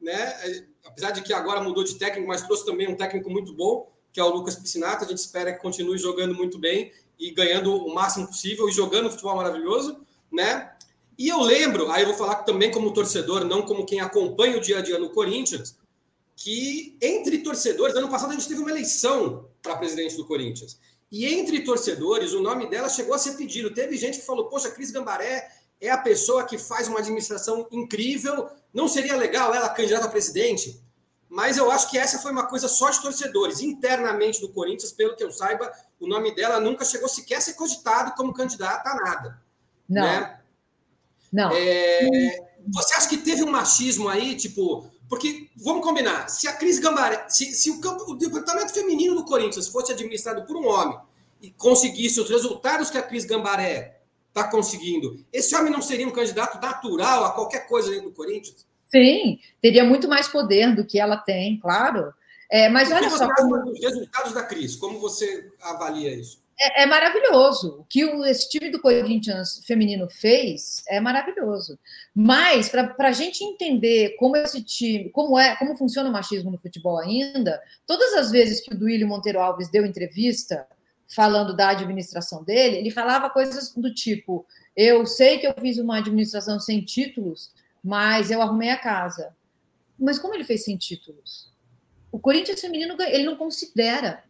né? 0.00 0.12
É, 0.12 0.64
apesar 0.84 1.10
de 1.10 1.22
que 1.22 1.32
agora 1.32 1.60
mudou 1.60 1.84
de 1.84 1.94
técnico, 1.94 2.28
mas 2.28 2.42
trouxe 2.42 2.64
também 2.64 2.88
um 2.88 2.96
técnico 2.96 3.30
muito 3.30 3.52
bom, 3.54 3.90
que 4.12 4.20
é 4.20 4.24
o 4.24 4.28
Lucas 4.28 4.56
Piscinato. 4.56 5.04
A 5.04 5.08
gente 5.08 5.18
espera 5.18 5.52
que 5.52 5.60
continue 5.60 5.98
jogando 5.98 6.34
muito 6.34 6.58
bem 6.58 6.92
e 7.18 7.30
ganhando 7.30 7.74
o 7.74 7.94
máximo 7.94 8.26
possível 8.26 8.68
e 8.68 8.72
jogando 8.72 9.10
futebol 9.10 9.36
maravilhoso, 9.36 10.04
né? 10.32 10.72
E 11.20 11.28
eu 11.28 11.38
lembro, 11.42 11.90
aí 11.90 12.02
eu 12.02 12.08
vou 12.08 12.16
falar 12.16 12.36
também 12.44 12.70
como 12.70 12.94
torcedor, 12.94 13.44
não 13.44 13.60
como 13.60 13.84
quem 13.84 14.00
acompanha 14.00 14.56
o 14.56 14.60
dia 14.60 14.78
a 14.78 14.80
dia 14.80 14.98
no 14.98 15.10
Corinthians, 15.10 15.76
que 16.34 16.96
entre 16.98 17.42
torcedores, 17.42 17.94
ano 17.94 18.08
passado 18.08 18.30
a 18.30 18.32
gente 18.32 18.48
teve 18.48 18.62
uma 18.62 18.70
eleição 18.70 19.46
para 19.60 19.76
presidente 19.76 20.16
do 20.16 20.24
Corinthians. 20.24 20.80
E 21.12 21.26
entre 21.26 21.60
torcedores, 21.60 22.32
o 22.32 22.40
nome 22.40 22.70
dela 22.70 22.88
chegou 22.88 23.12
a 23.12 23.18
ser 23.18 23.32
pedido. 23.32 23.74
Teve 23.74 23.98
gente 23.98 24.18
que 24.18 24.24
falou: 24.24 24.48
Poxa, 24.48 24.70
Cris 24.70 24.90
Gambaré 24.90 25.46
é 25.78 25.90
a 25.90 25.98
pessoa 25.98 26.44
que 26.44 26.56
faz 26.56 26.88
uma 26.88 27.00
administração 27.00 27.68
incrível. 27.70 28.48
Não 28.72 28.88
seria 28.88 29.14
legal 29.14 29.54
ela 29.54 29.68
candidata 29.68 30.06
a 30.06 30.10
presidente? 30.10 30.82
Mas 31.28 31.58
eu 31.58 31.70
acho 31.70 31.90
que 31.90 31.98
essa 31.98 32.18
foi 32.18 32.32
uma 32.32 32.46
coisa 32.46 32.66
só 32.66 32.88
de 32.88 33.02
torcedores. 33.02 33.60
Internamente 33.60 34.40
do 34.40 34.48
Corinthians, 34.48 34.90
pelo 34.90 35.14
que 35.14 35.22
eu 35.22 35.30
saiba, 35.30 35.70
o 36.00 36.06
nome 36.06 36.34
dela 36.34 36.58
nunca 36.58 36.82
chegou 36.82 37.10
sequer 37.10 37.36
a 37.36 37.40
ser 37.42 37.52
cogitado 37.52 38.14
como 38.16 38.32
candidata 38.32 38.88
a 38.88 38.94
nada. 38.94 39.42
Não. 39.86 40.02
Né? 40.02 40.39
Não. 41.32 41.50
É... 41.52 42.50
Você 42.68 42.94
acha 42.94 43.08
que 43.08 43.16
teve 43.16 43.42
um 43.42 43.50
machismo 43.50 44.08
aí, 44.08 44.34
tipo. 44.36 44.90
Porque, 45.08 45.48
vamos 45.56 45.84
combinar, 45.84 46.28
se 46.28 46.46
a 46.46 46.52
Cris 46.52 46.78
Gambaré, 46.78 47.24
se, 47.28 47.52
se 47.52 47.68
o, 47.68 47.80
campo, 47.80 48.12
o 48.12 48.14
departamento 48.16 48.72
feminino 48.72 49.16
do 49.16 49.24
Corinthians 49.24 49.66
fosse 49.66 49.90
administrado 49.90 50.44
por 50.44 50.56
um 50.56 50.68
homem 50.68 50.96
e 51.42 51.50
conseguisse 51.50 52.20
os 52.20 52.30
resultados 52.30 52.90
que 52.90 52.98
a 52.98 53.02
Cris 53.02 53.24
Gambaré 53.24 53.98
está 54.28 54.44
conseguindo, 54.44 55.24
esse 55.32 55.56
homem 55.56 55.72
não 55.72 55.82
seria 55.82 56.06
um 56.06 56.12
candidato 56.12 56.60
natural 56.60 57.24
a 57.24 57.32
qualquer 57.32 57.66
coisa 57.66 57.90
dentro 57.90 58.10
do 58.10 58.14
Corinthians? 58.14 58.64
Sim, 58.86 59.40
teria 59.60 59.84
muito 59.84 60.06
mais 60.06 60.28
poder 60.28 60.76
do 60.76 60.86
que 60.86 61.00
ela 61.00 61.16
tem, 61.16 61.58
claro. 61.58 62.12
É, 62.50 62.68
mas 62.68 62.90
olha 62.90 63.10
só. 63.10 63.28
Como... 63.34 63.70
Os 63.70 63.80
resultados 63.80 64.32
da 64.32 64.42
Cris, 64.42 64.76
como 64.76 64.98
você 64.98 65.50
avalia 65.60 66.12
isso? 66.12 66.40
É, 66.60 66.82
é, 66.82 66.86
maravilhoso. 66.86 67.80
O 67.80 67.84
que 67.84 68.04
o, 68.04 68.22
esse 68.24 68.50
time 68.50 68.68
do 68.70 68.80
Corinthians 68.80 69.62
feminino 69.66 70.08
fez 70.10 70.84
é 70.88 71.00
maravilhoso. 71.00 71.78
Mas, 72.14 72.68
para 72.68 73.08
a 73.08 73.12
gente 73.12 73.42
entender 73.42 74.16
como 74.18 74.36
esse 74.36 74.62
time, 74.62 75.08
como 75.08 75.38
é, 75.38 75.56
como 75.56 75.74
funciona 75.74 76.10
o 76.10 76.12
machismo 76.12 76.50
no 76.50 76.58
futebol 76.58 76.98
ainda, 76.98 77.60
todas 77.86 78.12
as 78.12 78.30
vezes 78.30 78.60
que 78.60 78.74
o 78.74 78.78
Duílio 78.78 79.08
Monteiro 79.08 79.40
Alves 79.40 79.70
deu 79.70 79.86
entrevista 79.86 80.66
falando 81.08 81.56
da 81.56 81.70
administração 81.70 82.44
dele, 82.44 82.76
ele 82.76 82.90
falava 82.90 83.30
coisas 83.30 83.74
do 83.74 83.92
tipo: 83.94 84.46
eu 84.76 85.06
sei 85.06 85.38
que 85.38 85.46
eu 85.46 85.54
fiz 85.58 85.78
uma 85.78 85.96
administração 85.96 86.60
sem 86.60 86.84
títulos, 86.84 87.52
mas 87.82 88.30
eu 88.30 88.42
arrumei 88.42 88.68
a 88.68 88.78
casa. 88.78 89.34
Mas 89.98 90.18
como 90.18 90.34
ele 90.34 90.44
fez 90.44 90.64
sem 90.64 90.76
títulos? 90.76 91.50
O 92.12 92.18
Corinthians 92.18 92.60
feminino 92.60 92.96
ele 93.00 93.24
não 93.24 93.36
considera, 93.36 94.24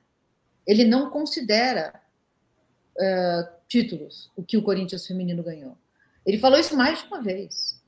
ele 0.65 0.85
não 0.85 1.11
considera 1.11 2.00
uh, 2.97 3.49
títulos, 3.69 4.31
o 4.37 4.43
que 4.43 4.57
o 4.57 4.63
Corinthians 4.63 5.07
feminino 5.07 5.43
ganhou. 5.43 5.77
Ele 6.25 6.39
falou 6.39 6.59
isso 6.59 6.77
mais 6.77 7.01
de 7.01 7.07
uma 7.07 7.23
vez, 7.23 7.81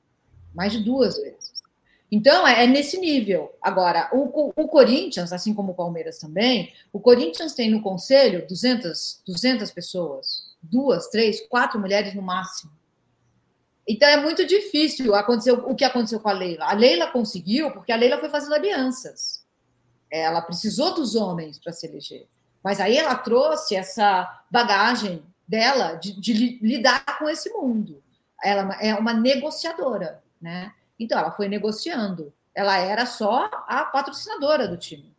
mais 0.53 0.71
de 0.71 0.79
duas 0.79 1.17
vezes. 1.17 1.53
Então, 2.11 2.47
é, 2.47 2.63
é 2.63 2.67
nesse 2.67 2.99
nível. 2.99 3.51
Agora, 3.59 4.07
o, 4.13 4.51
o, 4.55 4.67
Corinthians, 4.67 5.33
assim 5.33 5.51
como 5.51 5.71
o 5.71 5.75
Palmeiras 5.75 6.19
também, 6.19 6.71
o 6.91 6.99
Corinthians 6.99 7.53
tem 7.53 7.71
no 7.71 7.81
conselho 7.81 8.47
200, 8.47 9.23
200 9.25 9.71
pessoas, 9.71 10.55
duas, 10.61 11.07
três, 11.07 11.41
quatro 11.47 11.79
mulheres 11.79 12.13
no 12.13 12.21
máximo. 12.21 12.71
Então, 13.87 14.07
é 14.07 14.17
muito 14.17 14.45
difícil 14.45 15.15
acontecer 15.15 15.53
o 15.53 15.73
que 15.73 15.83
aconteceu 15.83 16.19
com 16.19 16.29
a 16.29 16.33
Leila. 16.33 16.65
A 16.65 16.73
Leila 16.73 17.07
conseguiu 17.07 17.71
porque 17.71 17.91
a 17.91 17.95
Leila 17.95 18.19
foi 18.19 18.29
fazendo 18.29 18.53
alianças. 18.53 19.43
Ela 20.11 20.41
precisou 20.43 20.93
dos 20.93 21.15
homens 21.15 21.57
para 21.57 21.73
se 21.73 21.87
eleger. 21.87 22.27
Mas 22.63 22.79
aí 22.79 22.97
ela 22.97 23.15
trouxe 23.15 23.75
essa 23.75 24.41
bagagem 24.49 25.23
dela 25.47 25.95
de, 25.95 26.19
de 26.19 26.59
lidar 26.61 27.19
com 27.19 27.29
esse 27.29 27.49
mundo. 27.51 28.01
Ela 28.43 28.77
é 28.81 28.95
uma 28.95 29.13
negociadora, 29.13 30.23
né? 30.41 30.71
Então 30.99 31.19
ela 31.19 31.31
foi 31.31 31.47
negociando. 31.47 32.33
Ela 32.55 32.77
era 32.77 33.05
só 33.05 33.49
a 33.67 33.83
patrocinadora 33.85 34.67
do 34.67 34.77
time. 34.77 35.13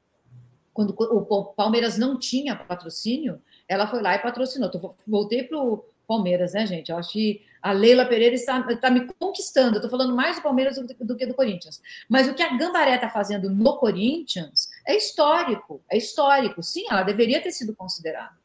Quando 0.73 0.95
o 0.99 1.45
Palmeiras 1.45 1.99
não 1.99 2.19
tinha 2.19 2.57
patrocínio, 2.57 3.41
ela 3.69 3.87
foi 3.87 4.03
lá 4.03 4.15
e 4.15 4.19
patrocinou. 4.19 4.97
Voltei 5.07 5.45
para 5.45 5.59
o 5.59 5.85
Palmeiras, 6.07 6.55
né, 6.55 6.67
gente? 6.67 6.91
Eu 6.91 6.99
acho 6.99 7.13
que 7.13 7.45
a 7.65 7.73
Leila 7.73 8.05
Pereira 8.05 8.35
está, 8.35 8.61
está 8.69 8.91
me 8.91 9.07
conquistando. 9.19 9.77
Estou 9.77 9.91
falando 9.91 10.15
mais 10.15 10.37
do 10.37 10.43
Palmeiras 10.43 10.77
do, 10.77 11.17
que 11.17 11.25
do 11.25 11.35
Corinthians. 11.35 11.81
Mas 12.07 12.29
o 12.29 12.35
que 12.35 12.43
a 12.43 12.59
Gambaré 12.59 12.97
está 12.97 13.09
fazendo 13.09 13.49
no 13.49 13.79
Corinthians 13.79 14.69
é 14.87 14.95
histórico. 14.95 15.83
É 15.91 15.97
histórico. 15.97 16.63
Sim, 16.63 16.85
ela 16.91 17.03
deveria 17.03 17.43
ter 17.43 17.53
sido 17.53 17.75
considerada. 17.75 18.37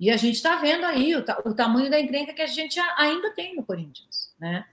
E 0.00 0.10
a 0.10 0.16
gente 0.16 0.34
está 0.34 0.56
vendo 0.56 0.84
aí 0.84 1.14
o, 1.14 1.24
o, 1.44 1.54
tamanho 1.54 1.88
da 1.88 2.00
encrenca 2.00 2.34
que 2.34 2.42
a 2.42 2.46
gente 2.48 2.80
ainda 2.96 3.32
tem 3.34 3.54
no 3.54 3.62
Corinthians, 3.62 4.34
né? 4.36 4.64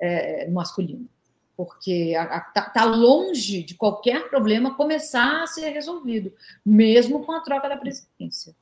É, 0.00 0.46
no 0.46 0.54
masculino. 0.54 1.06
Porque 1.54 2.14
está 2.16 2.70
tá 2.72 2.84
longe 2.84 3.62
de 3.62 3.74
qualquer 3.74 4.30
problema 4.30 4.74
começar 4.74 5.42
a 5.42 5.46
ser 5.46 5.68
resolvido, 5.68 6.32
mesmo 6.64 7.22
com 7.22 7.32
a 7.32 7.40
troca 7.40 7.68
da 7.68 7.76
presidência. 7.76 8.56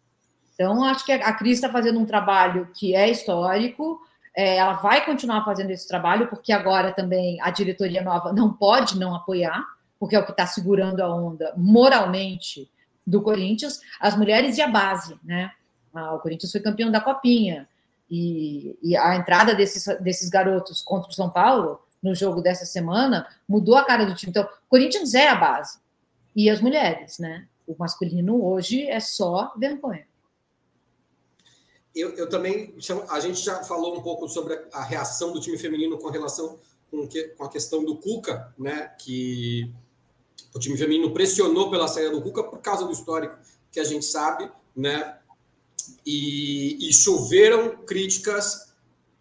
Então, 0.52 0.82
acho 0.82 1.06
que 1.06 1.12
a 1.12 1.32
Cris 1.32 1.58
está 1.58 1.70
fazendo 1.70 2.00
um 2.00 2.04
trabalho 2.04 2.68
que 2.74 2.92
é 2.92 3.08
histórico, 3.08 4.00
é, 4.36 4.56
ela 4.56 4.74
vai 4.74 5.04
continuar 5.04 5.44
fazendo 5.44 5.70
esse 5.70 5.86
trabalho, 5.86 6.28
porque 6.28 6.52
agora 6.52 6.92
também 6.92 7.40
a 7.40 7.50
diretoria 7.50 8.02
nova 8.02 8.32
não 8.32 8.52
pode 8.52 8.98
não 8.98 9.14
apoiar, 9.14 9.64
porque 9.98 10.16
é 10.16 10.18
o 10.18 10.24
que 10.24 10.30
está 10.30 10.46
segurando 10.46 11.00
a 11.00 11.14
onda 11.14 11.52
moralmente 11.56 12.70
do 13.06 13.22
Corinthians, 13.22 13.80
as 14.00 14.16
mulheres 14.16 14.56
e 14.56 14.62
a 14.62 14.68
base, 14.68 15.18
né? 15.24 15.50
Ah, 15.92 16.14
o 16.14 16.20
Corinthians 16.20 16.52
foi 16.52 16.60
campeão 16.60 16.90
da 16.90 17.00
Copinha, 17.00 17.68
e, 18.10 18.76
e, 18.82 18.96
a 18.96 19.14
entrada 19.14 19.54
desses, 19.54 19.86
desses 20.00 20.28
garotos 20.28 20.82
contra 20.82 21.10
o 21.10 21.14
São 21.14 21.30
Paulo 21.30 21.80
no 22.02 22.12
jogo 22.12 22.40
dessa 22.40 22.66
semana 22.66 23.26
mudou 23.48 23.76
a 23.76 23.84
cara 23.84 24.04
do 24.04 24.16
time. 24.16 24.30
Então, 24.30 24.48
Corinthians 24.68 25.14
é 25.14 25.28
a 25.28 25.36
base. 25.36 25.78
E 26.34 26.50
as 26.50 26.60
mulheres, 26.60 27.20
né? 27.20 27.46
O 27.68 27.76
masculino 27.78 28.44
hoje 28.44 28.84
é 28.88 28.98
só 28.98 29.52
vergonha 29.56 30.09
eu, 31.94 32.10
eu 32.10 32.28
também. 32.28 32.74
A 33.08 33.20
gente 33.20 33.40
já 33.40 33.62
falou 33.64 33.98
um 33.98 34.02
pouco 34.02 34.28
sobre 34.28 34.58
a, 34.72 34.82
reação 34.82 35.32
do 35.32 35.40
time 35.40 35.58
feminino 35.58 35.98
com 35.98 36.08
relação 36.08 36.58
com, 36.90 37.06
que, 37.06 37.24
com 37.28 37.44
a 37.44 37.48
questão 37.48 37.84
do 37.84 37.96
Cuca, 37.96 38.52
né? 38.58 38.92
Que 38.98 39.72
o 40.54 40.58
time 40.58 40.76
feminino 40.76 41.12
pressionou 41.12 41.70
pela 41.70 41.88
saída 41.88 42.10
do 42.10 42.22
Cuca 42.22 42.44
por 42.44 42.60
causa 42.60 42.84
do 42.84 42.92
histórico 42.92 43.38
que 43.70 43.80
a 43.80 43.84
gente 43.84 44.04
sabe, 44.04 44.50
né? 44.74 45.18
E, 46.06 46.88
e 46.88 46.92
choveram 46.92 47.78
críticas 47.84 48.70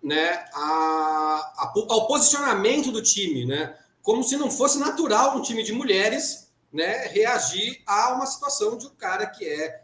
né, 0.01 0.45
a, 0.53 1.53
a, 1.57 1.74
ao 1.89 2.07
posicionamento 2.07 2.91
do 2.91 3.01
time, 3.01 3.45
né? 3.45 3.78
Como 4.01 4.24
se 4.24 4.38
não 4.38 4.49
fosse 4.49 4.78
natural 4.78 5.38
um 5.38 5.41
time 5.41 5.63
de 5.63 5.74
mulheres 5.74 6.49
né, 6.72 7.07
reagir 7.07 7.82
a 7.86 8.13
uma 8.13 8.26
situação 8.26 8.78
de 8.78 8.88
um 8.88 8.91
cara 8.91 9.26
que 9.26 9.45
é 9.45 9.84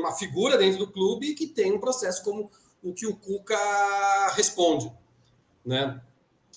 uma 0.00 0.12
figura 0.12 0.58
dentro 0.58 0.78
do 0.78 0.92
clube 0.92 1.34
que 1.34 1.46
tem 1.46 1.72
um 1.72 1.78
processo 1.78 2.22
como 2.24 2.50
o 2.82 2.92
que 2.92 3.06
o 3.06 3.14
Cuca 3.16 3.56
responde. 4.34 4.90
Né? 5.64 6.00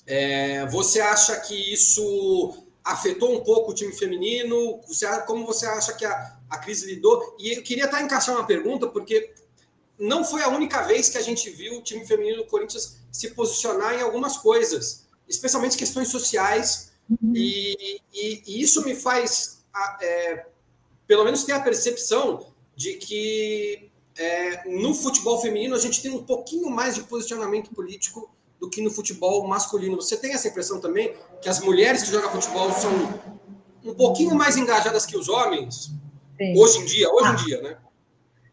É, 0.05 0.65
você 0.67 0.99
acha 0.99 1.39
que 1.41 1.73
isso 1.73 2.65
afetou 2.83 3.35
um 3.35 3.43
pouco 3.43 3.71
o 3.71 3.75
time 3.75 3.93
feminino? 3.93 4.81
Você, 4.87 5.07
como 5.21 5.45
você 5.45 5.65
acha 5.65 5.93
que 5.93 6.05
a, 6.05 6.37
a 6.49 6.57
crise 6.57 6.85
lidou? 6.85 7.35
E 7.39 7.53
eu 7.53 7.63
queria 7.63 7.85
até 7.85 8.01
encaixar 8.01 8.35
uma 8.35 8.45
pergunta, 8.45 8.87
porque 8.87 9.33
não 9.97 10.23
foi 10.23 10.41
a 10.41 10.49
única 10.49 10.81
vez 10.83 11.09
que 11.09 11.17
a 11.17 11.21
gente 11.21 11.49
viu 11.49 11.77
o 11.77 11.81
time 11.81 12.05
feminino 12.05 12.37
do 12.37 12.45
Corinthians 12.45 12.97
se 13.11 13.31
posicionar 13.31 13.93
em 13.93 14.01
algumas 14.01 14.37
coisas, 14.37 15.07
especialmente 15.27 15.77
questões 15.77 16.09
sociais, 16.09 16.91
uhum. 17.09 17.33
e, 17.35 18.01
e, 18.13 18.43
e, 18.45 18.61
isso 18.61 18.83
me 18.83 18.95
faz, 18.95 19.63
é, 20.01 20.47
pelo 21.07 21.23
menos, 21.23 21.43
ter 21.43 21.53
a 21.53 21.59
percepção 21.59 22.52
de 22.75 22.93
que 22.93 23.91
é, 24.17 24.69
no 24.69 24.93
futebol 24.93 25.41
feminino 25.41 25.75
a 25.75 25.79
gente 25.79 26.01
tem 26.01 26.11
um 26.11 26.23
pouquinho 26.23 26.69
mais 26.69 26.95
de 26.95 27.03
posicionamento 27.03 27.73
político 27.73 28.33
do 28.59 28.69
que 28.69 28.81
no 28.81 28.91
futebol 28.91 29.45
masculino. 29.47 29.95
Você 29.95 30.17
tem 30.17 30.33
essa 30.33 30.47
impressão 30.47 30.79
também 30.79 31.13
que 31.41 31.49
as 31.49 31.59
mulheres 31.59 32.03
que 32.03 32.11
jogam 32.11 32.29
futebol 32.29 32.71
são 32.71 32.91
um 33.83 33.93
pouquinho 33.93 34.35
mais 34.35 34.55
engajadas 34.55 35.05
que 35.05 35.17
os 35.17 35.27
homens? 35.27 35.91
Sim. 36.37 36.53
Hoje 36.57 36.79
em 36.79 36.85
dia, 36.85 37.09
hoje 37.11 37.27
ah. 37.27 37.31
em 37.31 37.45
dia, 37.45 37.61
né? 37.61 37.77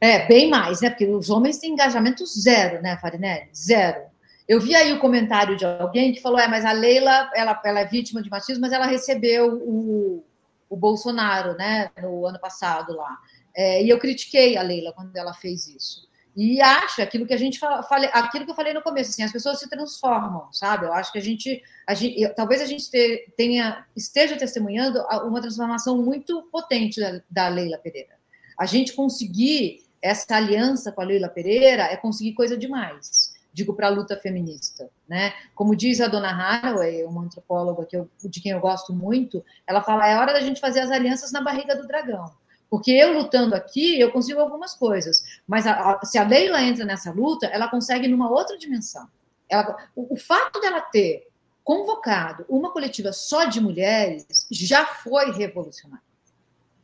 É, 0.00 0.26
bem 0.26 0.48
mais, 0.48 0.80
né? 0.80 0.88
Porque 0.88 1.06
os 1.06 1.28
homens 1.28 1.58
têm 1.58 1.72
engajamento 1.72 2.24
zero, 2.26 2.82
né, 2.82 2.98
Farinelli? 2.98 3.50
Zero. 3.54 4.00
Eu 4.48 4.58
vi 4.60 4.74
aí 4.74 4.92
o 4.92 4.98
comentário 4.98 5.56
de 5.56 5.64
alguém 5.64 6.12
que 6.12 6.22
falou: 6.22 6.38
é, 6.38 6.48
mas 6.48 6.64
a 6.64 6.72
Leila, 6.72 7.30
ela, 7.34 7.60
ela 7.64 7.80
é 7.80 7.86
vítima 7.86 8.22
de 8.22 8.30
machismo, 8.30 8.62
mas 8.62 8.72
ela 8.72 8.86
recebeu 8.86 9.60
o, 9.62 10.24
o 10.68 10.76
Bolsonaro, 10.76 11.54
né, 11.54 11.90
no 12.02 12.26
ano 12.26 12.40
passado 12.40 12.96
lá. 12.96 13.18
É, 13.56 13.82
e 13.82 13.88
eu 13.88 13.98
critiquei 13.98 14.56
a 14.56 14.62
Leila 14.62 14.92
quando 14.92 15.16
ela 15.16 15.34
fez 15.34 15.66
isso. 15.66 16.08
E 16.36 16.60
acho 16.60 17.02
aquilo 17.02 17.26
que 17.26 17.34
a 17.34 17.36
gente 17.36 17.58
fala, 17.58 17.80
aquilo 18.12 18.44
que 18.44 18.50
eu 18.50 18.54
falei 18.54 18.72
no 18.72 18.82
começo, 18.82 19.10
assim, 19.10 19.22
as 19.22 19.32
pessoas 19.32 19.58
se 19.58 19.68
transformam, 19.68 20.50
sabe? 20.52 20.86
Eu 20.86 20.92
acho 20.92 21.10
que 21.10 21.18
a 21.18 21.22
gente, 21.22 21.62
a 21.86 21.92
gente 21.92 22.28
talvez 22.34 22.60
a 22.60 22.66
gente 22.66 22.88
tenha, 23.36 23.84
esteja 23.96 24.36
testemunhando 24.36 25.00
uma 25.24 25.40
transformação 25.40 26.00
muito 26.00 26.42
potente 26.44 27.00
da, 27.00 27.20
da 27.28 27.48
Leila 27.48 27.78
Pereira. 27.78 28.14
A 28.56 28.64
gente 28.64 28.92
conseguir 28.92 29.84
essa 30.00 30.36
aliança 30.36 30.92
com 30.92 31.00
a 31.00 31.04
Leila 31.04 31.28
Pereira 31.28 31.82
é 31.82 31.96
conseguir 31.96 32.32
coisa 32.34 32.56
demais. 32.56 33.34
Digo 33.52 33.74
para 33.74 33.88
a 33.88 33.90
luta 33.90 34.16
feminista, 34.16 34.88
né? 35.08 35.34
Como 35.56 35.74
diz 35.74 36.00
a 36.00 36.06
dona 36.06 36.30
Haraway, 36.30 37.04
uma 37.04 37.22
antropóloga 37.22 37.84
que 37.84 37.96
eu, 37.96 38.08
de 38.24 38.40
quem 38.40 38.52
eu 38.52 38.60
gosto 38.60 38.92
muito, 38.92 39.44
ela 39.66 39.82
fala 39.82 40.08
é 40.08 40.16
hora 40.16 40.32
da 40.32 40.40
gente 40.40 40.60
fazer 40.60 40.80
as 40.80 40.90
alianças 40.90 41.32
na 41.32 41.42
barriga 41.42 41.74
do 41.74 41.86
dragão. 41.86 42.32
Porque 42.70 42.92
eu 42.92 43.12
lutando 43.12 43.54
aqui, 43.54 44.00
eu 44.00 44.12
consigo 44.12 44.40
algumas 44.40 44.74
coisas. 44.74 45.22
Mas 45.46 45.66
a, 45.66 45.94
a, 45.94 46.06
se 46.06 46.16
a 46.16 46.22
Leila 46.22 46.62
entra 46.62 46.84
nessa 46.84 47.10
luta, 47.10 47.46
ela 47.46 47.68
consegue 47.68 48.06
numa 48.06 48.30
outra 48.30 48.56
dimensão. 48.56 49.08
Ela, 49.48 49.76
o, 49.96 50.14
o 50.14 50.16
fato 50.16 50.60
dela 50.60 50.80
ter 50.80 51.26
convocado 51.64 52.46
uma 52.48 52.72
coletiva 52.72 53.12
só 53.12 53.44
de 53.44 53.60
mulheres 53.60 54.46
já 54.50 54.86
foi 54.86 55.32
revolucionário. 55.32 56.04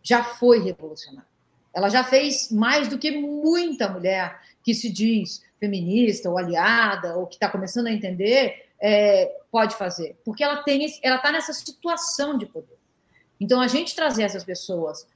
Já 0.02 0.24
foi 0.24 0.58
revolucionário. 0.62 1.28
Ela 1.72 1.88
já 1.88 2.02
fez 2.02 2.50
mais 2.50 2.88
do 2.88 2.98
que 2.98 3.12
muita 3.12 3.88
mulher 3.88 4.40
que 4.64 4.74
se 4.74 4.90
diz 4.90 5.44
feminista 5.60 6.28
ou 6.28 6.36
aliada 6.36 7.16
ou 7.16 7.26
que 7.26 7.34
está 7.36 7.48
começando 7.48 7.86
a 7.86 7.92
entender 7.92 8.66
é, 8.80 9.40
pode 9.50 9.74
fazer, 9.76 10.16
porque 10.24 10.44
ela 10.44 10.62
tem, 10.62 10.86
ela 11.02 11.16
está 11.16 11.32
nessa 11.32 11.52
situação 11.52 12.36
de 12.36 12.46
poder. 12.46 12.76
Então 13.40 13.60
a 13.60 13.68
gente 13.68 13.94
trazer 13.94 14.22
essas 14.22 14.44
pessoas 14.44 15.06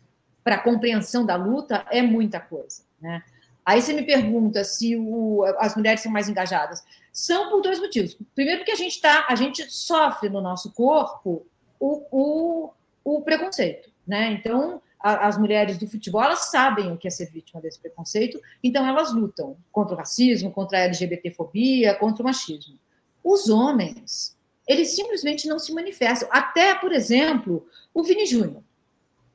para 0.43 0.57
a 0.57 0.63
compreensão 0.63 1.25
da 1.25 1.37
luta 1.37 1.85
é 1.91 2.03
muita 2.03 2.41
coisa, 2.41 2.83
né? 3.01 3.23
Aí 3.65 3.81
você 3.81 3.93
me 3.93 4.03
pergunta 4.03 4.65
se 4.65 4.97
o, 4.97 5.45
as 5.59 5.77
mulheres 5.77 6.01
são 6.01 6.11
mais 6.11 6.29
engajadas. 6.29 6.83
São 7.13 7.51
por 7.51 7.61
dois 7.61 7.79
motivos. 7.79 8.17
Primeiro, 8.35 8.61
porque 8.61 8.73
a 8.73 8.77
gente 8.77 9.01
tá, 9.01 9.27
a 9.29 9.35
gente 9.35 9.71
sofre 9.71 10.29
no 10.29 10.41
nosso 10.41 10.73
corpo 10.73 11.47
o, 11.79 12.03
o, 12.11 12.71
o 13.05 13.23
preconceito, 13.23 13.91
né? 14.07 14.33
Então 14.33 14.83
as 15.03 15.39
mulheres 15.39 15.79
do 15.79 15.87
futebol 15.87 16.23
elas 16.23 16.51
sabem 16.51 16.93
o 16.93 16.97
que 16.97 17.09
é 17.09 17.11
ser 17.11 17.31
vítima 17.31 17.59
desse 17.59 17.79
preconceito, 17.79 18.39
então 18.63 18.87
elas 18.87 19.15
lutam 19.15 19.57
contra 19.73 19.95
o 19.95 19.97
racismo, 19.97 20.51
contra 20.51 20.77
a 20.77 20.83
LGBTfobia, 20.83 21.95
contra 21.95 22.23
o 22.23 22.27
machismo. 22.27 22.79
Os 23.25 23.49
homens, 23.49 24.37
eles 24.69 24.95
simplesmente 24.95 25.49
não 25.49 25.59
se 25.59 25.73
manifestam. 25.73 26.29
Até, 26.31 26.75
por 26.75 26.93
exemplo, 26.93 27.67
o 27.95 28.03
Vini 28.03 28.27
Júnior. 28.27 28.63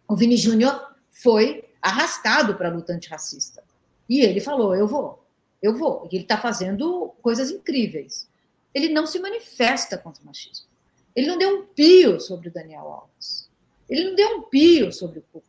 O 0.08 0.16
Vini 0.16 0.38
Júnior 0.38 0.95
foi 1.26 1.68
arrastado 1.82 2.54
para 2.54 2.70
a 2.70 2.72
luta 2.72 2.94
antirracista. 2.94 3.64
E 4.08 4.22
ele 4.22 4.40
falou: 4.40 4.76
eu 4.76 4.88
vou, 4.88 5.26
eu 5.60 5.76
vou. 5.76 6.08
E 6.12 6.16
ele 6.16 6.24
está 6.24 6.38
fazendo 6.38 7.16
coisas 7.20 7.50
incríveis. 7.50 8.30
Ele 8.72 8.90
não 8.90 9.08
se 9.08 9.18
manifesta 9.18 9.98
contra 9.98 10.22
o 10.22 10.26
machismo. 10.28 10.68
Ele 11.16 11.28
não 11.28 11.38
deu 11.38 11.60
um 11.60 11.66
pio 11.66 12.20
sobre 12.20 12.50
o 12.50 12.52
Daniel 12.52 12.88
Alves. 12.88 13.50
Ele 13.90 14.10
não 14.10 14.16
deu 14.16 14.38
um 14.38 14.42
pio 14.44 14.94
sobre 14.94 15.20
o 15.20 15.24
Cuca. 15.34 15.48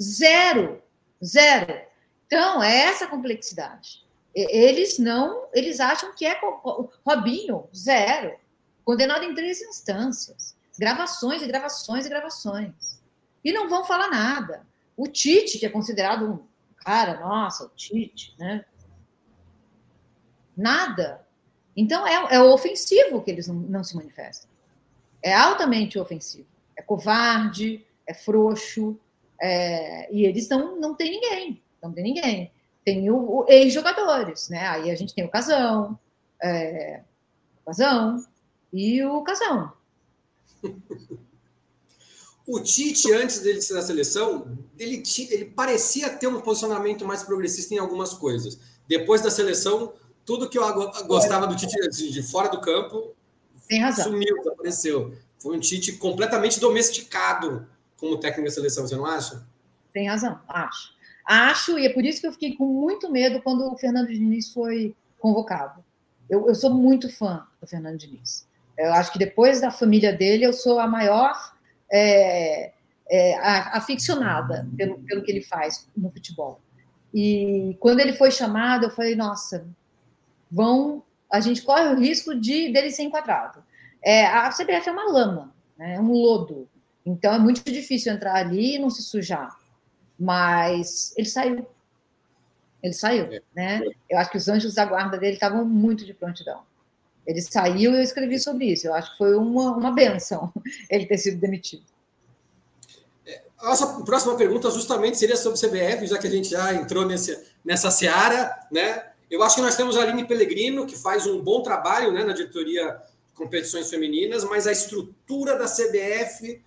Zero. 0.00 0.82
Zero. 1.22 1.82
Então, 2.26 2.62
é 2.62 2.84
essa 2.84 3.06
complexidade. 3.06 4.02
Eles 4.34 4.98
não, 4.98 5.48
eles 5.52 5.80
acham 5.80 6.14
que 6.14 6.24
é 6.24 6.40
Robinho, 7.04 7.68
zero. 7.76 8.34
Condenado 8.84 9.24
em 9.24 9.34
três 9.34 9.60
instâncias. 9.60 10.54
Gravações 10.78 11.42
e 11.42 11.46
gravações 11.46 12.06
e 12.06 12.08
gravações. 12.08 13.00
E 13.44 13.52
não 13.52 13.68
vão 13.68 13.84
falar 13.84 14.08
nada. 14.08 14.64
O 14.96 15.08
Tite, 15.08 15.58
que 15.58 15.66
é 15.66 15.68
considerado 15.68 16.26
um 16.26 16.38
cara, 16.76 17.20
nossa, 17.20 17.64
o 17.64 17.68
Tite, 17.70 18.34
né? 18.38 18.64
Nada. 20.56 21.26
Então 21.76 22.06
é, 22.06 22.34
é 22.34 22.42
ofensivo 22.42 23.22
que 23.22 23.30
eles 23.30 23.46
não, 23.46 23.54
não 23.54 23.84
se 23.84 23.96
manifestam. 23.96 24.50
É 25.22 25.34
altamente 25.34 25.98
ofensivo. 25.98 26.48
É 26.76 26.82
covarde, 26.82 27.86
é 28.06 28.12
frouxo, 28.12 28.98
é, 29.40 30.12
e 30.14 30.24
eles 30.24 30.48
não, 30.48 30.78
não 30.78 30.94
tem 30.94 31.10
ninguém, 31.10 31.62
não 31.82 31.92
tem 31.92 32.04
ninguém. 32.04 32.52
Tem 32.84 33.10
o, 33.10 33.16
o 33.16 33.46
ex-jogadores, 33.48 34.48
né? 34.48 34.66
Aí 34.68 34.90
a 34.90 34.94
gente 34.94 35.14
tem 35.14 35.24
o 35.24 35.30
Casão, 35.30 35.98
é, 36.42 37.02
o 37.60 37.66
Casão 37.66 38.24
e 38.72 39.02
o 39.04 39.22
Casão. 39.22 39.72
O 42.52 42.60
Tite, 42.60 43.10
antes 43.14 43.38
dele 43.38 43.62
ser 43.62 43.72
da 43.72 43.80
seleção, 43.80 44.58
ele, 44.78 45.02
ele 45.30 45.46
parecia 45.46 46.10
ter 46.10 46.26
um 46.26 46.38
posicionamento 46.38 47.02
mais 47.02 47.22
progressista 47.22 47.72
em 47.72 47.78
algumas 47.78 48.12
coisas. 48.12 48.60
Depois 48.86 49.22
da 49.22 49.30
seleção, 49.30 49.94
tudo 50.22 50.46
que 50.50 50.58
eu 50.58 50.62
gostava 51.06 51.46
do 51.46 51.56
Tite 51.56 51.88
de 52.10 52.22
fora 52.22 52.50
do 52.50 52.60
campo 52.60 53.14
sumiu, 53.94 54.36
desapareceu. 54.36 55.16
Foi 55.38 55.56
um 55.56 55.60
Tite 55.60 55.92
completamente 55.92 56.60
domesticado 56.60 57.66
como 57.96 58.18
técnico 58.18 58.50
da 58.50 58.54
seleção, 58.54 58.86
você 58.86 58.96
não 58.96 59.06
acha? 59.06 59.46
Tem 59.90 60.06
razão, 60.06 60.38
acho. 60.46 60.92
Acho, 61.24 61.78
e 61.78 61.86
é 61.86 61.88
por 61.94 62.04
isso 62.04 62.20
que 62.20 62.26
eu 62.26 62.32
fiquei 62.32 62.54
com 62.54 62.66
muito 62.66 63.10
medo 63.10 63.40
quando 63.40 63.64
o 63.64 63.78
Fernando 63.78 64.08
Diniz 64.08 64.52
foi 64.52 64.94
convocado. 65.18 65.82
Eu, 66.28 66.46
eu 66.46 66.54
sou 66.54 66.68
muito 66.74 67.10
fã 67.10 67.46
do 67.62 67.66
Fernando 67.66 67.96
Diniz. 67.96 68.46
Eu 68.76 68.92
acho 68.92 69.10
que 69.10 69.18
depois 69.18 69.62
da 69.62 69.70
família 69.70 70.12
dele, 70.12 70.44
eu 70.44 70.52
sou 70.52 70.78
a 70.78 70.86
maior 70.86 71.51
é, 71.92 72.72
é, 73.10 73.38
aficionada 73.76 74.66
pelo, 74.76 74.98
pelo 75.00 75.22
que 75.22 75.30
ele 75.30 75.42
faz 75.42 75.86
no 75.94 76.10
futebol. 76.10 76.60
E 77.12 77.76
quando 77.78 78.00
ele 78.00 78.14
foi 78.14 78.30
chamado, 78.30 78.86
eu 78.86 78.90
falei, 78.90 79.14
nossa, 79.14 79.66
vão, 80.50 81.02
a 81.30 81.38
gente 81.40 81.60
corre 81.60 81.88
o 81.88 81.98
risco 81.98 82.34
de 82.34 82.72
dele 82.72 82.90
ser 82.90 83.02
enquadrado. 83.02 83.62
É, 84.02 84.24
a 84.24 84.48
CBF 84.48 84.88
é 84.88 84.92
uma 84.92 85.12
lama, 85.12 85.54
né, 85.76 85.96
é 85.96 86.00
um 86.00 86.10
lodo. 86.10 86.66
Então 87.04 87.34
é 87.34 87.38
muito 87.38 87.62
difícil 87.70 88.12
entrar 88.12 88.34
ali 88.34 88.76
e 88.76 88.78
não 88.78 88.88
se 88.88 89.02
sujar. 89.02 89.58
Mas 90.18 91.12
ele 91.16 91.28
saiu. 91.28 91.66
Ele 92.82 92.92
saiu, 92.92 93.24
é. 93.26 93.42
né? 93.54 93.82
Eu 94.08 94.18
acho 94.18 94.30
que 94.30 94.36
os 94.36 94.48
anjos 94.48 94.74
da 94.74 94.84
guarda 94.84 95.18
dele 95.18 95.34
estavam 95.34 95.64
muito 95.64 96.04
de 96.04 96.14
prontidão. 96.14 96.62
Ele 97.26 97.40
saiu 97.40 97.92
e 97.92 97.96
eu 97.96 98.02
escrevi 98.02 98.38
sobre 98.38 98.66
isso. 98.66 98.86
Eu 98.86 98.94
acho 98.94 99.12
que 99.12 99.18
foi 99.18 99.34
uma, 99.36 99.76
uma 99.76 99.92
benção 99.92 100.52
ele 100.90 101.06
ter 101.06 101.18
sido 101.18 101.40
demitido. 101.40 101.84
É, 103.26 103.42
a 103.58 103.68
nossa 103.68 103.86
próxima 104.04 104.36
pergunta 104.36 104.70
justamente 104.70 105.18
seria 105.18 105.36
sobre 105.36 105.58
o 105.58 105.60
CBF, 105.60 106.06
já 106.06 106.18
que 106.18 106.26
a 106.26 106.30
gente 106.30 106.48
já 106.48 106.74
entrou 106.74 107.06
nesse, 107.06 107.38
nessa 107.64 107.90
seara, 107.90 108.66
né? 108.70 109.04
Eu 109.30 109.42
acho 109.42 109.56
que 109.56 109.62
nós 109.62 109.76
temos 109.76 109.96
a 109.96 110.02
Aline 110.02 110.26
Pellegrino, 110.26 110.86
que 110.86 110.94
faz 110.94 111.26
um 111.26 111.40
bom 111.40 111.62
trabalho 111.62 112.12
né, 112.12 112.22
na 112.22 112.34
diretoria 112.34 113.00
de 113.28 113.32
competições 113.34 113.88
femininas, 113.88 114.44
mas 114.44 114.66
a 114.66 114.72
estrutura 114.72 115.56
da 115.56 115.64
CBF 115.64 116.60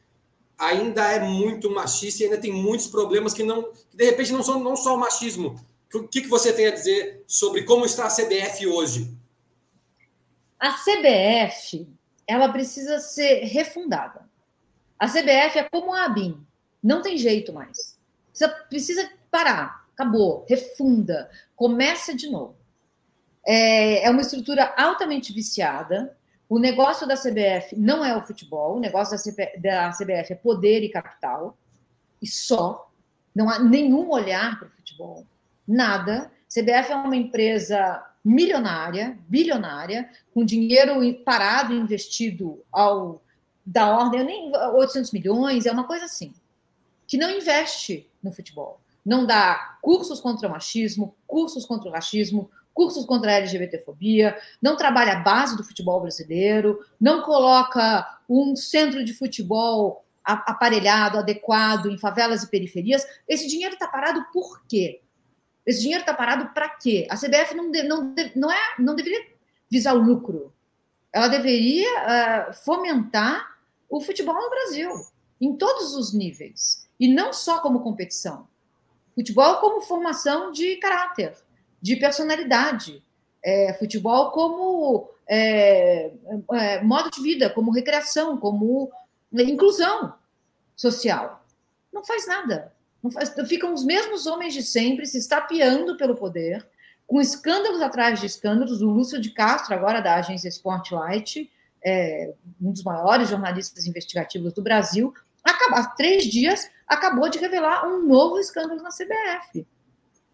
ainda 0.58 1.12
é 1.12 1.20
muito 1.20 1.70
machista 1.70 2.24
e 2.24 2.26
ainda 2.26 2.40
tem 2.40 2.52
muitos 2.52 2.88
problemas 2.88 3.36
que 3.36 3.44
não, 3.44 3.64
que 3.64 3.96
de 3.96 4.06
repente 4.06 4.34
não 4.34 4.42
são 4.42 4.64
não 4.64 4.76
só 4.76 4.96
o 4.96 5.00
machismo. 5.00 5.64
O 5.94 6.08
que, 6.08 6.22
que 6.22 6.28
você 6.28 6.52
tem 6.52 6.66
a 6.66 6.72
dizer 6.72 7.24
sobre 7.28 7.64
como 7.64 7.86
está 7.86 8.08
a 8.08 8.14
CBF 8.14 8.66
hoje? 8.66 9.15
A 10.66 10.72
CBF 10.72 11.88
ela 12.26 12.50
precisa 12.50 12.98
ser 12.98 13.44
refundada. 13.44 14.28
A 14.98 15.06
CBF 15.08 15.60
é 15.60 15.70
como 15.70 15.94
a 15.94 16.06
ABIN, 16.06 16.44
não 16.82 17.04
tem 17.04 17.20
jeito 17.20 17.54
mais. 17.54 18.00
Você 18.34 18.48
precisa 18.48 19.08
parar, 19.30 19.86
acabou, 19.94 20.44
refunda, 20.50 21.30
começa 21.56 22.16
de 22.16 22.32
novo. 22.32 22.56
É, 23.46 24.06
é 24.06 24.10
uma 24.10 24.22
estrutura 24.22 24.74
altamente 24.76 25.32
viciada. 25.32 26.18
O 26.50 26.58
negócio 26.58 27.08
da 27.08 27.16
CBF 27.16 27.76
não 27.78 28.04
é 28.04 28.18
o 28.18 28.26
futebol, 28.26 28.78
o 28.78 28.80
negócio 28.80 29.16
da, 29.36 29.46
da 29.60 29.92
CBF 29.92 30.34
é 30.34 30.36
poder 30.36 30.82
e 30.82 30.90
capital, 30.90 31.56
e 32.20 32.26
só. 32.26 32.90
Não 33.36 33.52
há 33.52 33.60
nenhum 33.60 34.10
olhar 34.10 34.58
para 34.58 34.68
o 34.68 34.72
futebol, 34.72 35.28
nada. 35.68 36.32
CBF 36.50 36.92
é 36.92 36.96
uma 36.96 37.16
empresa 37.16 38.04
milionária, 38.26 39.20
bilionária, 39.28 40.10
com 40.34 40.44
dinheiro 40.44 41.00
parado 41.24 41.74
investido 41.74 42.64
ao 42.72 43.22
da 43.64 43.88
ordem 43.98 44.24
nem 44.24 44.52
800 44.56 45.12
milhões, 45.12 45.66
é 45.66 45.72
uma 45.72 45.86
coisa 45.86 46.06
assim, 46.06 46.34
que 47.08 47.18
não 47.18 47.32
investe 47.32 48.10
no 48.22 48.32
futebol. 48.32 48.80
Não 49.04 49.26
dá 49.26 49.78
cursos 49.82 50.20
contra 50.20 50.48
o 50.48 50.52
machismo, 50.52 51.16
cursos 51.26 51.66
contra 51.66 51.90
o 51.90 51.92
racismo, 51.92 52.50
cursos 52.74 53.06
contra 53.06 53.32
a 53.32 53.36
LGBTfobia, 53.36 54.38
não 54.62 54.76
trabalha 54.76 55.14
a 55.14 55.20
base 55.22 55.56
do 55.56 55.64
futebol 55.64 56.02
brasileiro, 56.02 56.80
não 57.00 57.22
coloca 57.22 58.20
um 58.30 58.56
centro 58.56 59.04
de 59.04 59.14
futebol 59.14 60.04
aparelhado, 60.24 61.20
adequado 61.20 61.88
em 61.88 61.98
favelas 61.98 62.44
e 62.44 62.50
periferias. 62.50 63.06
Esse 63.28 63.48
dinheiro 63.48 63.74
está 63.74 63.88
parado 63.88 64.26
por 64.34 64.64
quê? 64.68 65.02
Esse 65.66 65.82
dinheiro 65.82 66.02
está 66.02 66.14
parado 66.14 66.54
para 66.54 66.70
quê? 66.70 67.08
A 67.10 67.16
CBF 67.16 67.56
não, 67.56 67.72
de, 67.72 67.84
não, 67.84 68.14
não, 68.36 68.52
é, 68.52 68.76
não 68.78 68.96
deveria 68.96 69.26
visar 69.70 69.96
o 69.96 70.02
lucro. 70.02 70.54
Ela 71.12 71.28
deveria 71.28 71.90
uh, 72.50 72.54
fomentar 72.54 73.58
o 73.90 74.02
futebol 74.02 74.36
no 74.36 74.50
Brasil, 74.50 74.92
em 75.40 75.56
todos 75.56 75.96
os 75.96 76.14
níveis. 76.14 76.88
E 77.00 77.08
não 77.08 77.34
só 77.34 77.60
como 77.60 77.82
competição. 77.82 78.48
Futebol 79.16 79.58
como 79.58 79.82
formação 79.82 80.52
de 80.52 80.76
caráter, 80.76 81.36
de 81.82 81.96
personalidade. 81.96 83.04
É, 83.44 83.74
futebol 83.74 84.32
como 84.32 85.10
é, 85.28 86.12
é, 86.54 86.84
modo 86.84 87.10
de 87.12 87.22
vida, 87.22 87.50
como 87.50 87.72
recreação, 87.72 88.38
como 88.38 88.92
inclusão 89.34 90.14
social. 90.76 91.44
Não 91.94 92.04
faz 92.04 92.28
nada. 92.28 92.75
Faz, 93.12 93.34
ficam 93.48 93.74
os 93.74 93.84
mesmos 93.84 94.26
homens 94.26 94.54
de 94.54 94.64
sempre 94.64 95.06
se 95.06 95.18
estapeando 95.18 95.98
pelo 95.98 96.16
poder, 96.16 96.66
com 97.06 97.22
escândalos 97.22 97.82
atrás 97.82 98.20
de 98.20 98.26
escândalos. 98.26 98.82
O 98.82 98.90
Lúcio 98.90 99.20
de 99.20 99.32
Castro, 99.32 99.74
agora 99.74 100.02
da 100.02 100.16
agência 100.16 100.50
Spotlight, 100.50 101.50
é, 101.86 102.34
um 102.62 102.72
dos 102.72 102.84
maiores 102.84 103.30
jornalistas 103.30 103.86
investigativos 103.86 104.54
do 104.54 104.62
Brasil, 104.62 105.14
há 105.44 105.88
três 105.96 106.26
dias 106.26 106.70
acabou 106.88 107.30
de 107.30 107.40
revelar 107.40 107.88
um 107.88 108.06
novo 108.08 108.40
escândalo 108.40 108.82
na 108.82 108.90
CBF. 108.90 109.66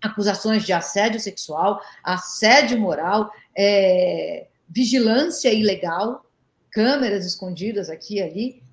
Acusações 0.01 0.63
de 0.63 0.73
assédio 0.73 1.19
sexual, 1.19 1.81
assédio 2.03 2.79
moral, 2.79 3.31
é, 3.55 4.47
vigilância 4.67 5.53
ilegal, 5.53 6.25
câmeras 6.71 7.25
escondidas 7.25 7.89
aqui 7.89 8.15
e 8.15 8.21
ali. 8.21 8.63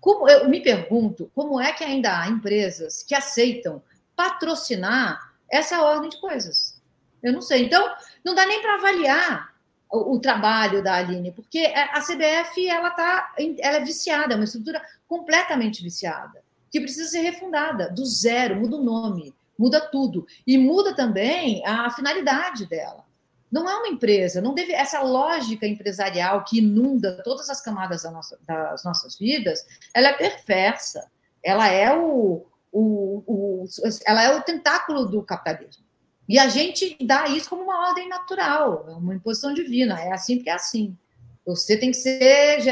Como, 0.00 0.28
eu 0.28 0.48
me 0.48 0.60
pergunto 0.60 1.30
como 1.34 1.60
é 1.60 1.72
que 1.72 1.84
ainda 1.84 2.20
há 2.20 2.28
empresas 2.28 3.02
que 3.02 3.14
aceitam 3.14 3.82
patrocinar 4.16 5.32
essa 5.50 5.82
ordem 5.82 6.08
de 6.08 6.20
coisas. 6.20 6.80
Eu 7.22 7.32
não 7.32 7.42
sei. 7.42 7.64
Então, 7.64 7.94
não 8.24 8.34
dá 8.34 8.46
nem 8.46 8.62
para 8.62 8.74
avaliar 8.74 9.54
o, 9.90 10.14
o, 10.14 10.20
trabalho 10.20 10.82
da 10.82 10.94
Aline, 10.94 11.32
porque 11.32 11.66
a 11.74 12.00
CBF 12.00 12.68
ela 12.68 12.90
tá, 12.90 13.34
ela 13.58 13.76
é 13.76 13.84
viciada, 13.84 14.34
é 14.34 14.36
uma 14.36 14.44
estrutura 14.44 14.80
completamente 15.06 15.82
viciada, 15.82 16.42
que 16.70 16.80
precisa 16.80 17.10
ser 17.10 17.20
refundada 17.20 17.90
do 17.90 18.06
zero, 18.06 18.56
muda 18.56 18.76
o 18.76 18.84
nome, 18.84 19.34
muda 19.58 19.80
tudo 19.80 20.26
e 20.46 20.56
muda 20.56 20.94
também 20.94 21.62
a 21.66 21.90
finalidade 21.90 22.66
dela. 22.66 23.04
Não 23.50 23.68
é 23.68 23.76
uma 23.76 23.88
empresa, 23.88 24.40
não 24.40 24.54
deve 24.54 24.72
essa 24.72 25.02
lógica 25.02 25.66
empresarial 25.66 26.44
que 26.44 26.58
inunda 26.58 27.20
todas 27.24 27.50
as 27.50 27.60
camadas 27.60 28.04
da 28.04 28.10
nossa, 28.10 28.38
das 28.46 28.84
nossas 28.84 29.18
vidas, 29.18 29.66
ela 29.92 30.08
é 30.08 30.12
perversa. 30.12 31.10
Ela 31.42 31.68
é 31.68 31.92
o, 31.96 32.46
o, 32.70 33.24
o, 33.26 33.64
ela 34.06 34.22
é 34.22 34.36
o 34.36 34.42
tentáculo 34.42 35.06
do 35.06 35.22
capitalismo. 35.22 35.84
E 36.28 36.38
a 36.38 36.48
gente 36.48 36.96
dá 37.04 37.26
isso 37.26 37.50
como 37.50 37.64
uma 37.64 37.88
ordem 37.88 38.08
natural, 38.08 38.86
uma 38.88 39.16
imposição 39.16 39.52
divina, 39.52 40.00
é 40.00 40.12
assim 40.12 40.36
porque 40.36 40.50
é 40.50 40.54
assim. 40.54 40.96
Você 41.44 41.76
tem 41.76 41.90
que 41.90 41.96
ser 41.96 42.62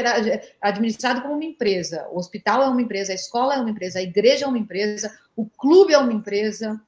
administrado 0.61 1.21
como 1.21 1.33
uma 1.33 1.43
empresa. 1.43 2.07
O 2.11 2.17
hospital 2.17 2.63
é 2.63 2.69
uma 2.69 2.81
empresa, 2.81 3.11
a 3.11 3.15
escola 3.15 3.55
é 3.55 3.59
uma 3.59 3.69
empresa, 3.69 3.99
a 3.99 4.01
igreja 4.01 4.45
é 4.45 4.47
uma 4.47 4.57
empresa, 4.57 5.11
o 5.35 5.45
clube 5.45 5.91
é 5.91 5.97
uma 5.97 6.13
empresa. 6.13 6.79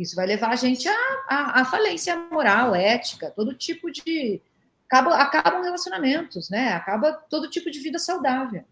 Isso 0.00 0.16
vai 0.16 0.26
levar 0.26 0.48
a 0.48 0.56
gente 0.56 0.88
à, 0.88 0.96
à, 1.28 1.60
à 1.60 1.64
falência 1.66 2.16
moral, 2.16 2.74
ética, 2.74 3.30
todo 3.30 3.54
tipo 3.54 3.92
de. 3.92 4.40
Acaba, 4.86 5.14
acabam 5.16 5.62
relacionamentos, 5.62 6.48
né? 6.48 6.72
Acaba 6.72 7.12
todo 7.12 7.50
tipo 7.50 7.70
de 7.70 7.78
vida 7.80 7.98
saudável. 7.98 8.64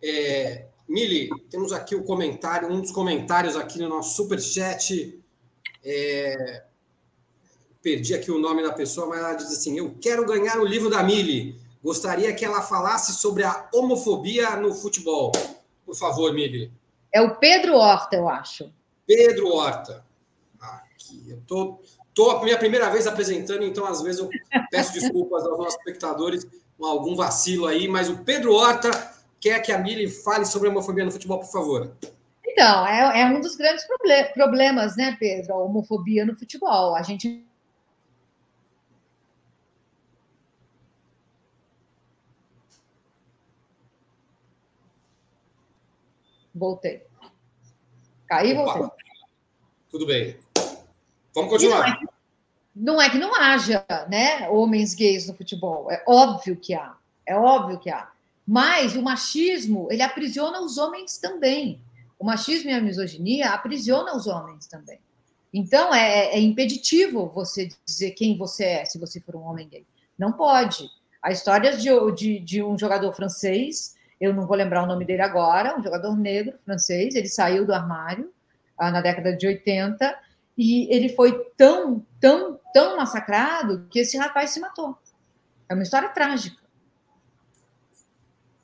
É, 0.00 0.66
Mili, 0.88 1.28
temos 1.50 1.72
aqui 1.72 1.96
o 1.96 2.04
comentário, 2.04 2.70
um 2.70 2.80
dos 2.80 2.92
comentários 2.92 3.56
aqui 3.56 3.80
no 3.80 3.88
nosso 3.88 4.14
super 4.14 4.40
chat. 4.40 5.20
É... 5.84 6.64
Perdi 7.82 8.14
aqui 8.14 8.30
o 8.30 8.38
nome 8.38 8.62
da 8.62 8.72
pessoa, 8.72 9.08
mas 9.08 9.18
ela 9.18 9.34
diz 9.34 9.50
assim: 9.50 9.76
Eu 9.76 9.96
quero 10.00 10.24
ganhar 10.24 10.60
o 10.60 10.64
livro 10.64 10.88
da 10.88 11.02
Mili. 11.02 11.60
Gostaria 11.82 12.32
que 12.32 12.44
ela 12.44 12.62
falasse 12.62 13.12
sobre 13.14 13.42
a 13.42 13.68
homofobia 13.74 14.54
no 14.56 14.72
futebol. 14.72 15.32
Por 15.84 15.96
favor, 15.96 16.32
Mili. 16.32 16.72
É 17.16 17.20
o 17.22 17.34
Pedro 17.36 17.76
Horta, 17.76 18.14
eu 18.14 18.28
acho. 18.28 18.70
Pedro 19.06 19.48
Horta. 19.48 20.04
Aqui. 20.60 21.24
Eu 21.26 21.40
tô, 21.46 21.80
tô 22.12 22.30
a 22.30 22.44
minha 22.44 22.58
primeira 22.58 22.90
vez 22.90 23.06
apresentando, 23.06 23.64
então 23.64 23.86
às 23.86 24.02
vezes 24.02 24.20
eu 24.20 24.28
peço 24.70 24.92
desculpas 24.92 25.46
aos 25.46 25.56
nossos 25.56 25.76
espectadores 25.76 26.46
com 26.76 26.84
algum 26.84 27.16
vacilo 27.16 27.64
aí, 27.64 27.88
mas 27.88 28.10
o 28.10 28.18
Pedro 28.18 28.52
Horta 28.52 28.90
quer 29.40 29.62
que 29.62 29.72
a 29.72 29.78
Mili 29.78 30.10
fale 30.10 30.44
sobre 30.44 30.68
a 30.68 30.70
homofobia 30.70 31.06
no 31.06 31.10
futebol, 31.10 31.38
por 31.38 31.50
favor. 31.50 31.96
Então, 32.46 32.86
é, 32.86 33.22
é 33.22 33.24
um 33.24 33.40
dos 33.40 33.56
grandes 33.56 33.86
proble 33.86 34.24
problemas, 34.34 34.94
né, 34.94 35.16
Pedro? 35.18 35.54
A 35.54 35.64
homofobia 35.64 36.26
no 36.26 36.36
futebol. 36.38 36.94
A 36.94 37.02
gente 37.02 37.46
Voltei. 46.54 47.05
Caí 48.26 48.54
voltei. 48.54 48.88
Tudo 49.90 50.06
bem. 50.06 50.36
Vamos 51.34 51.50
continuar. 51.50 51.78
Não 51.78 51.94
é, 51.94 52.06
não 52.74 53.02
é, 53.02 53.10
que 53.10 53.18
não 53.18 53.34
haja 53.34 53.84
né, 54.08 54.48
homens 54.48 54.94
gays 54.94 55.28
no 55.28 55.34
futebol. 55.34 55.90
É 55.90 56.02
óbvio 56.06 56.56
que 56.56 56.74
há. 56.74 56.96
É 57.26 57.36
óbvio 57.36 57.78
que 57.78 57.90
há. 57.90 58.10
Mas 58.46 58.94
o 58.94 59.02
machismo, 59.02 59.88
ele 59.90 60.02
aprisiona 60.02 60.60
os 60.60 60.78
homens 60.78 61.18
também. 61.18 61.80
O 62.18 62.24
machismo 62.24 62.70
e 62.70 62.72
a 62.72 62.80
misoginia 62.80 63.50
aprisiona 63.50 64.14
os 64.16 64.26
homens 64.26 64.66
também. 64.66 64.98
Então, 65.52 65.94
é, 65.94 66.34
é, 66.34 66.40
impeditivo 66.40 67.28
você 67.34 67.68
dizer 67.84 68.12
quem 68.12 68.36
você 68.36 68.64
é 68.64 68.84
se 68.84 68.98
você 68.98 69.20
for 69.20 69.36
um 69.36 69.42
homem 69.42 69.68
gay. 69.68 69.86
Não 70.18 70.32
pode. 70.32 70.88
A 71.22 71.32
história 71.32 71.76
de, 71.76 71.88
de, 72.14 72.38
de 72.40 72.62
um 72.62 72.78
jogador 72.78 73.12
francês, 73.12 73.96
eu 74.20 74.32
não 74.32 74.46
vou 74.46 74.56
lembrar 74.56 74.82
o 74.82 74.86
nome 74.86 75.04
dele 75.04 75.22
agora, 75.22 75.78
um 75.78 75.82
jogador 75.82 76.16
negro 76.16 76.58
francês, 76.64 77.14
ele 77.14 77.28
saiu 77.28 77.66
do 77.66 77.74
armário 77.74 78.32
ah, 78.76 78.90
na 78.90 79.00
década 79.00 79.36
de 79.36 79.46
80 79.46 80.18
e 80.56 80.92
ele 80.94 81.10
foi 81.10 81.44
tão, 81.56 82.04
tão, 82.18 82.58
tão 82.72 82.96
massacrado 82.96 83.86
que 83.90 83.98
esse 83.98 84.16
rapaz 84.16 84.50
se 84.50 84.60
matou. 84.60 84.96
É 85.68 85.74
uma 85.74 85.82
história 85.82 86.08
trágica. 86.08 86.62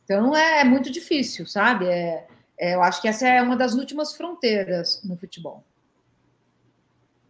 Então 0.05 0.35
é, 0.35 0.61
é 0.61 0.65
muito 0.65 0.91
difícil, 0.91 1.47
sabe? 1.47 1.87
É, 1.87 2.27
é, 2.59 2.75
eu 2.75 2.83
acho 2.83 3.01
que 3.03 3.09
essa 3.09 3.29
é 3.29 3.43
uma 3.43 3.57
das 3.57 3.75
últimas 3.75 4.15
fronteiras 4.15 5.03
no 5.05 5.17
futebol. 5.17 5.63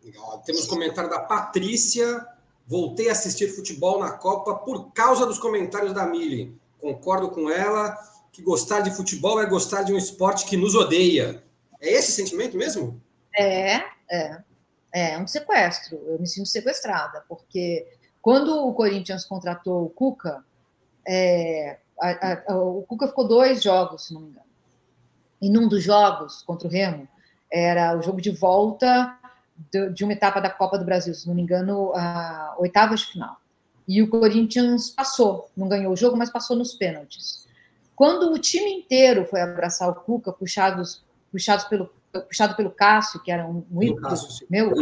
Legal. 0.03 0.43
Temos 0.45 0.67
comentário 0.67 1.11
da 1.11 1.21
Patrícia. 1.21 2.27
Voltei 2.67 3.09
a 3.09 3.13
assistir 3.13 3.49
futebol 3.49 3.99
na 3.99 4.13
Copa 4.13 4.55
por 4.55 4.93
causa 4.93 5.27
dos 5.27 5.39
comentários 5.39 5.93
da 5.93 6.07
Mili. 6.07 6.57
Concordo 6.81 7.31
com 7.31 7.51
ela 7.51 7.97
que 8.33 8.43
gostar 8.43 8.81
de 8.81 8.91
futebol 8.91 9.41
é 9.41 9.47
gostar 9.47 9.83
de 9.83 9.93
um 9.93 9.99
esporte 9.99 10.47
que 10.47 10.57
nos 10.57 10.75
odeia. 10.75 11.43
É 11.79 11.93
esse 11.93 12.11
sentimento 12.13 12.57
mesmo? 12.57 13.01
É, 13.37 13.83
é. 14.11 14.43
É 14.95 15.19
um 15.19 15.27
sequestro. 15.27 15.97
Eu 16.07 16.19
me 16.19 16.27
sinto 16.27 16.49
sequestrada, 16.49 17.25
porque 17.29 17.87
quando 18.21 18.67
o 18.67 18.75
Corinthians 18.75 19.25
contratou 19.25 19.85
o 19.85 19.91
Cuca, 19.91 20.45
é, 21.07 21.79
a, 22.01 22.53
a, 22.53 22.57
o 22.57 22.83
Cuca 22.83 23.09
ficou 23.09 23.27
dois 23.27 23.63
jogos, 23.63 24.07
se 24.07 24.15
não 24.15 24.21
me 24.21 24.29
engano. 24.29 24.47
E 25.41 25.51
num 25.51 25.69
dos 25.69 25.83
jogos 25.83 26.43
contra 26.43 26.69
o 26.69 26.71
Remo, 26.71 27.09
era 27.51 27.97
o 27.99 28.03
jogo 28.03 28.21
de 28.21 28.31
volta 28.31 29.19
de, 29.71 29.91
de 29.91 30.05
uma 30.05 30.13
etapa 30.13 30.41
da 30.41 30.51
Copa 30.51 30.79
do 30.79 30.85
Brasil, 30.85 31.15
se 31.15 31.27
não 31.27 31.35
me 31.35 31.43
engano, 31.43 31.93
a 31.95 32.55
oitava 32.59 32.95
de 32.95 33.05
final. 33.05 33.37
E 33.89 34.03
o 34.03 34.09
Corinthians 34.09 34.91
passou, 34.91 35.51
não 35.57 35.69
ganhou 35.69 35.93
o 35.93 35.97
jogo, 35.97 36.17
mas 36.17 36.31
passou 36.31 36.57
nos 36.57 36.75
pênaltis. 36.75 37.47
Quando 38.03 38.33
o 38.33 38.39
time 38.41 38.69
inteiro 38.69 39.25
foi 39.27 39.41
abraçar 39.41 39.89
o 39.89 39.95
Cuca, 39.95 40.33
puxados, 40.33 41.05
puxados 41.31 41.67
pelo, 41.67 41.89
puxado 42.11 42.57
pelo 42.57 42.73
Cássio, 42.73 43.23
que 43.23 43.31
era 43.31 43.47
um, 43.47 43.65
um 43.71 43.81
ídolo 43.81 44.09
meu, 44.51 44.73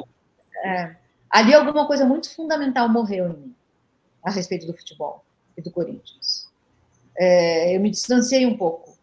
é, 0.65 0.97
ali 1.29 1.53
alguma 1.53 1.87
coisa 1.87 2.07
muito 2.07 2.35
fundamental 2.35 2.89
morreu 2.89 3.29
em 3.29 3.37
mim 3.37 3.55
a 4.25 4.31
respeito 4.31 4.67
do 4.67 4.73
futebol 4.73 5.23
e 5.55 5.61
do 5.61 5.71
Corinthians. 5.71 6.49
É, 7.15 7.77
eu 7.77 7.81
me 7.83 7.91
distanciei 7.91 8.47
um 8.47 8.57
pouco 8.57 8.97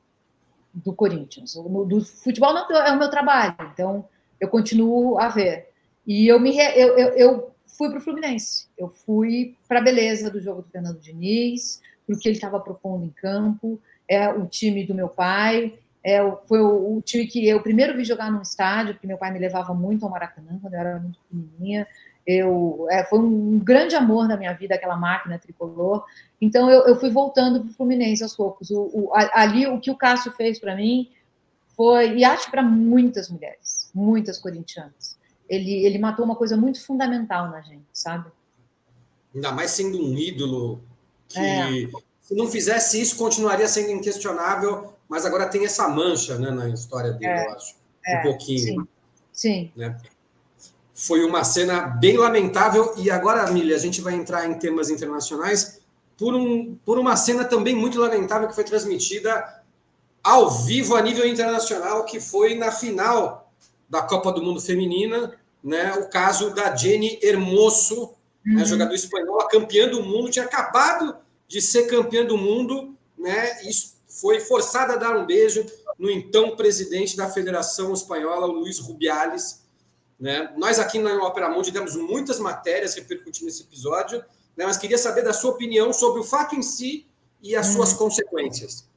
do 0.74 0.96
Corinthians. 0.96 1.54
Do, 1.54 2.04
futebol 2.04 2.56
não 2.56 2.76
é 2.76 2.94
o 2.94 2.98
meu 2.98 3.12
trabalho, 3.12 3.56
então 3.72 4.04
eu 4.42 4.48
continuo 4.48 5.20
a 5.20 5.30
ver. 5.30 5.70
E 6.08 6.28
eu 6.28 6.40
me 6.40 6.58
eu, 6.58 6.98
eu, 6.98 7.10
eu 7.10 7.52
fui 7.68 7.88
para 7.90 8.00
o 8.00 8.02
Fluminense. 8.02 8.66
Eu 8.76 8.90
fui 8.90 9.56
para 9.68 9.78
a 9.78 9.84
beleza 9.84 10.32
do 10.32 10.42
jogo 10.42 10.64
do 10.64 10.70
Fernando 10.70 11.00
Diniz, 11.00 11.84
porque 12.08 12.28
ele 12.28 12.36
estava 12.36 12.60
propondo 12.60 13.06
em 13.06 13.12
campo. 13.12 13.80
É 14.08 14.30
o 14.30 14.46
time 14.46 14.86
do 14.86 14.96
meu 14.96 15.10
pai. 15.10 15.78
É, 16.04 16.20
foi 16.48 16.62
o, 16.62 16.98
o, 16.98 17.02
time 17.02 17.28
que 17.28 17.46
eu 17.48 17.62
primeiro 17.62 17.96
vi 17.96 18.06
jogar 18.06 18.32
num 18.32 18.42
estádio, 18.42 18.94
porque 18.94 19.08
meu 19.08 19.18
pai 19.18 19.32
me 19.32 19.40
levava 19.40 19.74
muito 19.74 20.06
ao 20.06 20.12
Maracanã 20.12 20.58
quando 20.62 20.74
eu 20.74 20.80
era 20.80 21.00
muito 21.00 21.20
pequenininha. 21.20 21.88
Eu, 22.26 22.88
é, 22.90 23.04
foi 23.06 23.20
um 23.20 23.60
grande 23.60 23.96
amor 23.96 24.28
na 24.28 24.38
minha 24.38 24.54
vida 24.54 24.76
aquela 24.76 24.96
máquina 24.96 25.40
tricolor. 25.40 26.06
Então 26.40 26.70
eu, 26.70 26.88
eu 26.88 27.00
fui 27.00 27.10
voltando 27.10 27.62
para 27.62 27.70
o 27.70 27.74
Fluminense 27.74 28.24
aos 28.24 28.36
poucos. 28.36 28.70
O, 28.70 28.90
o, 28.94 29.12
ali 29.34 29.68
o 29.68 29.80
que 29.80 29.92
o 29.92 29.96
Cássio 29.96 30.32
fez 30.34 30.60
para 30.60 30.76
mim 30.76 31.10
foi 31.76 32.18
e 32.18 32.26
acho 32.26 32.50
para 32.50 32.64
muitas 32.64 33.30
mulheres, 33.30 33.92
muitas 33.94 34.40
corintianas 34.40 35.18
ele, 35.50 35.86
ele 35.86 35.98
matou 35.98 36.26
uma 36.26 36.36
coisa 36.36 36.58
muito 36.58 36.84
fundamental 36.84 37.50
na 37.50 37.62
gente, 37.62 37.86
sabe? 37.94 38.30
Ainda 39.34 39.52
mais 39.52 39.72
sendo 39.72 40.02
um 40.02 40.18
ídolo 40.18 40.82
que, 41.28 41.40
é. 41.40 41.90
Se 42.28 42.36
não 42.36 42.52
fizesse 42.52 43.00
isso, 43.00 43.16
continuaria 43.16 43.70
sendo 43.70 43.90
inquestionável, 43.92 44.94
mas 45.08 45.26
agora 45.26 45.48
tem 45.48 45.64
essa 45.64 45.88
mancha 45.88 46.38
né, 46.38 46.52
na 46.52 46.68
história 46.68 47.14
dele, 47.14 47.32
é. 47.32 47.46
eu 47.46 47.52
acho. 47.54 47.76
É. 48.06 48.20
Um 48.20 48.24
pouquinho. 48.24 48.60
Sim. 48.60 48.88
Sim. 49.32 49.72
Né? 49.78 49.98
Foi 50.94 51.24
uma 51.24 51.46
cena 51.46 51.80
bem 51.80 52.18
lamentável, 52.18 52.94
e 52.98 53.10
agora, 53.10 53.50
Milha, 53.50 53.78
a 53.78 53.80
gente 53.80 54.02
vai 54.02 54.14
entrar 54.14 54.46
em 54.46 54.60
temas 54.60 54.90
internacionais 54.90 55.80
por, 56.18 56.36
um, 56.36 56.76
por 56.84 57.00
uma 57.00 57.16
cena 57.16 57.46
também 57.46 57.74
muito 57.74 57.98
lamentável 57.98 58.50
que 58.50 58.56
foi 58.56 58.66
transmitida 58.66 59.64
ao 60.22 60.50
vivo 60.50 60.98
a 60.98 61.02
nível 61.02 61.26
internacional, 61.26 62.04
que 62.04 62.20
foi 62.20 62.56
na 62.56 62.74
final 62.74 63.50
da 63.90 64.02
Copa 64.02 64.34
do 64.34 64.44
Mundo 64.44 64.60
Feminina, 64.60 65.34
né? 65.64 65.94
O 65.94 66.10
caso 66.10 66.54
da 66.54 66.76
Jenny 66.76 67.20
Hermoso, 67.22 68.12
né? 68.46 68.54
uhum. 68.54 68.56
né, 68.58 68.66
jogadora 68.66 68.96
espanhola, 68.96 69.48
campeã 69.48 69.88
do 69.88 70.04
mundo, 70.04 70.30
tinha 70.30 70.44
acabado 70.44 71.16
de 71.48 71.62
ser 71.62 71.88
campeã 71.88 72.26
do 72.26 72.38
mundo, 72.38 72.96
né? 73.18 73.64
E 73.64 73.72
foi 74.08 74.40
forçada 74.40 74.94
a 74.94 74.98
dar 74.98 75.16
um 75.18 75.26
beijo 75.26 75.66
no 75.98 76.10
então 76.10 76.56
presidente 76.56 77.16
da 77.16 77.30
Federação 77.30 77.94
Espanhola, 77.94 78.48
o 78.48 78.52
Luiz 78.52 78.80
Rubiales. 78.80 79.66
Né? 80.20 80.52
Nós 80.58 80.80
aqui 80.80 80.98
na 81.00 81.16
Opera 81.24 81.50
Mundi 81.50 81.72
demos 81.72 81.96
muitas 81.96 82.40
matérias 82.40 82.96
repercutindo 82.96 83.50
esse 83.50 83.64
episódio, 83.64 84.20
né? 84.56 84.66
mas 84.66 84.78
queria 84.78 84.98
saber 84.98 85.24
da 85.24 85.34
sua 85.34 85.52
opinião 85.52 85.94
sobre 85.94 86.20
o 86.20 86.24
fato 86.24 86.56
em 86.56 86.62
si 86.62 87.06
e 87.42 87.56
as 87.56 87.68
suas 87.68 87.92
uhum. 87.92 87.98
consequências 87.98 88.88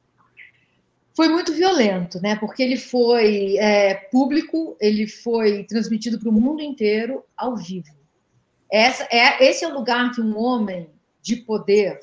foi 1.15 1.27
muito 1.27 1.53
violento, 1.53 2.21
né? 2.21 2.35
Porque 2.37 2.63
ele 2.63 2.77
foi 2.77 3.57
é, 3.57 3.95
público, 4.11 4.77
ele 4.79 5.07
foi 5.07 5.63
transmitido 5.65 6.17
para 6.17 6.29
o 6.29 6.33
mundo 6.33 6.61
inteiro 6.61 7.23
ao 7.35 7.55
vivo. 7.55 7.93
Essa, 8.71 9.07
é, 9.11 9.43
esse 9.43 9.65
é 9.65 9.67
o 9.67 9.73
lugar 9.73 10.11
que 10.11 10.21
um 10.21 10.37
homem 10.37 10.89
de 11.21 11.35
poder, 11.35 11.99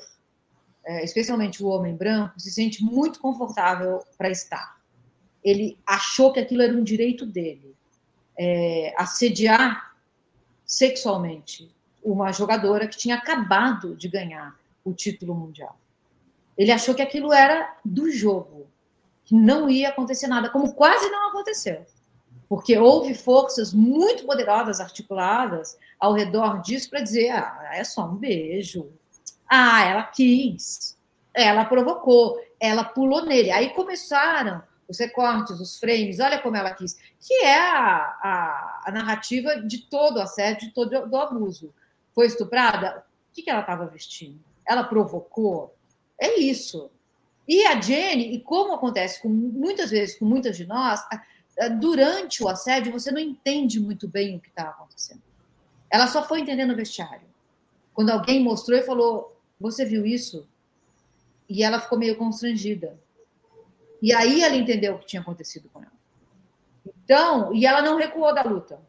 especialmente 1.03 1.63
o 1.63 1.67
homem 1.67 1.95
branco, 1.95 2.39
se 2.39 2.51
sente 2.51 2.83
muito 2.83 3.19
confortável 3.19 4.03
para 4.17 4.29
estar. 4.29 4.77
Ele 5.43 5.77
achou 5.85 6.33
que 6.33 6.39
aquilo 6.39 6.61
era 6.61 6.73
um 6.73 6.83
direito 6.83 7.25
dele, 7.25 7.75
é, 8.37 8.93
assediar 8.97 9.93
sexualmente 10.65 11.71
uma 12.03 12.31
jogadora 12.31 12.87
que 12.87 12.97
tinha 12.97 13.15
acabado 13.15 13.95
de 13.95 14.07
ganhar 14.07 14.57
o 14.83 14.93
título 14.93 15.35
mundial. 15.35 15.77
Ele 16.57 16.71
achou 16.71 16.93
que 16.93 17.01
aquilo 17.01 17.31
era 17.31 17.75
do 17.85 18.11
jogo 18.11 18.67
que 19.25 19.35
não 19.35 19.69
ia 19.69 19.89
acontecer 19.89 20.27
nada, 20.27 20.49
como 20.49 20.73
quase 20.73 21.09
não 21.09 21.29
aconteceu. 21.29 21.85
Porque 22.49 22.75
houve 22.77 23.13
forças 23.13 23.71
muito 23.73 24.25
poderosas 24.25 24.79
articuladas 24.79 25.77
ao 25.99 26.13
redor 26.13 26.61
disso 26.63 26.89
para 26.89 27.01
dizer: 27.01 27.29
ah, 27.29 27.69
é 27.73 27.83
só 27.83 28.09
um 28.09 28.15
beijo. 28.15 28.91
Ah, 29.49 29.83
ela 29.83 30.03
quis. 30.03 30.97
Ela 31.33 31.65
provocou. 31.65 32.39
Ela 32.59 32.83
pulou 32.83 33.25
nele. 33.25 33.51
Aí 33.51 33.71
começaram 33.71 34.61
os 34.89 34.99
recortes, 34.99 35.59
os 35.59 35.77
frames, 35.77 36.19
olha 36.19 36.41
como 36.41 36.57
ela 36.57 36.73
quis, 36.73 36.97
que 37.19 37.33
é 37.43 37.59
a, 37.59 37.95
a, 38.23 38.83
a 38.87 38.91
narrativa 38.91 39.61
de 39.61 39.83
todo 39.83 40.17
o 40.17 40.21
assédio, 40.21 40.67
de 40.67 40.73
todo 40.73 40.91
o 40.93 41.17
abuso. 41.17 41.71
Foi 42.13 42.25
estuprada? 42.25 43.05
O 43.29 43.33
que, 43.33 43.43
que 43.43 43.51
ela 43.51 43.61
estava 43.61 43.85
vestindo? 43.85 44.39
Ela 44.65 44.83
provocou? 44.83 45.75
É 46.19 46.39
isso. 46.39 46.89
E 47.47 47.63
a 47.65 47.79
Jenny, 47.79 48.33
e 48.33 48.41
como 48.41 48.73
acontece 48.73 49.21
com, 49.21 49.29
muitas 49.29 49.91
vezes 49.91 50.17
com 50.17 50.25
muitas 50.25 50.57
de 50.57 50.65
nós, 50.65 51.01
durante 51.79 52.43
o 52.43 52.47
assédio 52.47 52.91
você 52.91 53.11
não 53.11 53.19
entende 53.19 53.79
muito 53.79 54.07
bem 54.07 54.37
o 54.37 54.39
que 54.39 54.49
está 54.49 54.63
acontecendo. 54.63 55.21
Ela 55.89 56.07
só 56.07 56.27
foi 56.27 56.41
entender 56.41 56.65
no 56.65 56.75
vestiário. 56.75 57.27
Quando 57.93 58.09
alguém 58.09 58.43
mostrou 58.43 58.77
e 58.77 58.83
falou: 58.83 59.38
Você 59.59 59.85
viu 59.85 60.05
isso? 60.05 60.47
E 61.47 61.63
ela 61.63 61.79
ficou 61.79 61.97
meio 61.97 62.15
constrangida. 62.15 62.97
E 64.01 64.13
aí 64.13 64.41
ela 64.41 64.55
entendeu 64.55 64.95
o 64.95 64.99
que 64.99 65.07
tinha 65.07 65.21
acontecido 65.21 65.69
com 65.73 65.81
ela. 65.81 65.91
Então, 67.03 67.53
e 67.53 67.65
ela 67.65 67.81
não 67.81 67.97
recuou 67.97 68.33
da 68.33 68.43
luta. 68.43 68.79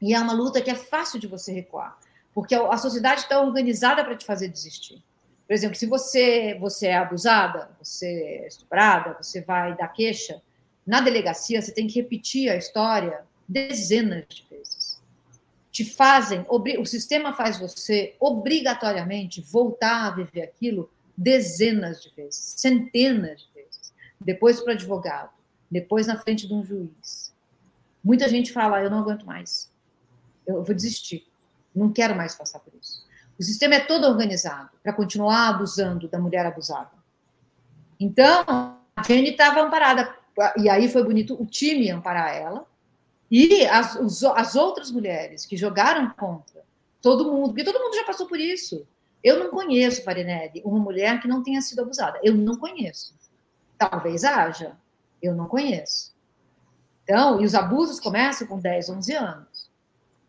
E 0.00 0.14
é 0.14 0.20
uma 0.20 0.32
luta 0.32 0.60
que 0.60 0.70
é 0.70 0.74
fácil 0.74 1.18
de 1.18 1.26
você 1.26 1.52
recuar, 1.52 1.98
porque 2.34 2.54
a 2.54 2.76
sociedade 2.76 3.22
está 3.22 3.40
organizada 3.40 4.04
para 4.04 4.16
te 4.16 4.26
fazer 4.26 4.48
desistir. 4.48 5.02
Por 5.46 5.54
exemplo, 5.54 5.76
se 5.76 5.86
você, 5.86 6.56
você 6.60 6.88
é 6.88 6.96
abusada, 6.96 7.70
você 7.82 8.06
é 8.06 8.46
estuprada, 8.46 9.16
você 9.20 9.40
vai 9.40 9.76
dar 9.76 9.88
queixa, 9.88 10.42
na 10.86 11.00
delegacia 11.00 11.62
você 11.62 11.72
tem 11.72 11.86
que 11.86 12.00
repetir 12.00 12.50
a 12.50 12.56
história 12.56 13.24
dezenas 13.48 14.24
de 14.28 14.44
vezes. 14.50 14.85
Te 15.76 15.84
fazem, 15.84 16.42
o 16.48 16.86
sistema 16.86 17.34
faz 17.34 17.58
você 17.58 18.16
obrigatoriamente 18.18 19.42
voltar 19.42 20.06
a 20.06 20.10
viver 20.10 20.40
aquilo 20.40 20.90
dezenas 21.14 22.02
de 22.02 22.08
vezes, 22.16 22.54
centenas 22.56 23.42
de 23.42 23.52
vezes. 23.52 23.92
Depois 24.18 24.58
para 24.58 24.70
o 24.70 24.74
advogado, 24.74 25.28
depois 25.70 26.06
na 26.06 26.16
frente 26.16 26.48
de 26.48 26.54
um 26.54 26.64
juiz. 26.64 27.30
Muita 28.02 28.26
gente 28.26 28.54
fala: 28.54 28.82
eu 28.82 28.88
não 28.88 29.00
aguento 29.00 29.26
mais, 29.26 29.70
eu 30.46 30.64
vou 30.64 30.74
desistir, 30.74 31.28
não 31.74 31.92
quero 31.92 32.16
mais 32.16 32.34
passar 32.34 32.60
por 32.60 32.72
isso. 32.80 33.04
O 33.38 33.42
sistema 33.42 33.74
é 33.74 33.80
todo 33.80 34.06
organizado 34.06 34.70
para 34.82 34.94
continuar 34.94 35.50
abusando 35.50 36.08
da 36.08 36.18
mulher 36.18 36.46
abusada. 36.46 36.92
Então, 38.00 38.46
a 38.48 39.02
Jenny 39.06 39.32
estava 39.32 39.60
amparada, 39.60 40.16
e 40.56 40.70
aí 40.70 40.88
foi 40.88 41.04
bonito 41.04 41.38
o 41.38 41.44
time 41.44 41.90
amparar 41.90 42.34
ela, 42.34 42.66
e 43.30 43.66
as, 43.66 43.96
os, 43.96 44.22
as 44.24 44.54
outras 44.54 44.90
mulheres 44.90 45.44
que 45.44 45.56
jogaram 45.56 46.10
contra, 46.10 46.62
todo 47.00 47.30
mundo, 47.32 47.48
porque 47.48 47.64
todo 47.64 47.80
mundo 47.80 47.94
já 47.94 48.04
passou 48.04 48.26
por 48.26 48.38
isso. 48.38 48.86
Eu 49.22 49.38
não 49.42 49.50
conheço, 49.50 50.04
Farinelli, 50.04 50.62
uma 50.64 50.78
mulher 50.78 51.20
que 51.20 51.26
não 51.26 51.42
tenha 51.42 51.60
sido 51.60 51.82
abusada. 51.82 52.20
Eu 52.22 52.34
não 52.34 52.56
conheço. 52.56 53.14
Talvez 53.76 54.24
haja. 54.24 54.76
Eu 55.20 55.34
não 55.34 55.46
conheço. 55.46 56.14
Então, 57.02 57.40
e 57.40 57.44
os 57.44 57.54
abusos 57.54 57.98
começam 57.98 58.46
com 58.46 58.58
10, 58.58 58.90
11 58.90 59.12
anos 59.14 59.66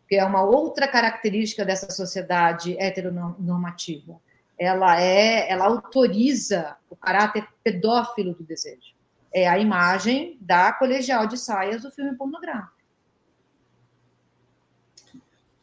que 0.08 0.16
é 0.16 0.24
uma 0.24 0.42
outra 0.42 0.88
característica 0.88 1.64
dessa 1.64 1.90
sociedade 1.90 2.76
heteronormativa. 2.80 4.18
Ela 4.58 5.00
é, 5.00 5.50
ela 5.50 5.66
autoriza 5.66 6.76
o 6.88 6.96
caráter 6.96 7.46
pedófilo 7.62 8.32
do 8.34 8.42
desejo. 8.42 8.96
É 9.32 9.46
a 9.46 9.58
imagem 9.58 10.38
da 10.40 10.72
colegial 10.72 11.26
de 11.26 11.36
saias 11.36 11.82
do 11.82 11.92
filme 11.92 12.16
pornográfico. 12.16 12.77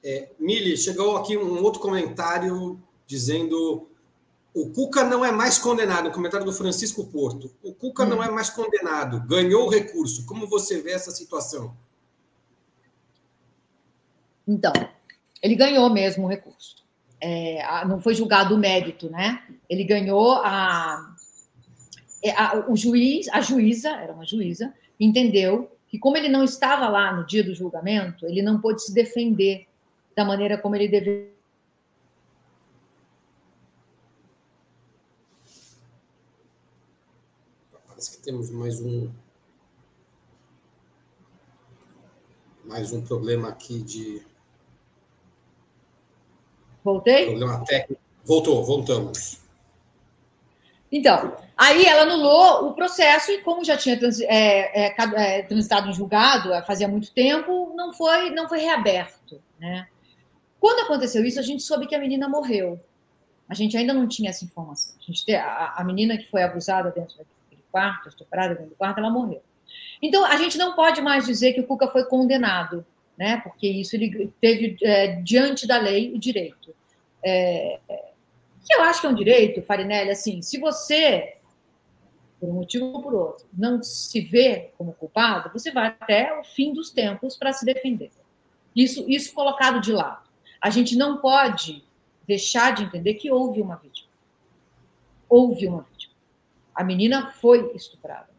É, 0.08 0.30
Mili, 0.38 0.78
chegou 0.78 1.18
aqui 1.18 1.36
um 1.36 1.64
outro 1.64 1.82
comentário 1.82 2.80
dizendo 3.08 3.90
o 4.54 4.70
Cuca 4.70 5.04
não 5.04 5.26
é 5.26 5.32
mais 5.32 5.58
condenado, 5.58 6.10
um 6.10 6.12
comentário 6.12 6.46
do 6.46 6.54
Francisco 6.54 7.08
Porto. 7.08 7.52
O 7.64 7.74
Cuca 7.74 8.04
hum. 8.04 8.10
não 8.10 8.24
é 8.24 8.30
mais 8.30 8.52
condenado, 8.52 9.20
ganhou 9.28 9.66
o 9.66 9.70
recurso. 9.70 10.24
Como 10.28 10.46
você 10.46 10.80
vê 10.80 10.92
essa 10.92 11.10
situação? 11.10 11.76
Então, 14.48 14.72
ele 15.42 15.56
ganhou 15.56 15.90
mesmo 15.90 16.26
o 16.26 16.30
recurso. 16.30 16.86
É, 17.20 17.84
não 17.88 18.00
foi 18.00 18.14
julgado 18.14 18.54
o 18.54 18.60
mérito, 18.60 19.10
né? 19.10 19.44
Ele 19.68 19.84
ganhou 19.84 20.34
a, 20.34 21.16
é, 22.24 22.30
a, 22.30 22.64
o 22.70 22.76
juiz, 22.76 23.28
a 23.30 23.42
juíza, 23.42 23.90
era 23.90 24.14
uma 24.14 24.24
juíza, 24.24 24.72
entendeu 25.00 25.72
que 25.88 25.98
como 25.98 26.16
ele 26.16 26.30
não 26.30 26.44
estava 26.44 26.88
lá 26.90 27.12
no 27.12 27.26
dia 27.26 27.44
do 27.44 27.56
julgamento, 27.56 28.28
ele 28.28 28.44
não 28.44 28.62
pôde 28.62 28.84
se 28.84 28.94
defender 28.94 29.68
da 30.16 30.24
maneira 30.24 30.58
como 30.58 30.76
ele 30.76 30.88
deveria. 30.88 31.36
Parece 37.88 38.18
que 38.18 38.24
temos 38.24 38.50
mais 38.50 38.80
um. 38.80 39.12
Mais 42.64 42.92
um 42.92 43.02
problema 43.02 43.50
aqui 43.50 43.82
de. 43.84 44.26
Voltei? 46.84 47.26
Problema 47.28 47.64
técnico. 47.66 48.02
Voltou, 48.24 48.64
voltamos. 48.64 49.40
Então, 50.92 51.36
aí 51.58 51.86
ela 51.86 52.04
anulou 52.04 52.70
o 52.70 52.74
processo 52.74 53.32
e, 53.32 53.42
como 53.42 53.66
já 53.66 53.76
tinha 53.76 54.00
trans, 54.00 54.20
é, 54.22 54.88
é, 54.88 54.96
é, 54.98 55.42
transitado 55.44 55.90
em 55.90 55.94
julgado 55.94 56.54
é, 56.54 56.62
fazia 56.64 56.88
muito 56.88 57.12
tempo, 57.12 57.74
não 57.76 57.92
foi, 57.94 58.30
não 58.30 58.48
foi 58.48 58.60
reaberto. 58.60 59.42
Né? 59.60 59.88
Quando 60.66 60.80
aconteceu 60.80 61.24
isso, 61.24 61.40
a 61.40 61.44
gente 61.44 61.62
soube 61.62 61.86
que 61.86 61.94
a 61.94 62.00
menina 62.00 62.28
morreu. 62.28 62.84
A 63.48 63.54
gente 63.54 63.78
ainda 63.78 63.94
não 63.94 64.08
tinha 64.08 64.32
essa 64.32 64.44
informação. 64.44 64.96
A, 65.00 65.04
gente, 65.04 65.36
a, 65.36 65.76
a 65.78 65.84
menina 65.84 66.18
que 66.18 66.28
foi 66.28 66.42
abusada 66.42 66.90
dentro 66.90 67.16
daquele 67.20 67.62
quarto, 67.72 68.10
estuprada 68.10 68.56
dentro 68.56 68.72
do 68.72 68.76
quarto, 68.76 68.98
ela 68.98 69.12
morreu. 69.12 69.44
Então, 70.02 70.26
a 70.26 70.36
gente 70.38 70.58
não 70.58 70.76
pode 70.76 71.04
mais 71.04 71.24
dizer 71.24 71.54
que 71.54 71.62
o 71.62 71.68
Cuca 71.68 71.88
foi 71.90 72.06
condenado, 72.06 72.84
né? 73.16 73.42
Porque 73.44 73.68
isso 73.68 73.96
ele 73.96 74.34
teve 74.42 74.76
é, 74.82 75.22
diante 75.22 75.68
da 75.68 75.78
lei 75.78 76.12
o 76.12 76.18
direito. 76.18 76.74
É, 77.24 77.80
que 78.66 78.74
eu 78.74 78.82
acho 78.82 79.02
que 79.02 79.06
é 79.06 79.10
um 79.12 79.14
direito, 79.14 79.62
Farinelli, 79.62 80.10
assim, 80.10 80.42
se 80.42 80.58
você, 80.58 81.36
por 82.40 82.50
um 82.50 82.54
motivo 82.54 82.86
ou 82.86 83.04
por 83.04 83.14
outro, 83.14 83.46
não 83.56 83.84
se 83.84 84.20
vê 84.20 84.72
como 84.80 84.94
culpado, 84.94 85.52
você 85.54 85.72
vai 85.72 85.90
até 85.90 86.36
o 86.40 86.44
fim 86.44 86.74
dos 86.74 86.90
tempos 86.90 87.38
para 87.38 87.54
se 87.54 87.64
defender. 87.64 88.10
Isso, 88.76 89.06
isso 89.08 89.32
colocado 89.32 89.80
de 89.80 89.92
lado. 89.92 90.25
A 90.66 90.72
gente 90.72 90.96
não 90.96 91.18
pode 91.18 91.86
deixar 92.28 92.74
de 92.74 92.86
entender 92.86 93.14
que 93.14 93.30
houve 93.30 93.62
uma 93.62 93.76
vítima. 93.76 94.10
Houve 95.30 95.68
uma 95.68 95.84
vítima. 95.84 96.16
A 96.74 96.84
menina 96.84 97.30
foi 97.34 97.72
estuprada. 97.76 98.32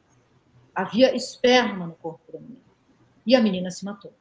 Havia 0.74 1.14
esperma 1.14 1.87
no 1.87 1.95
corpo 1.95 2.33
da 2.33 2.41
menina. 2.41 2.59
E 3.24 3.37
a 3.37 3.41
menina 3.41 3.70
se 3.70 3.85
matou. 3.85 4.12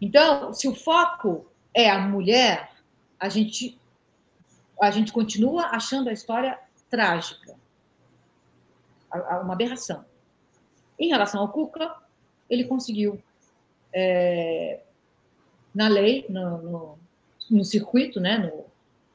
Então, 0.00 0.52
se 0.52 0.66
o 0.66 0.74
foco 0.74 1.46
é 1.72 1.88
a 1.88 2.00
mulher, 2.00 2.72
a 3.16 3.28
gente, 3.28 3.80
a 4.82 4.90
gente 4.90 5.12
continua 5.12 5.66
achando 5.66 6.08
a 6.10 6.12
história 6.12 6.58
trágica. 6.90 7.54
Uma 9.40 9.52
aberração. 9.52 10.04
Em 10.98 11.10
relação 11.10 11.42
ao 11.42 11.52
Cuca, 11.52 11.94
ele 12.50 12.64
conseguiu, 12.64 13.22
é, 13.92 14.82
na 15.72 15.86
lei, 15.86 16.26
no, 16.28 16.58
no, 16.58 17.03
no 17.54 17.64
circuito, 17.64 18.20
né, 18.20 18.38
no, 18.38 18.64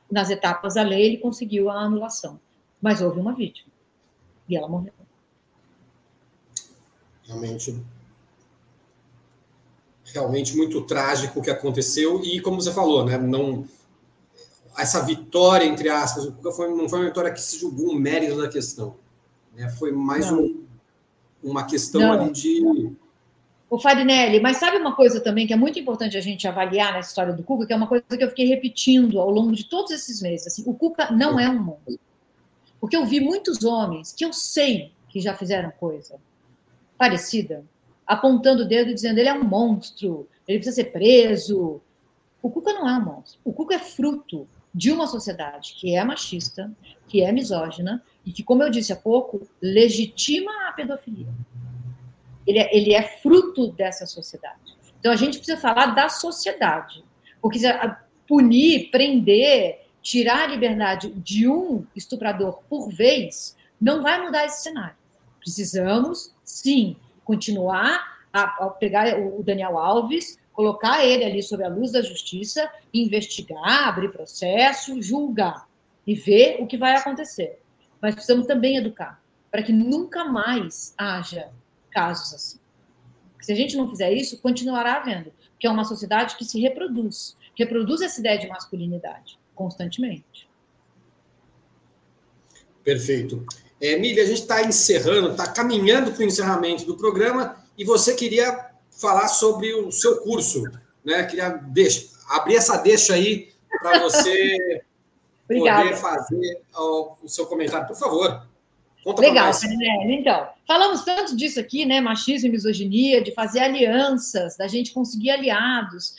nas 0.09 0.29
etapas 0.29 0.75
da 0.75 0.81
lei, 0.81 1.05
ele 1.05 1.17
conseguiu 1.17 1.69
a 1.69 1.81
anulação. 1.81 2.39
Mas 2.81 3.01
houve 3.01 3.19
uma 3.19 3.33
vítima. 3.33 3.69
E 4.47 4.55
ela 4.55 4.67
morreu. 4.67 4.93
Realmente. 7.23 7.79
Realmente 10.05 10.57
muito 10.57 10.81
trágico 10.81 11.39
o 11.39 11.43
que 11.43 11.51
aconteceu. 11.51 12.23
E, 12.23 12.41
como 12.41 12.59
você 12.59 12.73
falou, 12.73 13.05
né, 13.05 13.17
não, 13.17 13.67
essa 14.75 15.01
vitória, 15.05 15.65
entre 15.65 15.89
aspas, 15.89 16.33
foi, 16.55 16.69
não 16.69 16.89
foi 16.89 16.99
uma 16.99 17.07
vitória 17.07 17.31
que 17.31 17.41
se 17.41 17.59
julgou 17.59 17.91
o 17.91 17.95
mérito 17.95 18.37
da 18.41 18.47
questão. 18.47 18.95
Né? 19.53 19.69
Foi 19.69 19.91
mais 19.91 20.31
um, 20.31 20.63
uma 21.43 21.65
questão 21.65 22.01
não. 22.01 22.13
ali 22.13 22.31
de 22.31 22.91
o 23.69 23.77
Farinelli, 23.77 24.39
mas 24.39 24.57
sabe 24.57 24.77
uma 24.77 24.95
coisa 24.95 25.21
também 25.21 25.45
que 25.45 25.53
é 25.53 25.55
muito 25.55 25.77
importante 25.77 26.17
a 26.17 26.21
gente 26.21 26.47
avaliar 26.47 26.93
nessa 26.93 27.09
história 27.09 27.33
do 27.33 27.43
Cuca, 27.43 27.67
que 27.67 27.73
é 27.73 27.75
uma 27.75 27.87
coisa 27.87 28.03
que 28.03 28.23
eu 28.23 28.29
fiquei 28.29 28.47
repetindo 28.47 29.19
ao 29.19 29.29
longo 29.29 29.51
de 29.51 29.65
todos 29.65 29.91
esses 29.91 30.21
meses. 30.21 30.47
Assim, 30.47 30.63
o 30.65 30.73
Cuca 30.73 31.11
não 31.11 31.39
é 31.39 31.47
um 31.47 31.61
monstro. 31.61 31.99
Porque 32.81 32.97
eu 32.97 33.05
vi 33.05 33.19
muitos 33.19 33.63
homens 33.63 34.11
que 34.11 34.25
eu 34.25 34.33
sei 34.33 34.91
que 35.09 35.19
já 35.19 35.35
fizeram 35.35 35.69
coisa 35.71 36.15
parecida, 36.97 37.63
apontando 38.07 38.63
o 38.63 38.67
dedo 38.67 38.89
e 38.89 38.93
dizendo 38.93 39.19
ele 39.19 39.29
é 39.29 39.33
um 39.33 39.43
monstro, 39.43 40.27
ele 40.47 40.57
precisa 40.57 40.77
ser 40.77 40.91
preso. 40.91 41.79
O 42.41 42.49
Cuca 42.49 42.73
não 42.73 42.89
é 42.89 42.97
um 42.97 43.05
monstro. 43.05 43.39
O 43.45 43.53
Cuca 43.53 43.75
é 43.75 43.79
fruto 43.79 44.47
de 44.73 44.91
uma 44.91 45.05
sociedade 45.05 45.75
que 45.77 45.95
é 45.95 46.03
machista, 46.03 46.71
que 47.07 47.21
é 47.21 47.31
misógina 47.31 48.03
e 48.25 48.31
que, 48.31 48.43
como 48.43 48.63
eu 48.63 48.69
disse 48.71 48.91
há 48.91 48.95
pouco, 48.95 49.47
legitima 49.61 50.69
a 50.69 50.71
pedofilia 50.71 51.27
ele 52.49 52.59
é, 52.59 52.75
ele 52.75 52.93
é 52.93 53.03
fruto 53.03 53.71
dessa 53.73 54.07
sociedade. 54.07 54.75
Então 54.99 55.11
a 55.11 55.15
gente 55.15 55.37
precisa 55.37 55.57
falar 55.57 55.87
da 55.87 56.09
sociedade, 56.09 57.03
porque 57.39 57.59
punir, 58.27 58.89
prender, 58.89 59.85
tirar 60.01 60.43
a 60.43 60.47
liberdade 60.47 61.11
de 61.11 61.47
um 61.47 61.85
estuprador 61.95 62.59
por 62.67 62.89
vez 62.89 63.55
não 63.79 64.01
vai 64.01 64.19
mudar 64.19 64.45
esse 64.45 64.63
cenário. 64.63 64.95
Precisamos, 65.39 66.33
sim, 66.43 66.97
continuar 67.23 68.19
a, 68.33 68.65
a 68.65 68.69
pegar 68.71 69.17
o 69.19 69.43
Daniel 69.43 69.77
Alves, 69.77 70.39
colocar 70.51 71.05
ele 71.05 71.23
ali 71.23 71.43
sob 71.43 71.63
a 71.63 71.69
luz 71.69 71.91
da 71.91 72.01
justiça, 72.01 72.69
investigar, 72.91 73.87
abrir 73.87 74.11
processo, 74.11 74.99
julgar 75.01 75.67
e 76.05 76.15
ver 76.15 76.57
o 76.59 76.65
que 76.65 76.77
vai 76.77 76.95
acontecer. 76.95 77.61
Mas 78.01 78.15
precisamos 78.15 78.47
também 78.47 78.77
educar 78.77 79.21
para 79.51 79.63
que 79.63 79.71
nunca 79.71 80.25
mais 80.25 80.93
haja 80.97 81.49
casos 81.89 82.33
assim. 82.33 82.59
Se 83.41 83.51
a 83.51 83.55
gente 83.55 83.75
não 83.75 83.89
fizer 83.89 84.11
isso, 84.11 84.41
continuará 84.41 84.97
havendo, 84.97 85.31
que 85.59 85.65
é 85.65 85.69
uma 85.69 85.85
sociedade 85.85 86.35
que 86.35 86.45
se 86.45 86.59
reproduz, 86.59 87.35
reproduz 87.55 88.01
essa 88.01 88.19
ideia 88.19 88.37
de 88.37 88.47
masculinidade 88.47 89.39
constantemente. 89.55 90.49
Perfeito. 92.83 93.45
É, 93.81 93.93
Emília, 93.93 94.23
a 94.23 94.25
gente 94.25 94.41
está 94.41 94.61
encerrando, 94.63 95.31
está 95.31 95.47
caminhando 95.47 96.11
para 96.11 96.21
o 96.21 96.25
encerramento 96.25 96.85
do 96.85 96.97
programa 96.97 97.63
e 97.77 97.85
você 97.85 98.15
queria 98.15 98.71
falar 98.89 99.27
sobre 99.27 99.73
o 99.73 99.91
seu 99.91 100.21
curso, 100.21 100.63
né? 101.03 101.23
Queria 101.23 101.49
deixa, 101.49 102.09
abrir 102.29 102.57
essa 102.57 102.77
deixa 102.77 103.13
aí 103.13 103.51
para 103.81 103.99
você 103.99 104.81
poder 105.47 105.95
fazer 105.95 106.61
o, 106.75 107.15
o 107.23 107.29
seu 107.29 107.45
comentário, 107.45 107.87
por 107.87 107.95
favor. 107.95 108.48
Conta 109.03 109.21
Legal, 109.21 109.53
Fernanda. 109.53 110.11
Então, 110.11 110.49
falamos 110.67 111.03
tanto 111.03 111.35
disso 111.35 111.59
aqui, 111.59 111.85
né? 111.85 112.01
Machismo 112.01 112.47
e 112.47 112.51
misoginia, 112.51 113.23
de 113.23 113.31
fazer 113.31 113.59
alianças, 113.59 114.57
da 114.57 114.67
gente 114.67 114.91
conseguir 114.91 115.31
aliados. 115.31 116.15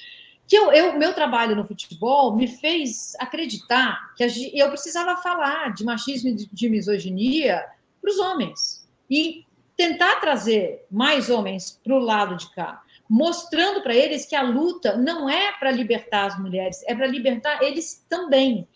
Que 0.48 0.56
eu, 0.56 0.72
eu 0.72 0.98
meu 0.98 1.12
trabalho 1.12 1.54
no 1.54 1.66
futebol 1.66 2.34
me 2.34 2.48
fez 2.48 3.14
acreditar 3.20 4.12
que 4.16 4.24
eu 4.54 4.68
precisava 4.68 5.20
falar 5.22 5.74
de 5.74 5.84
machismo 5.84 6.30
e 6.30 6.34
de 6.34 6.68
misoginia 6.68 7.64
para 8.00 8.10
os 8.10 8.18
homens 8.18 8.88
e 9.08 9.44
tentar 9.76 10.16
trazer 10.16 10.84
mais 10.90 11.30
homens 11.30 11.80
para 11.82 11.94
o 11.94 11.98
lado 11.98 12.36
de 12.36 12.50
cá, 12.50 12.82
mostrando 13.08 13.82
para 13.82 13.94
eles 13.94 14.26
que 14.26 14.34
a 14.34 14.42
luta 14.42 14.96
não 14.96 15.28
é 15.28 15.52
para 15.52 15.70
libertar 15.70 16.26
as 16.26 16.38
mulheres, 16.38 16.82
é 16.86 16.94
para 16.94 17.06
libertar 17.06 17.62
eles 17.62 18.04
também. 18.08 18.66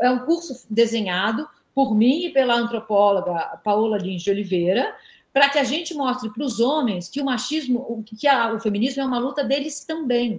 É 0.00 0.10
um 0.10 0.20
curso 0.20 0.66
desenhado 0.70 1.48
por 1.80 1.94
mim 1.94 2.26
e 2.26 2.30
pela 2.30 2.56
antropóloga 2.56 3.58
Paola 3.64 3.96
Lins 3.96 4.20
de 4.20 4.30
Oliveira, 4.30 4.94
para 5.32 5.48
que 5.48 5.58
a 5.58 5.64
gente 5.64 5.94
mostre 5.94 6.28
para 6.28 6.44
os 6.44 6.60
homens 6.60 7.08
que 7.08 7.22
o 7.22 7.24
machismo, 7.24 8.04
que 8.04 8.28
a, 8.28 8.52
o 8.52 8.60
feminismo 8.60 9.00
é 9.00 9.06
uma 9.06 9.18
luta 9.18 9.42
deles 9.42 9.82
também. 9.82 10.38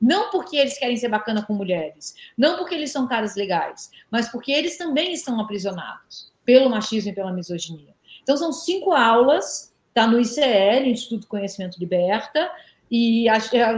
Não 0.00 0.30
porque 0.30 0.56
eles 0.56 0.78
querem 0.78 0.96
ser 0.96 1.08
bacana 1.08 1.44
com 1.44 1.54
mulheres, 1.54 2.14
não 2.38 2.56
porque 2.56 2.72
eles 2.72 2.92
são 2.92 3.08
caras 3.08 3.34
legais, 3.34 3.90
mas 4.12 4.28
porque 4.28 4.52
eles 4.52 4.78
também 4.78 5.12
estão 5.12 5.40
aprisionados 5.40 6.32
pelo 6.44 6.70
machismo 6.70 7.10
e 7.10 7.14
pela 7.14 7.32
misoginia. 7.32 7.92
Então, 8.22 8.36
são 8.36 8.52
cinco 8.52 8.92
aulas, 8.92 9.74
está 9.88 10.06
no 10.06 10.20
ICL, 10.20 10.86
Instituto 10.86 11.26
Conhecimento 11.26 11.80
Liberta, 11.80 12.48
e 12.88 13.26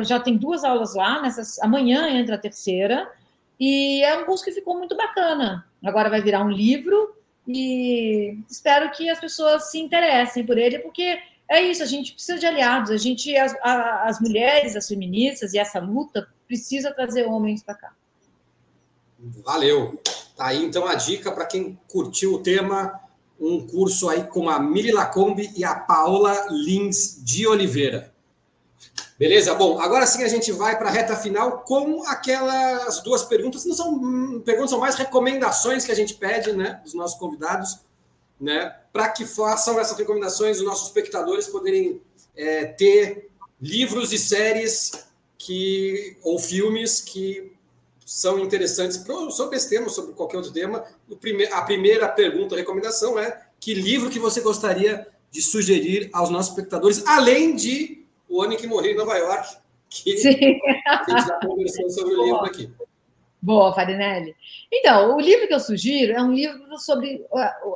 já 0.03 0.21
tem 0.21 0.37
duas 0.37 0.63
aulas 0.63 0.95
lá, 0.95 1.23
nessas, 1.23 1.59
amanhã 1.61 2.07
entra 2.11 2.35
a 2.35 2.39
terceira, 2.39 3.11
e 3.59 4.03
é 4.03 4.15
um 4.19 4.27
curso 4.27 4.45
que 4.45 4.53
ficou 4.53 4.77
muito 4.77 4.95
bacana. 4.95 5.65
Agora 5.85 6.11
vai 6.11 6.21
virar 6.21 6.45
um 6.45 6.51
livro 6.51 7.15
e 7.47 8.39
espero 8.49 8.91
que 8.91 9.09
as 9.09 9.19
pessoas 9.19 9.71
se 9.71 9.79
interessem 9.79 10.45
por 10.45 10.59
ele, 10.59 10.81
porque 10.81 11.19
é 11.49 11.63
isso, 11.63 11.83
a 11.83 11.87
gente 11.87 12.13
precisa 12.13 12.39
de 12.39 12.45
aliados, 12.45 12.91
a 12.91 12.97
gente, 12.97 13.35
as, 13.37 13.55
as 13.63 14.21
mulheres, 14.21 14.77
as 14.77 14.87
feministas 14.87 15.55
e 15.55 15.59
essa 15.59 15.79
luta 15.79 16.29
precisa 16.47 16.93
trazer 16.93 17.25
homens 17.25 17.63
para 17.63 17.75
cá. 17.75 17.93
Valeu. 19.45 20.01
Tá 20.37 20.47
aí 20.47 20.63
então 20.63 20.87
a 20.87 20.95
dica 20.95 21.33
para 21.33 21.47
quem 21.47 21.79
curtiu 21.89 22.35
o 22.35 22.43
tema, 22.43 23.01
um 23.41 23.67
curso 23.67 24.09
aí 24.09 24.25
com 24.25 24.49
a 24.49 24.61
Mili 24.61 24.93
Lacombe 24.93 25.51
e 25.57 25.65
a 25.65 25.75
Paola 25.75 26.47
Lins 26.51 27.23
de 27.25 27.47
Oliveira. 27.47 28.13
Beleza? 29.19 29.53
Bom, 29.55 29.81
agora 29.81 30.07
sim 30.07 30.23
a 30.23 30.29
gente 30.29 30.53
vai 30.53 30.79
para 30.79 30.89
a 30.89 30.93
reta 30.93 31.17
final 31.17 31.63
com 31.63 32.05
aquelas 32.07 33.03
duas 33.03 33.25
perguntas. 33.25 33.65
Não 33.65 33.75
são 33.75 33.93
hum, 33.95 34.41
perguntas, 34.45 34.71
são 34.71 34.79
mais 34.79 34.95
recomendações 34.95 35.85
que 35.85 35.91
a 35.91 35.95
gente 35.95 36.15
pede, 36.15 36.53
né, 36.53 36.81
dos 36.85 36.95
nossos 36.95 37.19
convidados, 37.19 37.81
né, 38.41 38.77
para 38.93 39.09
que 39.09 39.27
façam 39.27 39.81
essas 39.81 39.99
recomendações 39.99 40.59
os 40.59 40.65
nossos 40.65 40.87
espectadores 40.87 41.49
poderem 41.49 42.01
é, 42.37 42.67
ter 42.67 43.29
livros 43.61 44.13
e 44.13 44.19
séries 44.19 44.93
que 45.37 46.17
ou 46.23 46.39
filmes 46.39 47.01
que 47.01 47.53
são 48.07 48.39
interessantes 48.39 49.05
sobre 49.31 49.57
esse 49.57 49.69
tema, 49.69 49.89
sobre 49.89 50.15
qualquer 50.15 50.37
outro 50.37 50.53
tema. 50.53 50.85
A 51.53 51.63
primeira 51.63 52.09
pergunta, 52.09 52.55
a 52.55 52.59
recomendação 52.59 53.19
é 53.19 53.47
que 53.59 53.75
livro 53.75 54.09
que 54.09 54.21
você 54.21 54.41
gostaria 54.41 55.09
de 55.31 55.43
sugerir 55.43 56.09
aos 56.13 56.31
nossos 56.31 56.53
espectadores, 56.53 57.05
além 57.05 57.55
de 57.55 57.98
O 58.29 58.43
Ano 58.43 58.53
em 58.53 58.57
que 58.57 58.67
Morri 58.67 58.91
em 58.91 58.97
Nova 58.97 59.17
York, 59.17 59.57
que 59.89 60.17
Sim. 60.19 60.61
a 60.87 61.05
gente 61.09 61.27
já 61.27 61.41
conversou 61.41 61.91
sobre 61.91 62.15
o 62.15 62.25
livro 62.25 62.45
aqui. 62.45 62.71
Boa, 63.41 63.73
Farinelli. 63.73 64.35
Então, 64.73 65.17
o 65.17 65.21
livro 65.21 65.47
que 65.47 65.55
eu 65.55 65.61
sugiro 65.61 66.13
é 66.13 66.23
um 66.23 66.33
livro 66.33 66.77
sobre 66.79 67.25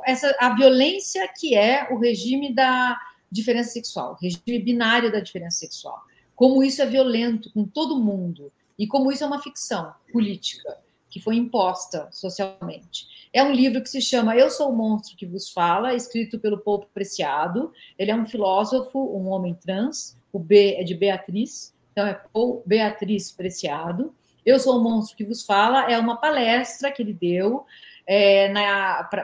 essa, 0.05 0.35
a 0.39 0.53
violência 0.55 1.27
que 1.27 1.55
é 1.55 1.87
o 1.89 1.97
regime 1.97 2.53
da 2.53 2.99
diferença 3.31 3.71
sexual, 3.71 4.17
regime 4.21 4.59
binário 4.59 5.11
da 5.11 5.19
diferença 5.19 5.59
sexual. 5.59 6.01
Como 6.35 6.63
isso 6.63 6.81
é 6.81 6.85
violento 6.85 7.51
com 7.53 7.65
todo 7.65 7.99
mundo 7.99 8.51
e 8.77 8.85
como 8.85 9.11
isso 9.11 9.23
é 9.23 9.27
uma 9.27 9.41
ficção 9.41 9.93
política 10.11 10.77
que 11.13 11.19
foi 11.19 11.35
imposta 11.35 12.07
socialmente. 12.11 13.05
É 13.31 13.43
um 13.43 13.51
livro 13.51 13.83
que 13.83 13.89
se 13.89 14.01
chama 14.01 14.35
Eu 14.35 14.49
Sou 14.49 14.71
o 14.71 14.75
Monstro 14.75 15.15
que 15.15 15.27
Vos 15.27 15.51
Fala, 15.51 15.93
escrito 15.93 16.39
pelo 16.39 16.57
Paulo 16.57 16.87
Preciado. 16.91 17.71
Ele 17.99 18.09
é 18.09 18.15
um 18.15 18.25
filósofo, 18.25 18.97
um 19.15 19.29
homem 19.29 19.53
trans. 19.53 20.17
O 20.31 20.39
B 20.39 20.73
é 20.73 20.83
de 20.83 20.95
Beatriz, 20.95 21.71
então 21.91 22.07
é 22.07 22.19
Paul 22.33 22.63
Beatriz 22.65 23.31
Preciado. 23.31 24.11
Eu 24.43 24.59
Sou 24.59 24.79
o 24.79 24.83
Monstro 24.83 25.15
que 25.15 25.23
Vos 25.23 25.45
Fala 25.45 25.83
é 25.83 25.99
uma 25.99 26.17
palestra 26.17 26.91
que 26.91 27.03
ele 27.03 27.13
deu 27.13 27.63
é, 28.07 28.51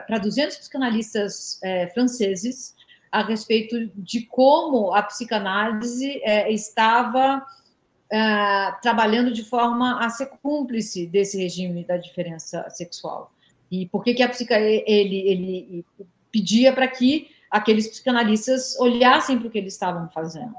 para 0.06 0.18
200 0.18 0.58
psicanalistas 0.58 1.58
é, 1.60 1.88
franceses 1.88 2.76
a 3.10 3.24
respeito 3.24 3.90
de 3.96 4.26
como 4.26 4.94
a 4.94 5.02
psicanálise 5.02 6.22
é, 6.22 6.52
estava 6.52 7.44
é, 8.12 8.72
trabalhando 8.82 9.32
de 9.32 9.44
forma 9.44 10.04
a 10.04 10.08
ser 10.10 10.26
cúmplice 10.42 11.06
desse 11.06 11.38
regime 11.38 11.84
da 11.84 11.96
diferença 11.96 12.68
sexual. 12.70 13.32
E 13.70 13.86
por 13.86 14.02
que, 14.02 14.14
que 14.14 14.22
a 14.22 14.28
psica, 14.28 14.58
ele, 14.58 15.28
ele 15.28 15.84
pedia 16.32 16.72
para 16.72 16.88
que 16.88 17.28
aqueles 17.50 17.88
psicanalistas 17.88 18.78
olhassem 18.78 19.38
para 19.38 19.48
o 19.48 19.50
que 19.50 19.58
eles 19.58 19.74
estavam 19.74 20.08
fazendo. 20.10 20.54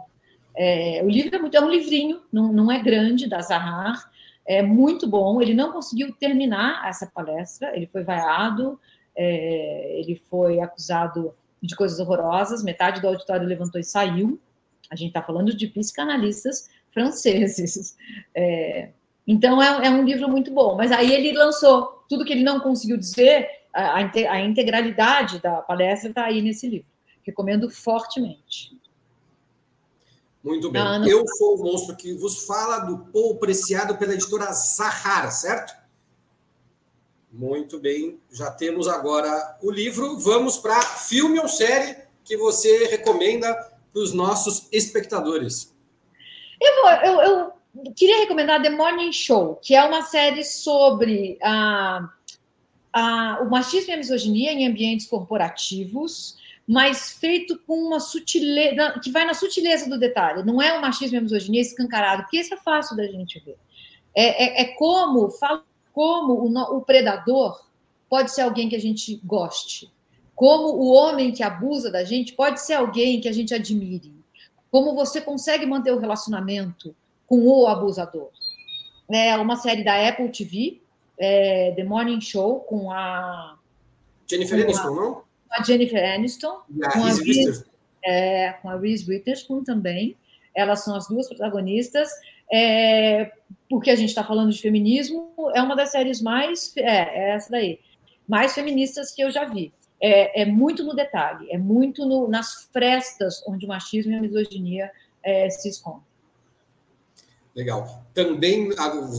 É, 0.56 1.02
o 1.04 1.10
livro 1.10 1.36
é, 1.36 1.40
muito, 1.40 1.56
é 1.56 1.62
um 1.62 1.70
livrinho, 1.70 2.22
não, 2.32 2.52
não 2.52 2.72
é 2.72 2.80
grande, 2.80 3.28
da 3.28 3.42
Zahar, 3.42 4.12
é 4.46 4.62
muito 4.62 5.08
bom. 5.08 5.42
Ele 5.42 5.54
não 5.54 5.72
conseguiu 5.72 6.14
terminar 6.14 6.88
essa 6.88 7.08
palestra, 7.08 7.76
ele 7.76 7.88
foi 7.88 8.04
vaiado, 8.04 8.80
é, 9.16 10.00
ele 10.00 10.22
foi 10.30 10.60
acusado 10.60 11.34
de 11.62 11.76
coisas 11.76 12.00
horrorosas, 12.00 12.64
metade 12.64 13.02
do 13.02 13.08
auditório 13.08 13.48
levantou 13.48 13.80
e 13.80 13.84
saiu. 13.84 14.40
A 14.90 14.96
gente 14.96 15.10
está 15.10 15.22
falando 15.22 15.56
de 15.56 15.68
psicanalistas 15.68 16.70
franceses. 16.94 17.96
É, 18.36 18.90
então, 19.26 19.62
é, 19.62 19.88
é, 19.88 19.90
um 19.90 20.04
livro 20.04 20.28
muito 20.30 20.52
bom. 20.52 20.76
Mas 20.76 20.92
aí 20.92 21.12
ele 21.14 21.32
lançou 21.34 22.04
tudo 22.10 22.26
que 22.26 22.34
ele 22.34 22.44
não 22.44 22.60
conseguiu 22.60 22.98
dizer, 22.98 23.48
a, 23.74 23.98
a 23.98 24.42
integralidade 24.42 25.40
da 25.40 25.62
palestra 25.62 26.10
está 26.10 26.26
aí 26.26 26.42
nesse 26.42 26.68
livro. 26.68 26.88
Recomendo 27.24 27.70
fortemente. 27.70 28.78
Muito 30.44 30.72
bem. 30.72 30.82
Ana... 30.82 31.08
Eu 31.08 31.24
sou 31.38 31.56
o 31.56 31.64
monstro 31.64 31.96
que 31.96 32.14
vos 32.14 32.46
fala 32.46 32.80
do 32.80 32.98
Paul 33.12 33.38
Preciado 33.38 33.98
pela 33.98 34.14
editora 34.14 34.52
Sahara, 34.54 35.30
certo? 35.30 35.74
Muito 37.32 37.80
bem. 37.80 38.20
Já 38.32 38.52
temos 38.52 38.88
agora 38.88 39.58
o 39.62 39.72
livro. 39.72 40.18
Vamos 40.18 40.58
para 40.58 40.82
filme 40.82 41.40
ou 41.40 41.48
série 41.48 41.96
que 42.24 42.36
você 42.36 42.88
recomenda 42.88 43.54
para 43.94 44.02
os 44.02 44.14
nossos 44.14 44.68
espectadores. 44.72 45.74
Eu, 46.62 46.88
eu, 47.04 47.22
eu, 47.22 47.54
queria 47.96 48.20
recomendar 48.20 48.62
The 48.62 48.70
Morning 48.70 49.12
Show, 49.12 49.56
que 49.56 49.74
é 49.74 49.84
uma 49.84 50.04
série 50.04 50.44
sobre 50.44 51.40
a, 51.42 52.08
a, 52.94 53.40
o 53.42 53.50
machismo 53.50 53.90
e 53.90 53.94
a 53.96 53.98
misoginia 53.98 54.54
em 54.54 54.68
ambientes 54.68 55.08
corporativos, 55.08 56.38
mas 56.68 57.14
feito 57.14 57.58
com 57.66 57.74
uma 57.74 58.00
sutileza, 58.00 59.00
que 59.04 59.10
vai 59.10 59.26
na 59.26 59.34
sutileza 59.34 59.90
do 59.90 59.98
detalhe. 59.98 60.44
Não 60.44 60.62
é 60.62 60.78
o 60.78 60.82
machismo 60.82 61.16
e 61.16 61.18
a 61.18 61.22
misoginia 61.22 61.62
escancarado, 61.62 62.22
porque 62.22 62.38
isso 62.40 62.54
é 62.54 62.58
fácil 62.58 62.96
da 62.96 63.08
gente 63.08 63.40
ver. 63.40 63.58
É, 64.14 64.62
é, 64.62 64.62
é 64.62 64.66
como, 64.76 65.30
como 65.92 66.34
o, 66.34 66.78
o 66.78 66.82
predador 66.82 67.60
pode 68.08 68.32
ser 68.32 68.42
alguém 68.42 68.70
que 68.70 68.76
a 68.76 68.80
gente 68.80 69.20
goste, 69.24 69.92
como 70.36 70.76
o 70.76 70.92
homem 70.92 71.32
que 71.32 71.42
abusa 71.42 71.90
da 71.90 72.04
gente 72.04 72.34
pode 72.34 72.62
ser 72.62 72.74
alguém 72.74 73.20
que 73.20 73.28
a 73.28 73.34
gente 73.34 73.52
admire 73.52 74.21
como 74.72 74.96
você 74.96 75.20
consegue 75.20 75.66
manter 75.66 75.92
o 75.92 76.00
relacionamento 76.00 76.96
com 77.28 77.46
o 77.46 77.68
abusador. 77.68 78.30
É 79.12 79.36
uma 79.36 79.58
série 79.58 79.84
da 79.84 80.08
Apple 80.08 80.30
TV, 80.30 80.82
é, 81.20 81.74
The 81.76 81.84
Morning 81.84 82.22
Show, 82.22 82.62
com 82.62 82.90
a. 82.90 83.58
Jennifer 84.30 84.58
com 84.58 84.64
Aniston, 84.64 84.88
a, 84.88 84.96
não? 84.96 85.14
Com 85.14 85.24
a 85.52 85.64
Jennifer 85.64 86.14
Aniston. 86.14 86.62
E 86.74 86.86
a 86.86 86.92
com, 86.92 87.02
Reese 87.02 87.22
a 87.22 87.26
Reese, 87.26 87.66
é, 88.06 88.54
com 88.54 88.70
a 88.70 88.78
Reese 88.78 89.10
Witherspoon 89.10 89.64
também. 89.66 90.16
Elas 90.56 90.84
são 90.84 90.96
as 90.96 91.08
duas 91.08 91.28
protagonistas. 91.28 92.10
É, 92.54 93.32
porque 93.70 93.92
a 93.92 93.96
gente 93.96 94.10
está 94.10 94.24
falando 94.24 94.52
de 94.52 94.62
feminismo, 94.62 95.34
é 95.54 95.62
uma 95.62 95.76
das 95.76 95.92
séries 95.92 96.22
mais. 96.22 96.76
É, 96.78 96.84
é 96.84 97.36
essa 97.36 97.50
daí. 97.52 97.80
Mais 98.28 98.54
feministas 98.54 99.12
que 99.14 99.22
eu 99.22 99.32
já 99.32 99.44
vi 99.46 99.74
é, 100.02 100.42
é 100.42 100.46
muito 100.46 100.84
no 100.84 100.96
detalhe, 100.96 101.48
é 101.52 101.58
muito 101.58 102.06
no, 102.06 102.28
nas 102.28 102.68
frestas 102.74 103.44
onde 103.48 103.66
o 103.66 103.70
machismo 103.70 104.12
e 104.12 104.16
a 104.16 104.22
misoginia 104.22 104.92
é, 105.24 105.50
se 105.50 105.70
escondem. 105.70 106.02
Legal. 107.56 108.04
Também 108.14 108.70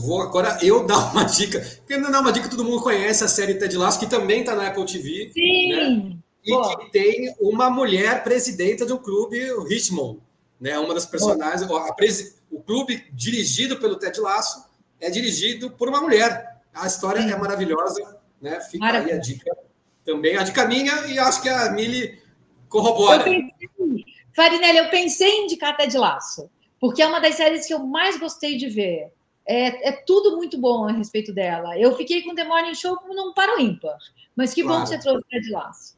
vou 0.05 0.21
agora 0.21 0.57
eu 0.61 0.83
dar 0.87 1.11
uma 1.11 1.23
dica, 1.23 1.59
porque 1.77 1.95
não 1.97 2.13
é 2.13 2.19
uma 2.19 2.33
dica 2.33 2.49
todo 2.49 2.65
mundo 2.65 2.83
conhece 2.83 3.23
a 3.23 3.27
série 3.27 3.55
Ted 3.55 3.77
Lasso, 3.77 3.99
que 3.99 4.07
também 4.07 4.41
está 4.41 4.55
na 4.55 4.67
Apple 4.67 4.85
TV. 4.85 5.31
Sim. 5.31 5.69
Né? 5.69 6.17
E 6.45 6.75
que 6.75 6.91
tem 6.91 7.33
uma 7.39 7.69
mulher 7.69 8.21
presidenta 8.21 8.85
do 8.85 8.99
clube, 8.99 9.49
o 9.53 9.63
Richmond, 9.63 10.19
né? 10.59 10.77
Uma 10.77 10.93
das 10.93 11.05
personagens, 11.05 11.65
presi, 11.95 12.35
o 12.51 12.59
clube 12.59 13.05
dirigido 13.13 13.77
pelo 13.77 13.95
Ted 13.95 14.19
Lasso 14.19 14.65
é 14.99 15.09
dirigido 15.09 15.71
por 15.71 15.87
uma 15.87 16.01
mulher. 16.01 16.61
A 16.73 16.85
história 16.85 17.21
Sim. 17.21 17.31
é 17.31 17.37
maravilhosa, 17.37 18.17
né? 18.41 18.59
Fica 18.59 18.85
aí 18.85 19.13
a 19.13 19.17
dica 19.17 19.55
também 20.03 20.37
a 20.37 20.43
de 20.43 20.51
caminha 20.51 21.07
e 21.07 21.17
acho 21.17 21.41
que 21.41 21.49
a 21.49 21.71
Mili 21.71 22.21
corrobora. 22.69 23.21
Eu 23.21 23.23
pensei, 23.23 24.05
Farinelli, 24.35 24.77
eu 24.77 24.89
pensei 24.89 25.29
em 25.29 25.45
indicar 25.45 25.77
Ted 25.77 25.97
Laço, 25.97 26.49
porque 26.79 27.01
é 27.01 27.07
uma 27.07 27.19
das 27.19 27.35
séries 27.35 27.65
que 27.65 27.73
eu 27.73 27.79
mais 27.79 28.19
gostei 28.19 28.57
de 28.57 28.69
ver. 28.69 29.11
É, 29.45 29.89
é, 29.89 29.91
tudo 29.91 30.37
muito 30.37 30.57
bom 30.57 30.87
a 30.87 30.91
respeito 30.91 31.33
dela. 31.33 31.77
Eu 31.77 31.95
fiquei 31.97 32.23
com 32.23 32.33
The 32.33 32.45
Morning 32.45 32.75
Show 32.75 32.97
não 33.09 33.33
para 33.33 33.57
o 33.57 33.59
ímpar, 33.59 33.97
mas 34.35 34.53
que 34.53 34.63
claro. 34.63 34.79
bom 34.79 34.83
que 34.85 34.89
você 34.89 34.99
trouxe 34.99 35.25
Ted 35.29 35.49
Laço. 35.49 35.97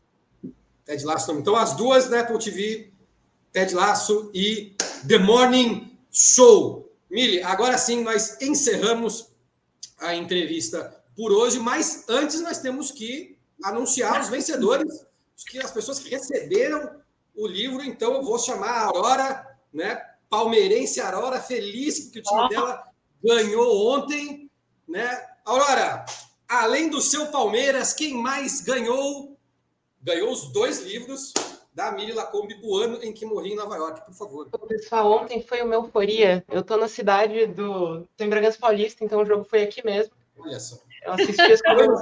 Ted 0.84 1.03
Laço 1.06 1.32
Então, 1.34 1.56
as 1.56 1.76
duas 1.76 2.10
né, 2.10 2.20
Apple 2.20 2.39
TV, 2.39 2.91
Ted 3.51 3.74
Laço 3.74 4.32
e 4.34 4.76
The 5.08 5.20
Morning 5.20 5.95
Show. 6.12 6.91
Mili, 7.10 7.41
agora 7.43 7.78
sim 7.78 8.03
nós 8.03 8.41
encerramos 8.41 9.30
a 9.99 10.16
entrevista 10.16 11.03
por 11.16 11.32
hoje, 11.32 11.60
mas 11.60 12.03
antes 12.10 12.41
nós 12.41 12.60
temos 12.60 12.91
que 12.91 13.35
anunciar 13.64 14.22
os 14.22 14.30
vencedores, 14.30 15.06
que 15.47 15.60
as 15.60 15.72
pessoas 15.72 15.99
que 15.99 16.10
receberam 16.10 17.01
o 17.36 17.47
livro. 17.47 17.84
Então, 17.84 18.14
eu 18.14 18.24
vou 18.24 18.39
chamar 18.39 18.72
a 18.72 18.86
Aurora, 18.86 19.58
né? 19.74 20.01
Palmeirense 20.30 20.99
Aurora, 20.99 21.39
feliz 21.39 21.99
porque 21.99 22.20
o 22.20 22.24
time 22.24 22.49
dela 22.49 22.84
ganhou 23.24 23.93
ontem, 23.93 24.49
né? 24.88 25.26
Aurora, 25.43 26.06
além 26.47 26.89
do 26.89 27.01
seu 27.01 27.28
Palmeiras, 27.28 27.93
quem 27.93 28.14
mais 28.14 28.62
ganhou? 28.62 29.38
Ganhou 30.01 30.32
os 30.32 30.51
dois 30.51 30.82
livros 30.82 31.34
da 31.74 31.91
Miri 31.91 32.14
Lacombe, 32.14 32.58
o 32.64 32.78
ano 32.78 33.03
em 33.03 33.12
que 33.12 33.26
morri 33.26 33.51
em 33.51 33.56
Nova 33.56 33.76
York, 33.76 34.06
por 34.06 34.14
favor. 34.14 34.49
Pessoal, 34.68 35.12
ontem 35.12 35.41
foi 35.41 35.62
uma 35.62 35.76
euforia. 35.76 36.43
Eu 36.49 36.62
estou 36.62 36.78
na 36.78 36.88
cidade 36.88 37.47
do. 37.47 38.08
Tô 38.16 38.24
em 38.24 38.30
Bragança 38.30 38.58
Paulista, 38.58 39.03
então 39.03 39.22
o 39.22 39.26
jogo 39.26 39.43
foi 39.43 39.64
aqui 39.64 39.84
mesmo. 39.86 40.14
Olha 40.38 40.60
só. 40.60 40.78
Eu 41.03 41.14
assisti 41.14 41.41
as 41.41 41.62
coisas. 41.62 41.99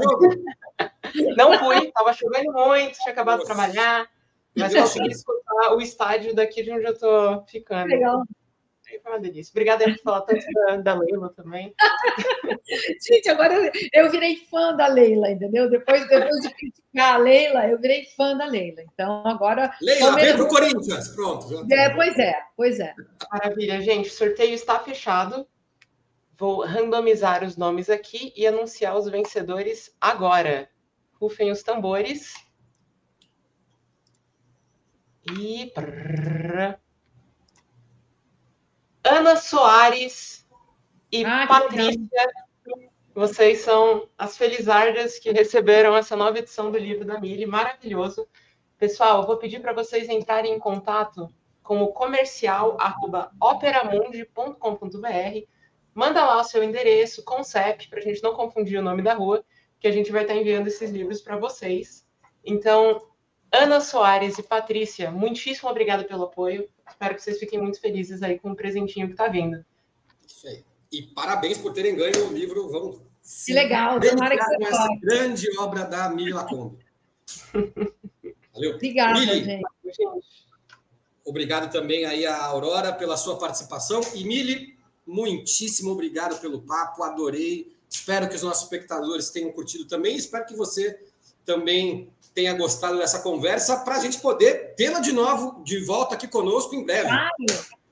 Não 1.38 1.60
fui, 1.60 1.88
estava 1.88 2.14
chovendo 2.14 2.52
muito, 2.52 2.98
tinha 2.98 3.12
acabado 3.12 3.40
de 3.40 3.46
trabalhar, 3.46 4.08
mas 4.56 4.74
consegui 4.74 5.12
escutar 5.12 5.74
o 5.74 5.82
estádio 5.82 6.34
daqui 6.34 6.64
de 6.64 6.72
onde 6.72 6.86
eu 6.86 6.94
estou 6.94 7.46
ficando. 7.48 7.90
Legal. 7.90 8.24
Foi 9.02 9.12
uma 9.12 9.20
delícia. 9.20 9.52
Obrigada 9.52 9.86
por 9.86 9.98
falar 10.00 10.22
tanto 10.22 10.46
da, 10.54 10.78
da 10.78 10.94
Leila 10.94 11.34
também. 11.36 11.74
Gente, 13.02 13.30
agora 13.30 13.72
eu, 13.94 14.12
virei 14.12 14.36
fã 14.50 14.76
da 14.76 14.88
Leila, 14.88 15.32
entendeu? 15.32 15.70
Depois, 15.70 16.08
depois 16.08 16.42
de 16.42 16.54
criticar 16.54 17.16
a 17.16 17.18
Leila, 17.18 17.68
eu 17.68 17.80
virei 17.80 18.06
fã 18.16 18.36
da 18.38 18.46
Leila. 18.46 18.82
Então, 18.94 19.26
agora. 19.26 19.74
Leila, 19.82 20.16
vem 20.16 20.34
para 20.34 20.44
o 20.44 20.48
Corinthians. 20.48 21.08
Pronto. 21.10 21.66
É, 21.72 21.90
pois 21.90 22.20
é, 22.20 22.36
pois 22.56 22.80
é. 22.80 22.94
Maravilha, 23.32 23.82
gente. 23.82 24.10
O 24.10 24.14
sorteio 24.14 24.54
está 24.54 24.80
fechado. 24.80 25.48
Vou 26.38 26.66
randomizar 26.66 27.44
os 27.44 27.58
nomes 27.58 27.90
aqui 27.90 28.34
e 28.36 28.46
anunciar 28.46 28.98
os 28.98 29.10
vencedores 29.10 29.96
agora. 30.00 30.70
Rufem 31.24 31.52
os 31.52 31.64
tambores. 31.64 32.34
E. 35.32 35.72
Ana 39.02 39.38
Soares 39.38 40.46
e 41.10 41.24
ah, 41.24 41.48
Patrícia. 41.48 42.30
Vocês 43.16 43.60
são 43.60 44.10
as 44.18 44.36
felizardas 44.36 45.18
que 45.18 45.32
receberam 45.32 45.96
essa 45.96 46.18
nova 46.18 46.40
edição 46.40 46.70
do 46.70 46.78
livro 46.78 47.06
da 47.06 47.22
Mili, 47.22 47.46
maravilhoso. 47.46 48.28
Pessoal, 48.78 49.22
eu 49.22 49.28
vou 49.28 49.38
pedir 49.38 49.62
para 49.62 49.72
vocês 49.72 50.10
entrarem 50.10 50.54
em 50.54 50.60
contato 50.60 51.34
com 51.62 51.82
o 51.82 51.94
comercial 51.94 52.76
operamundi.com.br. 53.40 55.48
Manda 55.94 56.26
lá 56.26 56.42
o 56.42 56.44
seu 56.44 56.62
endereço, 56.62 57.24
com 57.24 57.46
CEP, 57.46 57.88
para 57.88 58.00
a 58.00 58.02
gente 58.02 58.22
não 58.22 58.34
confundir 58.34 58.78
o 58.78 58.84
nome 58.84 59.02
da 59.02 59.14
rua, 59.14 59.46
que 59.84 59.88
a 59.90 59.92
gente 59.92 60.14
vai 60.14 60.22
estar 60.22 60.34
enviando 60.34 60.68
esses 60.68 60.90
livros 60.92 61.20
para 61.20 61.36
vocês. 61.36 62.06
Então, 62.42 63.06
Ana 63.52 63.82
Soares 63.82 64.38
e 64.38 64.44
Patrícia, 64.44 65.12
muitíssimo 65.12 65.70
obrigada 65.70 66.06
pelo 66.06 66.24
apoio. 66.24 66.70
Espero 66.88 67.16
que 67.16 67.22
vocês 67.22 67.38
fiquem 67.38 67.62
muito 67.62 67.82
felizes 67.82 68.24
aí 68.24 68.40
com 68.40 68.52
o 68.52 68.56
presentinho 68.56 69.08
que 69.08 69.14
está 69.14 69.28
vindo. 69.28 69.62
Isso 70.26 70.48
aí. 70.48 70.64
E 70.90 71.02
parabéns 71.02 71.58
por 71.58 71.74
terem 71.74 71.98
ganho 71.98 72.30
o 72.30 72.32
livro. 72.32 72.70
Vamos. 72.70 73.02
Que 73.46 73.52
legal, 73.52 74.00
tomara 74.00 74.38
que 74.38 74.56
com 74.56 74.68
essa 74.68 74.88
grande 75.02 75.60
obra 75.60 75.84
da 75.84 76.08
Mili 76.08 76.32
Lacombe. 76.32 76.78
Valeu. 78.54 78.76
Obrigada, 78.76 79.20
Mili, 79.20 79.44
gente. 79.44 79.66
Obrigado 81.26 81.70
também 81.70 82.06
aí 82.06 82.26
a 82.26 82.42
Aurora 82.46 82.94
pela 82.94 83.18
sua 83.18 83.38
participação. 83.38 84.00
E 84.16 84.24
Mili, 84.24 84.78
muitíssimo 85.06 85.92
obrigado 85.92 86.40
pelo 86.40 86.62
papo, 86.62 87.04
adorei. 87.04 87.73
Espero 87.94 88.28
que 88.28 88.36
os 88.36 88.42
nossos 88.42 88.64
espectadores 88.64 89.30
tenham 89.30 89.52
curtido 89.52 89.88
também. 89.88 90.16
Espero 90.16 90.46
que 90.46 90.56
você 90.56 91.00
também 91.46 92.12
tenha 92.34 92.54
gostado 92.54 92.98
dessa 92.98 93.20
conversa 93.20 93.78
para 93.82 93.96
a 93.96 94.00
gente 94.00 94.20
poder 94.20 94.74
tê-la 94.76 95.00
de 95.00 95.14
novo, 95.14 95.64
de 95.64 95.86
volta 95.86 96.16
aqui 96.16 96.28
conosco 96.28 96.74
em 96.74 96.84
breve. 96.84 97.08
Claro. 97.08 97.30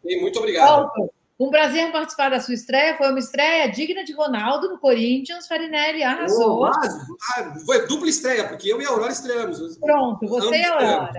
E 0.03 0.19
muito 0.19 0.39
obrigado. 0.39 0.91
Um 1.39 1.51
prazer 1.51 1.91
participar 1.91 2.29
da 2.29 2.39
sua 2.39 2.55
estreia. 2.55 2.97
Foi 2.97 3.09
uma 3.09 3.19
estreia 3.19 3.67
digna 3.67 4.03
de 4.03 4.13
Ronaldo 4.13 4.69
no 4.69 4.79
Corinthians. 4.79 5.47
Farinelli 5.47 6.03
arrasou. 6.03 6.61
Oh, 6.61 6.65
ah, 6.65 7.55
foi 7.63 7.87
dupla 7.87 8.09
estreia, 8.09 8.47
porque 8.47 8.71
eu 8.71 8.81
e 8.81 8.85
a 8.85 8.89
Aurora 8.89 9.11
estreamos. 9.11 9.77
Pronto, 9.77 10.27
você 10.27 10.57
e 10.57 10.65
a 10.65 10.73
Aurora. 10.73 11.13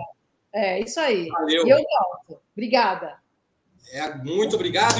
É, 0.52 0.80
isso 0.80 0.98
aí. 0.98 1.28
Valeu. 1.28 1.66
E 1.66 1.70
eu 1.70 1.76
volto. 1.76 2.42
Obrigada. 2.52 3.16
É, 3.92 4.14
muito 4.16 4.56
obrigado. 4.56 4.96